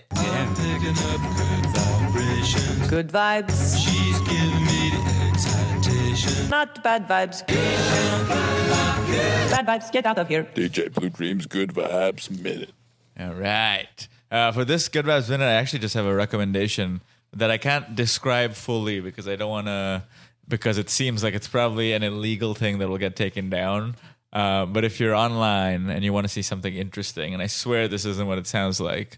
Good 2.89 3.07
vibes. 3.07 3.77
She's 3.79 4.19
giving 4.27 4.65
me 4.65 4.91
the 4.91 5.29
excitation. 5.31 6.49
Not 6.49 6.83
bad 6.83 7.07
vibes. 7.07 7.47
Bad 9.49 9.65
vibes, 9.65 9.89
get 9.89 10.05
out 10.05 10.19
of 10.19 10.27
here. 10.27 10.43
DJ 10.53 10.93
Blue 10.93 11.09
Dreams 11.09 11.45
Good 11.45 11.69
Vibes 11.73 12.29
Minute. 12.29 12.73
All 13.17 13.35
right. 13.35 14.05
Uh, 14.29 14.51
for 14.51 14.65
this 14.65 14.89
Good 14.89 15.05
Vibes 15.05 15.29
Minute, 15.29 15.45
I 15.45 15.53
actually 15.53 15.79
just 15.79 15.93
have 15.93 16.05
a 16.05 16.13
recommendation 16.13 16.99
that 17.31 17.49
I 17.49 17.57
can't 17.57 17.95
describe 17.95 18.53
fully 18.53 18.99
because 18.99 19.29
I 19.29 19.37
don't 19.37 19.49
want 19.49 19.67
to, 19.67 20.03
because 20.47 20.77
it 20.77 20.89
seems 20.89 21.23
like 21.23 21.33
it's 21.33 21.47
probably 21.47 21.93
an 21.93 22.03
illegal 22.03 22.53
thing 22.53 22.79
that 22.79 22.89
will 22.89 22.97
get 22.97 23.15
taken 23.15 23.49
down. 23.49 23.95
Uh, 24.31 24.65
but 24.65 24.83
if 24.83 24.99
you're 24.99 25.15
online 25.15 25.89
and 25.89 26.03
you 26.03 26.11
want 26.11 26.25
to 26.25 26.29
see 26.29 26.41
something 26.41 26.75
interesting, 26.75 27.33
and 27.33 27.41
I 27.41 27.47
swear 27.47 27.87
this 27.87 28.05
isn't 28.05 28.27
what 28.27 28.37
it 28.37 28.47
sounds 28.47 28.79
like, 28.79 29.17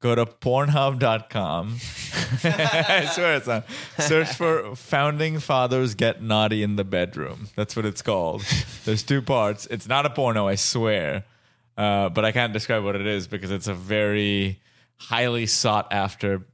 go 0.00 0.14
to 0.14 0.26
pornhub.com. 0.26 1.76
I 2.44 3.08
swear 3.12 3.34
it's 3.36 3.46
not. 3.46 3.66
Search 3.98 4.28
for 4.34 4.74
Founding 4.74 5.38
Fathers 5.38 5.94
Get 5.94 6.22
Naughty 6.22 6.62
in 6.62 6.76
the 6.76 6.84
Bedroom. 6.84 7.48
That's 7.56 7.76
what 7.76 7.86
it's 7.86 8.02
called. 8.02 8.42
There's 8.84 9.02
two 9.02 9.22
parts. 9.22 9.66
It's 9.70 9.88
not 9.88 10.06
a 10.06 10.10
porno, 10.10 10.48
I 10.48 10.56
swear. 10.56 11.24
Uh, 11.76 12.08
but 12.08 12.24
I 12.24 12.32
can't 12.32 12.52
describe 12.52 12.82
what 12.82 12.96
it 12.96 13.06
is 13.06 13.28
because 13.28 13.52
it's 13.52 13.68
a 13.68 13.74
very 13.74 14.60
highly 14.96 15.46
sought 15.46 15.92
after 15.92 16.44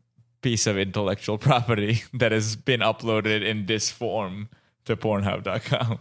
piece 0.45 0.66
of 0.66 0.76
intellectual 0.76 1.38
property 1.49 2.03
that 2.12 2.30
has 2.30 2.55
been 2.55 2.80
uploaded 2.80 3.42
in 3.42 3.64
this 3.64 3.90
form 3.90 4.51
to 4.84 4.95
pornhub.com. 4.95 5.99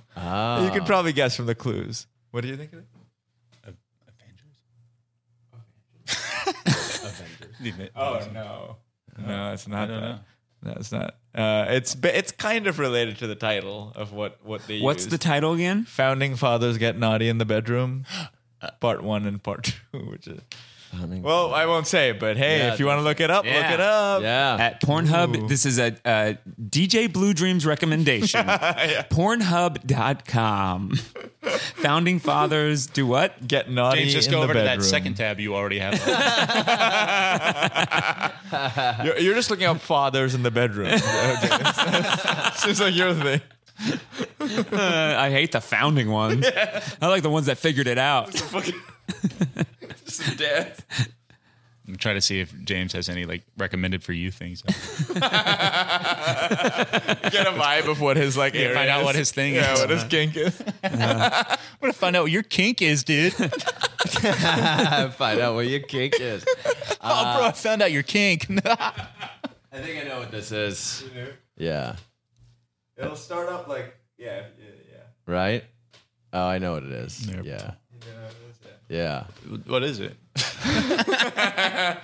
You 0.66 0.72
can 0.72 0.84
probably 0.86 1.14
guess 1.14 1.38
from 1.38 1.46
the 1.46 1.56
clues. 1.56 2.06
What 2.32 2.41
do 2.41 2.50
you 2.50 2.58
think 2.58 2.74
of 2.74 2.80
it? 2.80 2.86
Avengers. 6.06 7.06
Avengers. 7.62 7.89
Oh 7.96 8.20
no, 8.34 8.76
no, 9.26 9.54
it's 9.54 9.68
not. 9.68 9.88
that. 9.88 10.02
know. 10.02 10.20
No, 10.64 10.72
it's 10.78 10.91
not. 10.91 11.16
Uh, 11.34 11.66
it's 11.70 11.96
it's 12.04 12.32
kind 12.32 12.68
of 12.68 12.80
related 12.80 13.18
to 13.20 13.28
the 13.28 13.36
title 13.36 13.94
of 13.96 14.12
what 14.12 14.39
what 14.44 14.68
they. 14.68 14.82
What's 14.82 15.04
used. 15.04 15.12
the 15.12 15.18
title 15.18 15.54
again? 15.54 15.86
Founding 15.86 16.36
Fathers 16.36 16.78
Get 16.78 16.98
Naughty 16.98 17.30
in 17.30 17.38
the 17.38 17.46
Bedroom, 17.46 18.06
part 18.82 19.04
one 19.04 19.26
and 19.26 19.41
part 19.41 19.64
two, 19.64 20.00
which 20.00 20.28
is. 20.28 20.41
Well, 21.22 21.54
I 21.54 21.66
won't 21.66 21.88
say, 21.88 22.12
but 22.12 22.38
hey, 22.38 22.60
Yeah, 22.60 22.74
if 22.74 22.80
you 22.80 22.86
want 22.86 23.00
to 23.00 23.04
look 23.04 23.20
it 23.20 23.32
up, 23.32 23.46
look 23.46 23.54
Yeah. 23.54 23.74
it 23.74 23.80
up. 23.80 24.22
Yeah. 24.22 24.58
At 24.60 24.82
Pornhub, 24.82 25.50
this 25.50 25.66
is 25.66 25.80
a, 25.80 25.96
a 26.06 26.38
DJ 26.62 27.12
Blue 27.12 27.34
Dreams 27.34 27.66
recommendation. 27.66 28.46
Pornhub.com. 29.10 30.96
Founding 31.44 32.20
fathers 32.20 32.88
do 32.88 33.06
what? 33.06 33.46
Get 33.48 33.70
naughty 33.70 34.02
James, 34.02 34.14
just 34.14 34.28
in 34.28 34.32
go 34.34 34.39
the 34.39 34.44
over 34.46 34.54
to 34.54 34.60
that 34.62 34.82
second 34.84 35.16
tab 35.16 35.39
you 35.39 35.56
already 35.56 35.80
have. 35.80 35.94
You're, 39.06 39.18
you're 39.18 39.36
just 39.36 39.50
looking 39.50 39.66
up 39.66 39.80
fathers 39.82 40.36
in 40.36 40.44
the 40.44 40.52
bedroom. 40.52 40.98
Seems 42.58 42.80
like 42.80 42.96
your 42.96 43.14
thing. 43.14 43.41
Uh, 44.39 45.16
I 45.18 45.32
hate 45.32 45.52
the 45.52 45.60
founding 45.62 46.10
ones. 46.12 46.46
I 47.02 47.08
like 47.08 47.24
the 47.24 47.30
ones 47.30 47.48
that 47.48 47.58
figured 47.58 47.88
it 47.88 47.98
out. 47.98 48.32
Just 50.18 50.38
dead. 50.38 50.84
I'm 51.88 51.97
trying 51.97 52.16
to 52.16 52.22
see 52.22 52.39
if 52.39 52.53
James 52.64 52.93
has 52.93 53.09
any 53.09 53.26
like 53.26 53.43
recommended 53.57 54.03
for 54.03 54.14
you 54.14 54.32
things. 54.32 54.61
Get 54.61 54.72
a 54.72 55.20
vibe 57.51 57.89
of 57.89 57.99
what 57.99 58.16
his 58.16 58.38
like. 58.38 58.53
Yeah, 58.53 58.61
area 58.61 58.76
find 58.76 58.89
out 58.89 59.01
is. 59.01 59.05
what 59.05 59.16
his 59.16 59.32
thing 59.32 59.55
yeah, 59.55 59.74
is. 59.74 59.80
what 59.82 59.89
his 59.89 60.03
kink 60.05 60.38
is. 60.38 60.64
I'm 60.84 61.57
gonna 61.82 61.93
find 61.93 62.16
out 62.16 62.24
what 62.24 62.32
your 62.32 62.43
kink 62.43 62.82
is, 62.82 63.03
dude. 63.03 63.34
Find 65.14 65.39
out 65.39 65.55
what 65.55 65.68
your 65.68 65.80
kink 65.82 66.20
is. 66.20 66.45
Oh 67.05 67.36
bro, 67.36 67.43
I 67.43 67.47
uh, 67.49 67.51
found 67.51 67.82
out 67.82 67.91
your 67.91 68.03
kink. 68.03 68.47
I 68.49 68.93
think 69.74 69.99
I 69.99 70.07
know 70.07 70.20
what 70.20 70.32
this 70.32 70.53
is. 70.53 71.03
Yeah. 71.57 71.97
It'll 72.95 73.18
start 73.18 73.49
up 73.49 73.68
like 73.68 73.97
yeah, 74.18 74.43
yeah, 74.57 74.70
yeah. 74.89 75.01
Right? 75.28 75.66
Oh, 76.32 76.47
I 76.47 76.59
know 76.59 76.74
what 76.74 76.84
it 76.84 76.93
is. 76.93 77.28
Yeah. 77.43 77.74
Yeah. 78.89 79.24
what 79.66 79.84
is 79.84 79.99
it? 79.99 80.16
I 80.66 81.97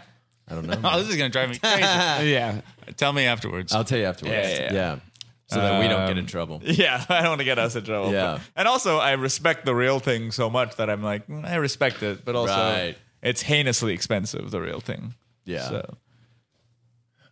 don't 0.50 0.66
know. 0.66 0.80
Oh, 0.84 1.00
this 1.00 1.10
is 1.10 1.16
gonna 1.18 1.30
drive 1.30 1.50
me 1.50 1.58
crazy. 1.60 1.82
Yeah. 2.32 2.62
Tell 2.98 3.14
me 3.14 3.26
afterwards. 3.26 3.74
I'll 3.74 3.84
tell 3.84 4.00
you 4.00 4.06
afterwards. 4.06 4.36
Yeah, 4.50 4.74
yeah, 4.74 5.00
So 5.48 5.58
that 5.62 5.80
we 5.80 5.88
don't 5.88 6.08
get 6.08 6.18
in 6.18 6.24
Um, 6.24 6.26
trouble. 6.26 6.62
Yeah, 6.66 7.04
I 7.08 7.20
don't 7.22 7.30
want 7.30 7.40
to 7.42 7.46
get 7.46 7.60
us 7.60 7.76
in 7.76 7.84
trouble. 7.84 8.12
Yeah. 8.12 8.34
But- 8.38 8.42
and 8.56 8.68
also, 8.68 8.98
I 8.98 9.12
respect 9.12 9.66
the 9.66 9.76
real 9.76 10.00
thing 10.00 10.32
so 10.32 10.50
much 10.50 10.76
that 10.78 10.90
I'm 10.90 11.04
like, 11.04 11.28
mm, 11.28 11.46
I 11.46 11.56
respect 11.56 12.02
it, 12.02 12.26
but 12.26 12.36
also 12.36 12.54
Right. 12.54 12.98
it's 13.22 13.44
heinously 13.44 13.94
expensive, 13.94 14.50
the 14.50 14.60
real 14.62 14.80
thing. 14.80 15.14
Yeah. 15.46 15.70
So 15.70 15.98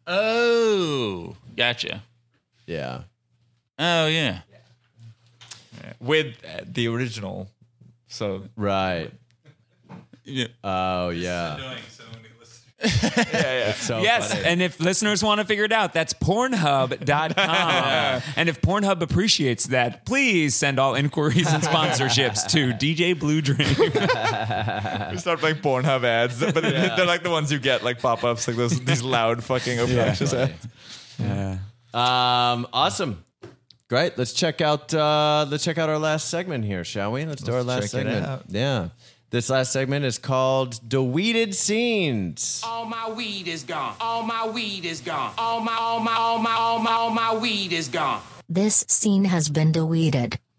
oh, 0.06 1.36
gotcha. 1.56 2.04
Yeah. 2.66 3.02
Oh 3.80 4.08
yeah. 4.08 4.42
with 6.00 6.36
uh, 6.46 6.62
the 6.66 6.88
original, 6.88 7.50
so 8.08 8.44
Right. 8.56 9.12
Yeah. 10.24 10.48
Oh, 10.64 11.10
yeah. 11.10 11.78
yeah, 12.84 13.24
yeah. 13.34 13.74
So 13.74 14.02
yes, 14.02 14.32
funny. 14.34 14.46
and 14.46 14.62
if 14.62 14.80
listeners 14.80 15.24
want 15.24 15.42
to 15.42 15.48
figure 15.48 15.64
it 15.64 15.72
out, 15.72 15.94
that's 15.94 16.14
pornhub.com. 16.14 18.22
and 18.36 18.50
if 18.50 18.62
Pornhub 18.62 19.02
appreciates 19.02 19.68
that, 19.68 20.06
please 20.06 20.54
send 20.54 20.80
all 20.80 20.94
inquiries 20.94 21.52
and 21.52 21.64
sponsorships 21.64 22.48
to 22.50 22.74
DJ 22.74 23.18
Blue 23.18 23.42
Dream. 23.42 23.58
we 25.12 25.18
start 25.18 25.40
playing 25.40 25.56
Pornhub 25.56 26.04
ads, 26.04 26.40
but 26.40 26.62
they're 26.62 27.06
like 27.06 27.24
the 27.24 27.32
ones 27.32 27.52
you 27.52 27.58
get 27.60 27.84
like 27.84 28.00
pop 28.00 28.24
ups, 28.24 28.48
like 28.48 28.58
those 28.58 28.80
these 28.82 29.02
loud 29.02 29.44
fucking 29.44 29.80
obnoxious 29.80 30.34
ads. 30.34 30.68
Yeah. 31.18 31.58
Um, 31.94 32.68
awesome. 32.74 33.24
Great. 33.90 34.18
Let's 34.18 34.34
check 34.34 34.60
out 34.60 34.94
uh, 34.94 35.46
let's 35.50 35.64
check 35.64 35.78
out 35.78 35.90
our 35.90 36.00
last 36.00 36.30
segment 36.30 36.66
here, 36.66 36.84
shall 36.84 37.12
we? 37.14 37.26
Let's 37.26 37.42
do 37.42 37.54
our 37.54 37.64
last 37.64 37.92
check 37.92 38.06
it 38.06 38.08
segment. 38.12 38.26
out. 38.26 38.44
Yeah. 38.50 38.90
This 39.30 39.50
last 39.50 39.74
segment 39.74 40.06
is 40.06 40.18
called 40.18 40.80
Deleted 40.88 41.54
Scenes. 41.54 42.62
All 42.66 42.86
my 42.86 43.10
weed 43.10 43.48
is 43.50 43.64
gone. 43.64 43.96
All 44.00 44.24
my 44.24 44.48
weed 44.48 44.86
is 44.86 45.02
gone. 45.02 45.34
All 45.38 45.60
my, 45.60 45.76
all 45.76 46.00
my, 46.00 46.14
all 46.16 46.38
my, 46.40 46.54
all 46.54 46.80
my, 46.80 46.92
all 46.92 47.10
my 47.10 47.36
weed 47.36 47.74
is 47.74 47.90
gone. 47.90 48.22
This 48.48 48.86
scene 48.88 49.26
has 49.26 49.50
been 49.50 49.72
deleted. 49.74 50.40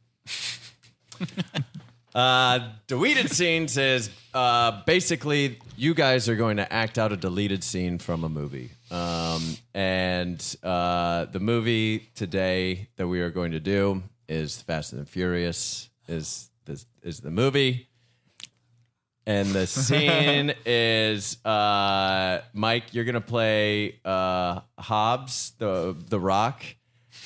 Uh, 2.15 2.71
deleted 2.89 3.31
scenes 3.31 3.77
is 3.77 4.11
uh, 4.35 4.83
basically 4.87 5.57
you 5.77 5.95
guys 5.95 6.29
are 6.29 6.35
going 6.35 6.57
to 6.57 6.73
act 6.73 6.99
out 6.99 7.13
a 7.13 7.17
deleted 7.17 7.63
scene 7.63 7.97
from 7.97 8.25
a 8.25 8.29
movie. 8.29 8.71
Um, 8.91 9.57
and 9.75 10.57
uh, 10.63 11.27
the 11.27 11.41
movie 11.41 12.11
today 12.15 12.89
that 12.97 13.07
we 13.09 13.21
are 13.21 13.31
going 13.31 13.53
to 13.53 13.61
do 13.61 14.03
is 14.29 14.61
Fast 14.63 14.93
and 14.93 15.03
the 15.03 15.07
Furious. 15.07 15.91
Is 16.09 16.51
this 16.65 16.87
is 17.03 17.21
the 17.21 17.31
movie? 17.31 17.89
And 19.27 19.49
the 19.49 19.67
scene 19.67 20.55
is 20.65 21.45
uh, 21.45 22.41
Mike. 22.55 22.95
You're 22.95 23.05
gonna 23.05 23.21
play 23.21 24.01
uh, 24.05 24.61
Hobbs, 24.79 25.53
the 25.59 25.95
the 26.09 26.19
Rock, 26.19 26.63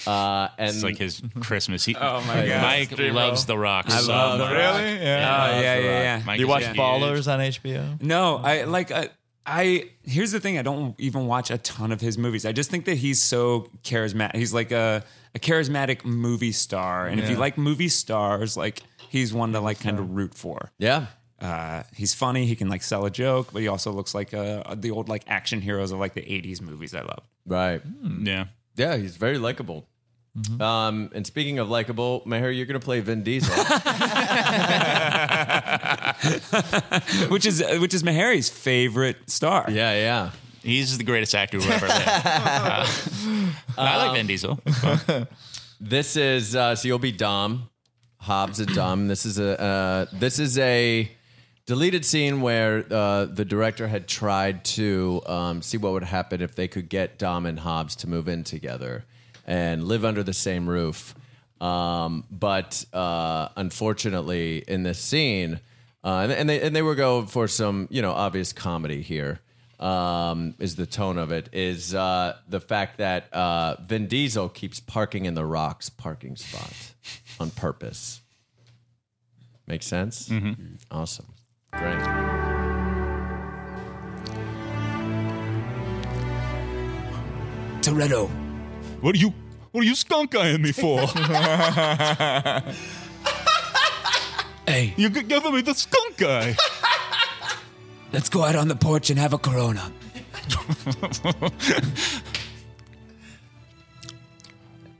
uh, 0.06 0.48
and 0.58 0.70
It's 0.74 0.82
like 0.82 0.98
his 0.98 1.22
Christmas. 1.40 1.84
He, 1.84 1.94
Oh 2.00 2.20
my 2.26 2.44
God. 2.46 2.62
Mike 2.62 2.90
Dream 2.96 3.14
loves 3.14 3.42
Roll. 3.48 3.56
The 3.56 3.62
Rock. 3.62 3.84
I 3.88 4.00
so 4.00 4.08
love. 4.12 4.38
The 4.38 4.44
Rock. 4.46 4.52
Really? 4.80 4.94
Yeah. 4.96 5.48
Oh, 5.52 5.60
yeah, 5.60 5.78
yeah, 5.78 5.80
yeah. 6.18 6.22
Mike 6.26 6.38
Do 6.38 6.42
you 6.42 6.48
is 6.48 6.50
watch 6.50 6.64
huge. 6.66 6.76
Ballers 6.76 7.32
on 7.32 7.38
HBO? 7.38 8.02
No, 8.02 8.36
I 8.38 8.64
like 8.64 8.90
I, 8.90 9.10
I 9.44 9.90
here's 10.04 10.30
the 10.32 10.38
thing, 10.40 10.58
I 10.58 10.62
don't 10.62 10.94
even 11.00 11.26
watch 11.26 11.50
a 11.50 11.58
ton 11.58 11.90
of 11.92 12.00
his 12.00 12.16
movies. 12.16 12.46
I 12.46 12.52
just 12.52 12.70
think 12.70 12.84
that 12.84 12.96
he's 12.96 13.20
so 13.22 13.68
charismatic. 13.82 14.36
He's 14.36 14.54
like 14.54 14.70
a, 14.72 15.02
a 15.34 15.38
charismatic 15.38 16.04
movie 16.04 16.52
star. 16.52 17.08
And 17.08 17.18
if 17.20 17.26
you 17.28 17.34
Yeah. 17.34 17.40
like 17.40 17.58
movie 17.58 17.88
stars, 17.88 18.56
like 18.56 18.82
he's 19.10 19.32
one 19.34 19.52
to 19.52 19.60
like 19.60 19.80
kind 19.80 19.98
of 19.98 20.10
root 20.12 20.34
for. 20.34 20.70
yeah, 20.78 21.06
Uh, 21.40 21.82
he's 21.96 22.14
funny. 22.14 22.46
He 22.46 22.54
can 22.54 22.68
like 22.68 22.82
sell 22.84 23.04
a 23.04 23.10
joke, 23.10 23.52
but 23.52 23.62
he 23.62 23.68
also 23.68 23.90
looks 23.90 24.14
like 24.14 24.32
uh, 24.32 24.74
the 24.76 24.92
old 24.92 25.08
like 25.08 25.24
action 25.26 25.60
heroes 25.60 25.90
of 25.90 25.98
like 25.98 26.14
the 26.14 26.22
'80s 26.22 26.60
movies. 26.60 26.94
I 26.94 27.00
love. 27.02 27.24
right. 27.44 27.82
Yeah. 28.22 28.44
Yeah, 28.76 28.96
he's 28.96 29.16
very 29.16 29.38
likable. 29.38 29.88
Um, 30.60 31.10
and 31.14 31.26
speaking 31.26 31.58
of 31.58 31.68
likable, 31.68 32.22
Meher, 32.24 32.56
you're 32.56 32.64
going 32.64 32.80
to 32.80 32.84
play 32.84 33.00
Vin 33.00 33.22
Diesel. 33.22 33.52
which 37.28 37.46
is 37.46 37.62
which 37.80 37.94
is 37.94 38.02
Meharry's 38.02 38.48
favorite 38.48 39.16
star. 39.30 39.66
yeah, 39.68 39.94
yeah. 39.94 40.30
He's 40.62 40.96
the 40.96 41.04
greatest 41.04 41.34
actor 41.34 41.58
who 41.58 41.70
ever 41.70 41.88
lived. 41.88 43.48
Uh, 43.74 43.80
I 43.80 44.06
like 44.06 44.16
Vin 44.16 44.26
Diesel. 44.26 44.60
This 45.80 46.16
is 46.16 46.54
uh, 46.54 46.74
so 46.76 46.86
you'll 46.86 46.98
be 46.98 47.10
Dom, 47.10 47.70
Hobbs 48.18 48.60
and 48.60 48.72
Dom. 48.74 49.08
This 49.08 49.24
is 49.24 49.38
a 49.38 49.60
uh, 49.60 50.06
this 50.12 50.38
is 50.38 50.58
a 50.58 51.10
deleted 51.66 52.04
scene 52.04 52.40
where 52.42 52.84
uh, 52.90 53.24
the 53.24 53.44
director 53.44 53.88
had 53.88 54.06
tried 54.06 54.64
to 54.64 55.22
um, 55.26 55.62
see 55.62 55.78
what 55.78 55.92
would 55.92 56.04
happen 56.04 56.42
if 56.42 56.54
they 56.54 56.68
could 56.68 56.88
get 56.88 57.18
Dom 57.18 57.46
and 57.46 57.60
Hobbs 57.60 57.96
to 57.96 58.08
move 58.08 58.28
in 58.28 58.44
together 58.44 59.04
and 59.46 59.84
live 59.84 60.04
under 60.04 60.22
the 60.22 60.34
same 60.34 60.68
roof. 60.68 61.14
Um, 61.60 62.24
but 62.30 62.84
uh, 62.92 63.48
unfortunately, 63.56 64.64
in 64.68 64.82
this 64.82 64.98
scene, 64.98 65.60
uh, 66.04 66.20
and, 66.22 66.32
and 66.32 66.48
they 66.48 66.60
and 66.60 66.74
they 66.74 66.82
were 66.82 66.94
going 66.94 67.26
for 67.26 67.46
some 67.46 67.86
you 67.90 68.02
know 68.02 68.12
obvious 68.12 68.52
comedy 68.52 69.02
here. 69.02 69.40
Um, 69.78 70.54
is 70.60 70.76
the 70.76 70.86
tone 70.86 71.18
of 71.18 71.32
it 71.32 71.48
is 71.52 71.92
uh, 71.92 72.36
the 72.48 72.60
fact 72.60 72.98
that 72.98 73.32
uh, 73.32 73.76
Vin 73.82 74.06
Diesel 74.06 74.48
keeps 74.48 74.78
parking 74.78 75.24
in 75.24 75.34
the 75.34 75.44
Rock's 75.44 75.90
parking 75.90 76.36
spot 76.36 76.72
on 77.40 77.50
purpose. 77.50 78.20
Makes 79.66 79.86
sense. 79.86 80.28
Mm-hmm. 80.28 80.74
Awesome, 80.90 81.26
great. 81.72 81.98
Toretto. 87.80 88.30
What 89.00 89.16
are 89.16 89.18
you? 89.18 89.34
What 89.72 89.82
are 89.82 89.86
you 89.86 89.96
skunk 89.96 90.36
eyeing 90.36 90.62
me 90.62 90.70
for? 90.70 91.00
Hey, 94.66 94.94
you 94.96 95.08
g- 95.10 95.22
giving 95.22 95.54
me 95.54 95.60
the 95.62 95.74
skunk 95.74 96.22
eye. 96.22 96.56
let's 98.12 98.28
go 98.28 98.44
out 98.44 98.54
on 98.56 98.68
the 98.68 98.76
porch 98.76 99.10
and 99.10 99.18
have 99.18 99.32
a 99.32 99.38
Corona. 99.38 99.92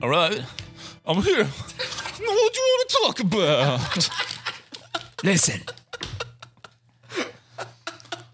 All 0.01 0.09
right, 0.09 0.41
I'm 1.05 1.21
here. 1.21 1.45
What 1.45 2.17
do 2.17 2.23
you 2.23 2.29
want 2.29 2.89
to 2.89 2.97
talk 3.03 3.19
about? 3.21 4.09
Listen. 5.23 5.61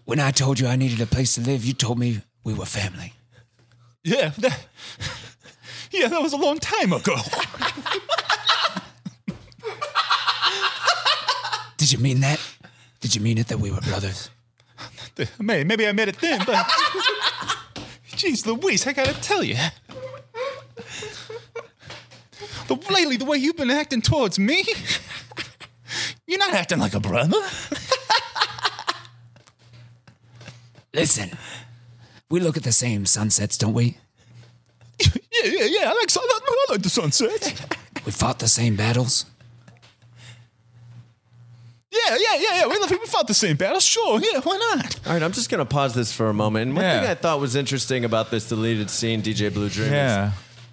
When 0.04 0.18
I 0.18 0.32
told 0.32 0.58
you 0.58 0.66
I 0.66 0.74
needed 0.74 1.00
a 1.00 1.06
place 1.06 1.34
to 1.36 1.40
live, 1.40 1.64
you 1.64 1.72
told 1.72 1.98
me 1.98 2.22
we 2.42 2.52
were 2.52 2.64
family. 2.64 3.12
Yeah, 4.02 4.30
that, 4.38 4.66
yeah, 5.92 6.08
that 6.08 6.20
was 6.20 6.32
a 6.32 6.36
long 6.36 6.58
time 6.58 6.92
ago. 6.92 7.14
Did 11.80 11.90
you 11.92 11.98
mean 11.98 12.20
that? 12.20 12.38
Did 13.00 13.14
you 13.14 13.22
mean 13.22 13.38
it 13.38 13.48
that 13.48 13.58
we 13.58 13.70
were 13.70 13.80
brothers? 13.80 14.28
Maybe, 15.38 15.64
maybe 15.64 15.86
I 15.86 15.92
made 15.92 16.08
it 16.08 16.18
then, 16.20 16.42
but. 16.46 16.66
Jeez 18.10 18.44
Louise, 18.44 18.86
I 18.86 18.92
gotta 18.92 19.18
tell 19.20 19.42
you. 19.42 19.56
The, 22.68 22.74
lately, 22.90 23.16
the 23.16 23.24
way 23.24 23.38
you've 23.38 23.56
been 23.56 23.70
acting 23.70 24.02
towards 24.02 24.38
me, 24.38 24.62
you're 26.26 26.38
not 26.38 26.52
acting 26.52 26.78
like 26.78 26.94
a 26.94 27.00
brother. 27.00 27.38
Listen, 30.94 31.30
we 32.28 32.40
look 32.40 32.58
at 32.58 32.62
the 32.62 32.72
same 32.72 33.06
sunsets, 33.06 33.56
don't 33.56 33.74
we? 33.74 33.96
Yeah, 34.98 35.10
yeah, 35.44 35.64
yeah. 35.64 35.90
I 35.90 35.94
like, 35.94 36.10
I 36.14 36.66
like 36.72 36.82
the 36.82 36.90
sunsets. 36.90 37.54
We 38.04 38.12
fought 38.12 38.38
the 38.38 38.48
same 38.48 38.76
battles. 38.76 39.24
Yeah, 42.06 42.16
yeah, 42.18 42.36
yeah, 42.38 42.54
yeah. 42.60 42.66
We, 42.66 42.78
we 42.98 43.06
fought 43.06 43.26
the 43.26 43.34
same 43.34 43.56
battle. 43.56 43.80
Sure, 43.80 44.20
yeah, 44.20 44.40
why 44.40 44.56
not? 44.74 45.00
All 45.06 45.12
right, 45.12 45.22
I'm 45.22 45.32
just 45.32 45.50
going 45.50 45.58
to 45.60 45.64
pause 45.64 45.94
this 45.94 46.12
for 46.12 46.28
a 46.28 46.34
moment. 46.34 46.68
And 46.68 46.76
one 46.76 46.84
Yeah. 46.84 47.00
thing 47.00 47.10
I 47.10 47.14
thought 47.14 47.40
was 47.40 47.56
interesting 47.56 48.04
about 48.04 48.30
this 48.30 48.48
deleted 48.48 48.90
scene, 48.90 49.22
DJ 49.22 49.52
Blue 49.52 49.68
Dream, 49.68 49.92
Yeah. 49.92 50.28
is, 50.28 50.32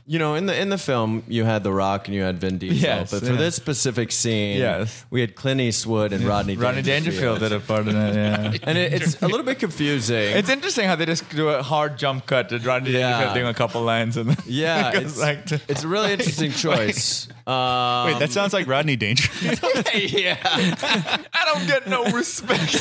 you 0.10 0.20
know, 0.20 0.36
in 0.36 0.46
the 0.46 0.58
in 0.58 0.70
the 0.70 0.78
film, 0.78 1.24
you 1.28 1.44
had 1.44 1.64
The 1.64 1.72
Rock 1.74 2.08
and 2.08 2.16
you 2.16 2.22
had 2.22 2.40
Vin 2.40 2.58
Diesel. 2.60 2.78
Yes, 2.78 3.12
but 3.12 3.20
for 3.24 3.32
yeah. 3.34 3.38
this 3.38 3.56
specific 3.56 4.14
scene, 4.14 4.58
Yes. 4.58 5.04
we 5.10 5.20
had 5.20 5.36
Clint 5.36 5.60
Eastwood 5.60 6.14
and 6.14 6.24
Rodney 6.24 6.56
Rodney 6.56 6.82
Dangerfield 6.82 7.40
did 7.40 7.52
a 7.52 7.60
part 7.60 7.88
in 7.90 7.96
it. 7.98 8.16
Yeah. 8.16 8.54
And 8.64 8.78
it, 8.78 8.94
it's 8.94 9.22
a 9.22 9.28
little 9.28 9.44
bit 9.46 9.60
confusing. 9.60 10.32
It's 10.38 10.50
interesting 10.50 10.86
how 10.88 10.96
they 10.96 11.06
just 11.06 11.28
do 11.30 11.50
a 11.50 11.62
hard 11.62 11.98
jump 11.98 12.26
cut 12.26 12.48
to 12.50 12.60
Rodney 12.60 12.92
Yeah. 12.92 13.00
Dangerfield 13.10 13.34
doing 13.36 13.48
a 13.48 13.54
couple 13.54 13.82
lines 13.82 14.16
and 14.16 14.30
then 14.30 14.38
yeah, 14.46 14.92
goes 14.94 15.04
it's, 15.04 15.20
back 15.20 15.46
to- 15.48 15.60
it's 15.68 15.84
a 15.84 15.88
really 15.90 16.14
interesting 16.14 16.52
choice. 16.66 17.28
Um, 17.48 18.08
Wait, 18.08 18.20
that 18.20 18.32
sounds 18.32 18.52
like 18.52 18.68
Rodney 18.68 18.98
Dangerfield. 18.98 19.60
yeah. 19.96 20.36
I 20.44 21.46
don't 21.54 21.66
get 21.66 21.88
no 21.88 22.04
respect. 22.12 22.76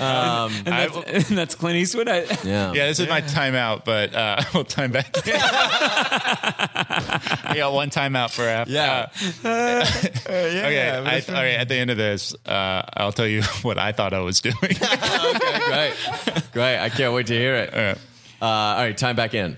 Um, 0.00 0.52
And 0.64 0.66
that's, 0.66 0.96
and 1.30 1.36
that's 1.38 1.54
Clint 1.56 1.76
Eastwood. 1.76 2.08
I, 2.08 2.18
yeah. 2.44 2.72
Yeah, 2.78 2.86
this 2.86 3.00
is 3.00 3.08
my 3.08 3.20
timeout, 3.22 3.84
but 3.84 4.14
uh, 4.14 4.40
we'll 4.54 4.62
time 4.64 4.92
back. 4.92 5.12
I 7.44 7.54
got 7.56 7.72
one 7.72 7.90
timeout 7.90 8.30
for 8.30 8.42
after. 8.44 8.72
Yeah. 8.72 9.08
Okay, 9.44 11.00
but 11.04 11.08
I, 11.08 11.22
all 11.28 11.34
right. 11.42 11.54
At 11.58 11.68
the 11.68 11.74
end 11.74 11.90
of 11.90 11.96
this, 11.96 12.34
uh, 12.46 12.82
I'll 12.94 13.10
tell 13.12 13.26
you 13.26 13.42
what 13.62 13.78
I 13.78 13.90
thought 13.92 14.12
I 14.12 14.20
was 14.20 14.40
doing. 14.40 14.54
okay, 14.62 15.58
great. 15.66 15.94
Great. 16.52 16.78
I 16.78 16.88
can't 16.88 17.12
wait 17.14 17.26
to 17.28 17.34
hear 17.34 17.56
it. 17.56 17.74
Uh, 17.74 17.94
Uh, 18.40 18.46
all 18.46 18.76
right, 18.84 18.96
time 18.96 19.16
back 19.16 19.34
in. 19.34 19.56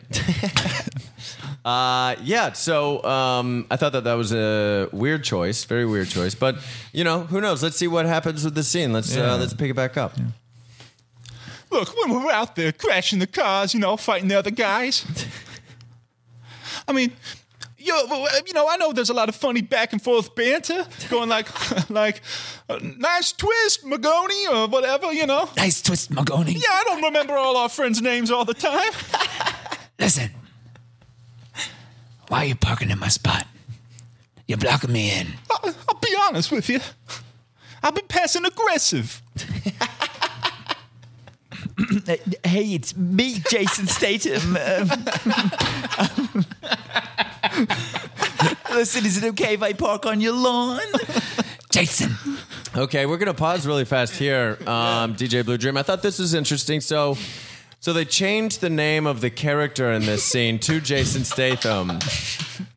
Uh, 1.64 2.14
yeah, 2.22 2.52
so 2.52 3.02
um, 3.04 3.66
I 3.70 3.76
thought 3.76 3.92
that 3.92 4.04
that 4.04 4.14
was 4.14 4.32
a 4.32 4.88
weird 4.92 5.24
choice, 5.24 5.64
very 5.64 5.84
weird 5.86 6.08
choice. 6.08 6.34
But 6.34 6.56
you 6.92 7.04
know, 7.04 7.20
who 7.24 7.40
knows? 7.40 7.62
Let's 7.62 7.76
see 7.76 7.88
what 7.88 8.06
happens 8.06 8.44
with 8.44 8.54
the 8.54 8.62
scene. 8.62 8.92
Let's 8.92 9.14
Yeah. 9.14 9.34
uh, 9.34 9.36
let's 9.38 9.54
pick 9.54 9.70
it 9.70 9.74
back 9.74 9.96
up. 9.96 10.14
Look, 11.70 11.94
when 11.96 12.24
we're 12.24 12.32
out 12.32 12.56
there 12.56 12.72
crashing 12.72 13.18
the 13.20 13.26
cars, 13.26 13.74
you 13.74 13.80
know, 13.80 13.96
fighting 13.96 14.28
the 14.28 14.36
other 14.38 14.50
guys. 14.50 15.04
I 16.88 16.92
mean, 16.92 17.12
you 17.78 17.94
you 18.46 18.52
know, 18.52 18.66
I 18.68 18.76
know 18.76 18.92
there's 18.92 19.10
a 19.10 19.14
lot 19.14 19.28
of 19.28 19.36
funny 19.36 19.62
back 19.62 19.92
and 19.92 20.02
forth 20.02 20.34
banter 20.34 20.84
going 21.08 21.28
like, 21.28 21.46
like, 21.90 22.22
uh, 22.68 22.78
nice 22.98 23.32
twist, 23.32 23.84
Magoni, 23.84 24.52
or 24.52 24.68
whatever, 24.68 25.12
you 25.12 25.26
know. 25.26 25.48
nice 25.56 25.80
twist, 25.80 26.10
Magoni. 26.12 26.54
Yeah, 26.54 26.68
I 26.72 26.82
don't 26.86 27.02
remember 27.02 27.36
all 27.36 27.56
our 27.56 27.68
friends' 27.68 28.02
names 28.02 28.30
all 28.30 28.44
the 28.44 28.54
time. 28.54 28.92
Listen, 29.98 30.30
why 32.30 32.44
are 32.44 32.46
you 32.46 32.54
parking 32.54 32.90
in 32.90 32.98
my 33.00 33.08
spot? 33.08 33.44
You're 34.46 34.56
blocking 34.56 34.92
me 34.92 35.10
in. 35.18 35.26
I'll, 35.50 35.74
I'll 35.88 35.98
be 35.98 36.16
honest 36.28 36.52
with 36.52 36.68
you. 36.68 36.78
I've 37.82 37.96
been 37.96 38.06
passing 38.06 38.44
aggressive. 38.44 39.20
hey, 42.06 42.74
it's 42.74 42.96
me, 42.96 43.40
Jason 43.50 43.88
Statham. 43.88 44.52
Listen, 48.70 49.06
is 49.06 49.20
it 49.20 49.24
okay 49.30 49.54
if 49.54 49.62
I 49.62 49.72
park 49.72 50.06
on 50.06 50.20
your 50.20 50.34
lawn? 50.34 50.80
Jason. 51.70 52.16
Okay, 52.76 53.06
we're 53.06 53.18
gonna 53.18 53.34
pause 53.34 53.66
really 53.66 53.84
fast 53.84 54.14
here, 54.14 54.56
um, 54.68 55.16
DJ 55.16 55.44
Blue 55.44 55.58
Dream. 55.58 55.76
I 55.76 55.82
thought 55.82 56.02
this 56.02 56.20
was 56.20 56.34
interesting. 56.34 56.80
So, 56.80 57.16
so 57.80 57.92
they 57.92 58.04
changed 58.04 58.60
the 58.60 58.70
name 58.70 59.06
of 59.06 59.20
the 59.20 59.30
character 59.30 59.90
in 59.90 60.06
this 60.06 60.22
scene 60.22 60.58
to 60.60 60.80
Jason 60.80 61.24
Statham, 61.24 61.98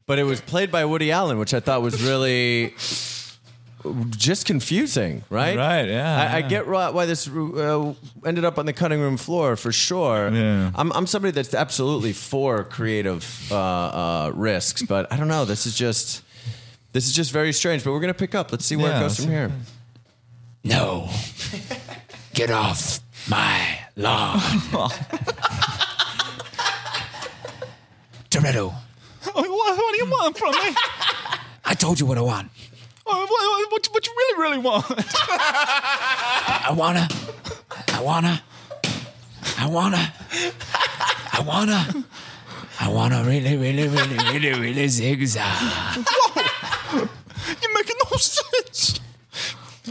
but 0.06 0.18
it 0.18 0.24
was 0.24 0.42
played 0.42 0.72
by 0.72 0.86
Woody 0.86 1.12
Allen, 1.12 1.38
which 1.38 1.54
I 1.54 1.60
thought 1.60 1.82
was 1.82 2.02
really 2.02 2.74
just 4.12 4.46
confusing, 4.46 5.24
right? 5.30 5.58
Right, 5.58 5.88
yeah, 5.90 6.32
I, 6.32 6.38
I 6.38 6.42
get 6.42 6.68
why, 6.68 6.90
why 6.90 7.06
this 7.06 7.28
uh, 7.28 7.94
ended 8.26 8.46
up 8.46 8.58
on 8.58 8.66
the 8.66 8.74
cutting 8.74 9.02
room 9.02 9.18
floor 9.18 9.56
for 9.58 9.72
sure. 9.74 10.30
Yeah. 10.34 10.72
I'm, 10.74 10.92
I'm 10.94 11.06
somebody 11.06 11.32
that's 11.32 11.54
absolutely 11.54 12.14
for 12.14 12.64
creative 12.64 13.52
uh, 13.52 13.56
uh, 13.58 14.32
risks, 14.34 14.84
but 14.84 15.12
I 15.12 15.18
don't 15.18 15.28
know. 15.28 15.46
This 15.46 15.66
is 15.66 15.76
just. 15.76 16.24
This 16.94 17.08
is 17.08 17.14
just 17.14 17.32
very 17.32 17.54
strange, 17.54 17.84
but 17.84 17.92
we're 17.92 18.02
gonna 18.02 18.14
pick 18.14 18.36
up. 18.36 18.52
Let's 18.52 18.66
see 18.66 18.76
where 18.76 18.92
Yeah, 18.92 19.00
it 19.00 19.02
goes 19.02 19.20
from 19.20 19.32
here. 19.32 19.52
No. 20.64 21.10
Get 22.36 22.52
off 22.52 23.00
my 23.28 23.80
lawn. 23.96 24.40
Toretto, 28.30 28.74
What, 29.34 29.50
what 29.50 29.92
do 29.92 29.98
you 29.98 30.06
want 30.06 30.38
from 30.38 30.52
me? 30.52 30.76
I 31.66 31.74
told 31.76 32.00
you 32.00 32.06
what 32.06 32.18
I 32.18 32.22
want. 32.22 32.50
Oh, 33.06 33.20
what, 33.20 33.30
what, 33.30 33.72
what, 33.72 33.86
what 33.94 34.06
you 34.08 34.14
really, 34.18 34.42
really 34.42 34.58
want? 34.60 34.86
I 34.90 36.72
wanna, 36.76 37.08
I 37.90 38.02
wanna, 38.02 38.42
I 39.60 39.68
wanna, 39.68 40.14
I 41.34 41.42
wanna, 41.46 42.06
I 42.80 42.90
wanna 42.90 43.24
really, 43.24 43.58
really, 43.58 43.88
really, 43.88 44.18
really, 44.18 44.54
really 44.60 44.88
zigzag. 44.88 45.46
You're 46.94 47.74
making 47.74 47.96
no 48.12 48.18
sense. 48.18 49.00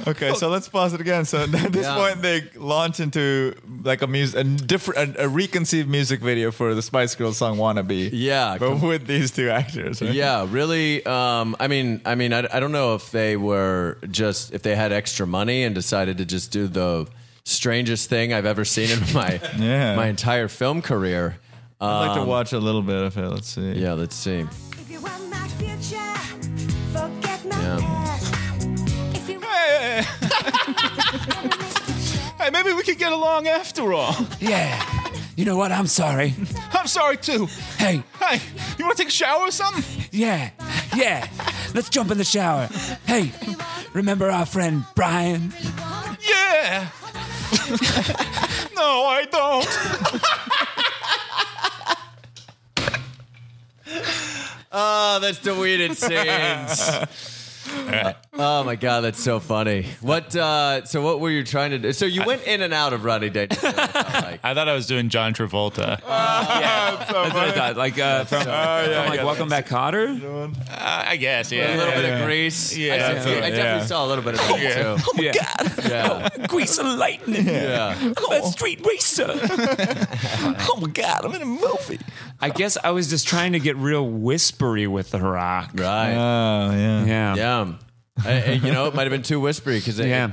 Okay, 0.07 0.33
so 0.35 0.49
let's 0.49 0.69
pause 0.69 0.95
it 0.95 1.01
again. 1.01 1.25
So 1.27 1.39
at 1.43 1.51
this 1.73 1.85
Yeah. 1.85 1.97
point, 1.97 2.23
they 2.23 2.49
launch 2.57 2.99
into 3.01 3.55
like 3.85 4.01
a 4.03 4.07
music, 4.07 4.41
a 4.41 4.45
different, 4.45 5.17
a, 5.17 5.25
a 5.25 5.29
reconceived 5.29 5.89
music 5.89 6.21
video 6.21 6.51
for 6.51 6.75
the 6.75 6.81
Spice 6.83 7.15
Girls 7.15 7.37
song 7.37 7.59
"Wannabe." 7.59 8.09
Yeah, 8.13 8.57
but 8.59 8.81
with 8.81 9.07
these 9.07 9.31
two 9.31 9.51
actors. 9.51 10.01
Right? 10.01 10.13
Yeah, 10.15 10.47
really. 10.49 11.05
Um, 11.05 11.57
I 11.61 11.69
mean, 11.69 12.01
I 12.07 12.15
mean, 12.15 12.33
I, 12.33 12.47
I 12.53 12.59
don't 12.61 12.73
know 12.73 12.95
if 12.95 13.11
they 13.11 13.37
were 13.37 13.99
just 14.11 14.53
if 14.55 14.63
they 14.63 14.75
had 14.77 14.93
extra 14.93 15.27
money 15.27 15.63
and 15.65 15.75
decided 15.75 16.17
to 16.19 16.25
just 16.25 16.51
do 16.53 16.69
the 16.69 17.07
strangest 17.45 18.09
thing 18.09 18.33
I've 18.33 18.47
ever 18.47 18.65
seen 18.65 18.91
in 18.91 19.01
my 19.13 19.41
Yeah. 19.59 19.95
my 19.97 20.07
entire 20.07 20.49
film 20.49 20.81
career. 20.81 21.37
I'd 21.81 22.07
like 22.07 22.15
to 22.15 22.21
Um, 22.23 22.29
watch 22.29 22.53
a 22.53 22.61
little 22.61 22.83
bit 22.83 23.03
of 23.03 23.19
it. 23.19 23.29
Let's 23.29 23.49
see. 23.49 23.73
Yeah, 23.73 23.95
let's 23.95 24.15
see. 24.15 24.47
Hey, 30.43 32.45
hey, 32.47 32.51
maybe 32.51 32.73
we 32.73 32.83
could 32.83 32.99
get 32.99 33.13
along 33.13 33.47
after 33.49 33.93
all. 33.93 34.15
Yeah. 34.41 34.83
You 35.37 35.45
know 35.45 35.57
what? 35.57 35.73
I'm 35.73 35.87
sorry. 35.87 36.35
I'm 36.73 36.87
sorry 36.87 37.17
too. 37.17 37.47
Hey, 37.79 38.03
Hey, 38.21 38.41
you 38.79 38.85
want 38.85 38.97
to 38.97 39.03
take 39.03 39.09
a 39.09 39.15
shower 39.15 39.49
or 39.49 39.51
something? 39.51 39.83
yeah, 40.11 40.51
yeah. 40.97 41.29
Let's 41.75 41.89
jump 41.89 42.11
in 42.11 42.19
the 42.19 42.25
shower. 42.25 42.69
Hey, 43.07 43.33
remember 43.95 44.31
our 44.31 44.47
friend 44.47 44.85
Brian? 44.95 45.53
Yeah. 46.29 46.89
no, 48.77 49.05
I 49.07 49.27
don't. 49.31 49.69
Oh, 54.75 55.19
that's 55.21 55.39
deleted 55.39 55.97
scenes. 55.97 56.91
oh 58.35 58.65
my 58.65 58.77
god, 58.77 59.01
that's 59.03 59.23
so 59.23 59.41
funny. 59.41 59.87
What? 60.01 60.35
Uh, 60.35 60.85
so 60.85 61.03
what 61.03 61.21
were 61.21 61.31
you 61.31 61.45
trying 61.45 61.71
to 61.71 61.79
do? 61.79 61.93
So 61.93 62.05
you 62.07 62.23
went 62.25 62.43
in 62.47 62.63
and 62.63 62.73
out 62.75 62.93
of 62.93 63.05
Rodney 63.05 63.31
Dangerfield. 63.31 63.75
like. 63.77 64.41
I 64.43 64.55
thought 64.55 64.69
I 64.69 64.75
was 64.75 64.87
doing 64.87 65.09
John 65.09 65.35
Travolta. 65.35 66.01
Yeah, 66.63 66.97
that's 66.97 67.13
what 67.35 67.49
I 67.49 67.53
thought. 67.53 67.77
Like 67.77 67.99
uh, 67.99 68.25
from, 68.25 68.43
from 68.43 68.51
like 69.09 69.23
Welcome 69.25 69.49
Back, 69.49 69.67
Kotter. 69.69 70.23
Uh, 70.71 71.05
I 71.09 71.17
guess, 71.17 71.51
yeah. 71.51 71.75
a 71.75 71.77
little 71.77 71.95
bit 71.95 72.13
of 72.13 72.25
grease. 72.27 72.77
Yeah. 72.77 72.95
I, 72.95 73.19
see- 73.21 73.31
I 73.31 73.51
definitely 73.51 73.57
Yeah. 73.59 73.85
saw 73.87 74.05
a 74.05 74.09
little 74.09 74.25
bit 74.25 74.35
of 74.35 74.41
that 74.41 74.57
too. 74.57 74.63
Yeah. 74.63 74.97
Oh 74.99 75.13
my 75.17 75.25
god. 75.25 75.85
Yeah, 76.39 76.47
Grease 76.49 76.79
and 76.79 76.99
lightning. 76.99 77.47
yeah. 77.47 77.97
I'm 78.01 78.43
a 78.43 78.47
street 78.47 78.85
racer. 78.87 79.27
Oh 79.31 80.79
my 80.81 80.89
god, 80.89 81.25
I'm 81.25 81.35
in 81.35 81.43
a 81.43 81.47
movie. 81.47 81.99
I 82.43 82.51
guess 82.51 82.77
I 82.83 82.91
was 82.91 83.09
just 83.09 83.27
trying 83.29 83.53
to 83.53 83.61
get 83.61 83.77
real 83.77 84.07
whispery 84.07 84.87
with 84.87 85.11
the 85.13 85.21
rock. 85.21 85.71
Right. 85.75 86.13
Oh 86.13 86.73
yeah. 86.75 87.05
Yeah. 87.05 87.35
Yeah. 87.37 87.73
I- 88.25 88.43
I- 88.43 88.53
you 88.63 88.73
know, 88.73 88.87
it 88.87 88.95
might 88.95 89.05
have 89.05 89.11
been 89.13 89.23
too 89.23 89.41
whispery 89.41 89.79
because 89.79 89.99
it, 90.01 90.09
Yeah. 90.09 90.33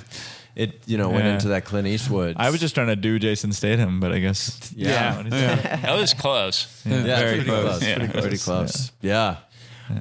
it, 0.55 0.81
you 0.87 0.97
know, 0.97 1.09
went 1.09 1.25
Yeah. 1.25 1.33
into 1.35 1.47
that 1.49 1.65
Clint 1.65 1.87
Eastwood. 1.87 2.35
I 2.37 2.49
was 2.49 2.59
just 2.59 2.75
trying 2.75 2.87
to 2.87 2.95
do 2.95 3.19
Jason 3.19 3.53
Statham, 3.53 3.99
but 3.99 4.11
I 4.11 4.19
guess 4.19 4.71
Yeah. 4.75 5.21
That 5.23 5.95
was 5.97 6.13
close. 6.13 6.67
yeah, 6.85 7.03
very 7.03 7.29
pretty 7.37 7.45
close. 7.45 7.63
close. 7.77 7.83
Yeah. 7.83 7.95
Pretty, 7.97 8.19
pretty 8.21 8.37
close. 8.37 8.91
Yeah. 9.01 9.35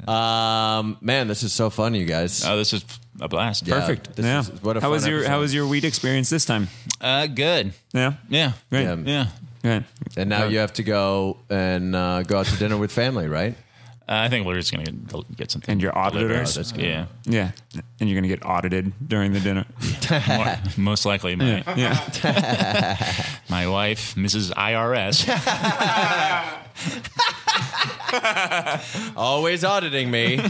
Um, 0.06 0.98
man, 1.00 1.28
this 1.28 1.42
is 1.42 1.52
so 1.52 1.70
fun, 1.70 1.94
you 1.94 2.04
guys. 2.04 2.44
Oh, 2.44 2.56
this 2.56 2.72
is 2.72 2.84
a 3.20 3.28
blast. 3.28 3.66
Yeah, 3.66 3.80
Perfect. 3.80 4.16
this 4.16 4.24
yeah. 4.26 4.40
is- 4.40 4.50
what 4.62 4.76
a 4.76 4.80
how 4.80 4.86
fun 4.86 4.90
was 4.92 5.06
your 5.06 5.18
episode. 5.20 5.30
How 5.30 5.40
was 5.40 5.54
your 5.54 5.66
weed 5.66 5.84
experience 5.84 6.28
this 6.30 6.44
time? 6.44 6.68
Uh, 7.00 7.26
good. 7.26 7.72
Yeah. 7.92 8.14
Yeah. 8.28 8.52
Great. 8.70 8.84
Yeah. 8.84 8.96
Yeah. 9.04 9.26
Good. 9.68 9.84
And 10.16 10.30
now 10.30 10.44
you 10.44 10.58
have 10.58 10.72
to 10.74 10.82
go 10.82 11.38
and 11.50 11.94
uh, 11.94 12.22
go 12.22 12.38
out 12.38 12.46
to 12.46 12.56
dinner 12.56 12.76
with 12.78 12.90
family, 12.92 13.28
right? 13.28 13.54
Uh, 14.08 14.24
I 14.24 14.28
think 14.30 14.46
we're 14.46 14.54
just 14.54 14.72
gonna 14.72 14.84
get, 14.84 15.36
get 15.36 15.50
something. 15.50 15.70
And 15.70 15.82
your 15.82 15.92
delivered. 15.92 16.30
auditors? 16.30 16.54
that's 16.54 16.72
good. 16.72 16.84
Yeah. 16.84 17.06
Yeah. 17.24 17.50
And 18.00 18.08
you're 18.08 18.18
gonna 18.18 18.28
get 18.28 18.42
audited 18.42 18.92
during 19.06 19.34
the 19.34 19.40
dinner. 19.40 19.66
More- 20.28 20.56
most 20.78 21.04
likely, 21.04 21.36
my 21.36 21.62
yeah. 21.76 22.96
my 23.50 23.68
wife, 23.68 24.14
Mrs. 24.14 24.50
IRS. 24.54 25.28
Always 29.16 29.62
auditing 29.62 30.10
me. 30.10 30.40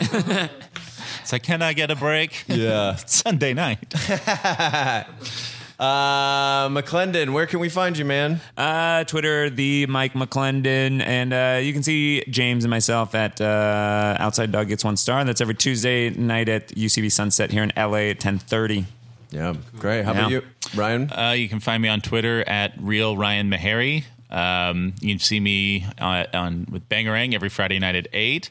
So 1.24 1.38
can 1.40 1.60
I 1.60 1.72
get 1.72 1.90
a 1.90 1.96
break? 1.96 2.44
yeah. 2.46 2.94
Sunday 2.94 3.54
night. 3.54 3.92
Uh, 5.78 6.68
McClendon, 6.70 7.32
where 7.32 7.46
can 7.46 7.60
we 7.60 7.68
find 7.68 7.96
you, 7.96 8.04
man? 8.04 8.40
Uh, 8.56 9.04
Twitter, 9.04 9.48
the 9.48 9.86
Mike 9.86 10.14
McClendon, 10.14 11.00
and 11.00 11.32
uh, 11.32 11.60
you 11.62 11.72
can 11.72 11.84
see 11.84 12.24
James 12.28 12.64
and 12.64 12.70
myself 12.70 13.14
at 13.14 13.40
uh, 13.40 14.16
Outside 14.18 14.50
Dog 14.50 14.68
Gets 14.68 14.84
One 14.84 14.96
Star. 14.96 15.24
That's 15.24 15.40
every 15.40 15.54
Tuesday 15.54 16.10
night 16.10 16.48
at 16.48 16.68
UCB 16.68 17.12
Sunset 17.12 17.52
here 17.52 17.62
in 17.62 17.72
LA 17.76 18.10
at 18.10 18.18
ten 18.20 18.38
thirty. 18.40 18.86
Yeah, 19.30 19.54
great. 19.78 20.04
How 20.04 20.12
about 20.12 20.30
Yeah. 20.30 20.38
you, 20.40 20.42
Ryan? 20.74 21.12
Uh, 21.12 21.34
you 21.36 21.48
can 21.48 21.60
find 21.60 21.80
me 21.82 21.88
on 21.88 22.00
Twitter 22.00 22.40
at 22.48 22.72
real 22.80 23.16
Ryan 23.16 23.48
Meharry. 23.50 24.04
Um, 24.30 24.94
you 25.00 25.10
can 25.14 25.18
see 25.20 25.38
me 25.38 25.86
uh, 26.00 26.24
on 26.34 26.66
with 26.72 26.88
Bangarang 26.88 27.34
every 27.34 27.50
Friday 27.50 27.78
night 27.78 27.94
at 27.94 28.08
eight. 28.12 28.50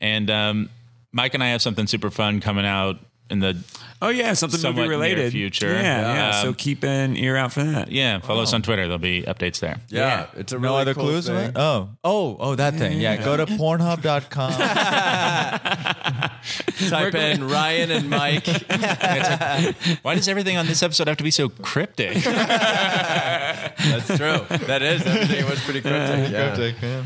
And 0.00 0.28
um, 0.30 0.70
Mike 1.12 1.34
and 1.34 1.42
I 1.44 1.48
have 1.48 1.62
something 1.62 1.86
super 1.86 2.10
fun 2.10 2.40
coming 2.40 2.66
out 2.66 2.98
in 3.30 3.40
the 3.40 3.56
Oh 4.00 4.10
yeah, 4.10 4.32
something 4.34 4.60
Somewhat 4.60 4.76
movie 4.82 4.88
near 4.90 4.96
related. 4.96 5.32
future. 5.32 5.72
Yeah, 5.72 6.14
yeah. 6.14 6.38
Um, 6.38 6.44
so 6.44 6.52
keep 6.54 6.84
an 6.84 7.16
ear 7.16 7.36
out 7.36 7.52
for 7.52 7.64
that. 7.64 7.90
yeah. 7.90 8.20
Follow 8.20 8.42
us 8.44 8.52
on 8.52 8.62
Twitter. 8.62 8.82
There'll 8.82 8.98
be 8.98 9.22
updates 9.22 9.58
there. 9.58 9.80
yeah, 9.88 10.26
it's 10.36 10.52
a 10.52 10.58
really 10.58 10.72
No 10.72 10.76
other 10.80 10.94
cool 10.94 11.02
clues? 11.04 11.26
thing. 11.26 11.50
Oh, 11.56 11.88
oh, 12.04 12.36
oh, 12.38 12.54
that 12.54 12.74
thing. 12.74 13.00
Yeah, 13.00 13.16
go 13.16 13.36
to 13.36 13.44
Pornhub.com. 13.46 14.52
Type 16.88 17.14
in 17.14 17.48
Ryan 17.48 17.90
and 17.90 18.08
Mike. 18.08 18.46
Why 20.02 20.14
does 20.14 20.28
everything 20.28 20.56
on 20.56 20.66
this 20.66 20.82
episode 20.84 21.08
have 21.08 21.16
to 21.16 21.24
be 21.24 21.32
so 21.32 21.48
cryptic? 21.48 22.22
That's 22.22 24.06
true. 24.16 24.46
That 24.66 24.82
is 24.82 25.04
everything 25.04 25.44
was 25.48 25.60
pretty 25.64 25.80
cryptic. 25.80 26.30
yeah. 26.32 26.54
Cryptic, 26.54 26.76
yeah. 26.82 27.02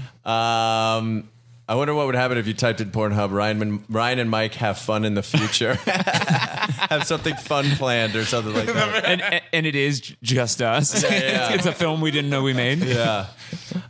Um, 0.97 1.29
I 1.69 1.75
wonder 1.77 1.95
what 1.95 2.07
would 2.07 2.15
happen 2.17 2.37
if 2.39 2.47
you 2.47 2.55
typed 2.55 2.81
in 2.81 2.91
Pornhub. 2.91 3.31
Ryan, 3.31 3.63
and- 3.63 3.85
Ryan 3.89 4.19
and 4.19 4.29
Mike 4.31 4.55
have 4.55 4.79
fun 4.79 5.05
in 5.05 5.15
the 5.15 5.23
future. 5.23 5.75
have 5.87 7.05
something 7.05 7.35
fun 7.37 7.65
planned 7.77 8.17
or 8.17 8.25
something 8.25 8.53
like 8.53 8.67
that. 8.67 9.05
and, 9.05 9.23
and- 9.23 9.43
and 9.55 9.67
it 9.67 9.75
is 9.77 10.01
just 10.23 10.61
us. 10.63 11.03
yeah. 11.03 11.11
it's, 11.47 11.55
it's 11.57 11.67
a 11.67 11.73
film 11.73 12.01
we 12.01 12.11
didn't 12.11 12.31
know 12.31 12.43
we 12.43 12.53
made. 12.53 12.79
Yeah. 12.79 13.27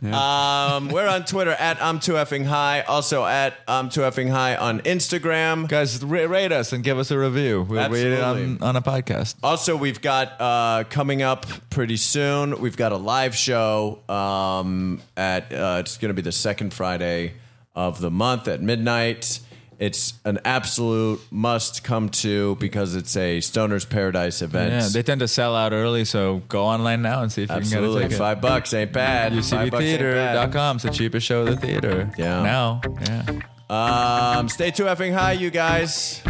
Um, 0.03 0.89
we're 0.89 1.07
on 1.07 1.23
Twitter 1.25 1.51
at 1.51 1.81
I'm 1.81 1.99
too 1.99 2.13
effing 2.13 2.45
high. 2.45 2.81
Also 2.81 3.25
at 3.25 3.55
I'm 3.67 3.89
too 3.89 4.01
effing 4.01 4.29
high 4.29 4.55
on 4.55 4.81
Instagram. 4.81 5.67
Guys, 5.67 6.03
ra- 6.03 6.23
rate 6.25 6.51
us 6.51 6.73
and 6.73 6.83
give 6.83 6.99
us 6.99 7.11
a 7.11 7.17
review. 7.17 7.63
We'll 7.67 7.89
read 7.89 8.05
it 8.07 8.21
on, 8.21 8.37
Absolutely. 8.37 8.67
on 8.67 8.75
a 8.75 8.81
podcast. 8.81 9.35
Also, 9.41 9.75
we've 9.77 10.01
got 10.01 10.39
uh, 10.41 10.83
coming 10.89 11.21
up 11.21 11.45
pretty 11.69 11.97
soon. 11.97 12.59
We've 12.59 12.75
got 12.77 12.91
a 12.91 12.97
live 12.97 13.35
show 13.35 13.99
um, 14.09 15.01
at. 15.15 15.51
Uh, 15.53 15.77
it's 15.79 15.97
going 15.97 16.09
to 16.09 16.13
be 16.13 16.21
the 16.21 16.31
second 16.33 16.73
Friday 16.73 17.33
of 17.75 17.99
the 18.01 18.11
month 18.11 18.47
at 18.47 18.61
midnight. 18.61 19.39
It's 19.79 20.13
an 20.23 20.39
absolute 20.45 21.19
must 21.31 21.83
come 21.83 22.07
to 22.09 22.55
because 22.55 22.95
it's 22.95 23.17
a 23.17 23.41
Stoner's 23.41 23.85
Paradise 23.85 24.41
event. 24.41 24.71
Yeah, 24.71 24.87
they 24.87 25.03
tend 25.03 25.19
to 25.21 25.27
sell 25.27 25.55
out 25.55 25.73
early, 25.73 26.05
so 26.05 26.41
go 26.47 26.63
online 26.63 27.01
now 27.01 27.21
and 27.21 27.31
see 27.31 27.43
if 27.43 27.49
you 27.49 27.55
can 27.59 27.69
get 27.69 27.83
a 27.83 27.99
ticket. 28.03 28.17
five 28.17 28.39
bucks 28.39 28.73
ain't 28.73 28.93
bad. 28.93 29.33
Five 29.33 29.71
bucks 29.71 29.83
ain't 29.83 29.99
bad. 29.99 30.51
UCBtheater.com. 30.51 30.75
It's 30.77 30.83
the 30.85 30.91
cheapest 30.91 31.25
show 31.25 31.45
at 31.45 31.55
the 31.59 31.67
theater. 31.67 32.11
Yeah. 32.17 32.43
Now. 32.43 32.81
Yeah. 33.01 34.37
Um, 34.37 34.47
stay 34.47 34.71
too 34.71 34.83
effing 34.83 35.13
high, 35.13 35.33
you 35.33 35.49
guys. 35.49 36.21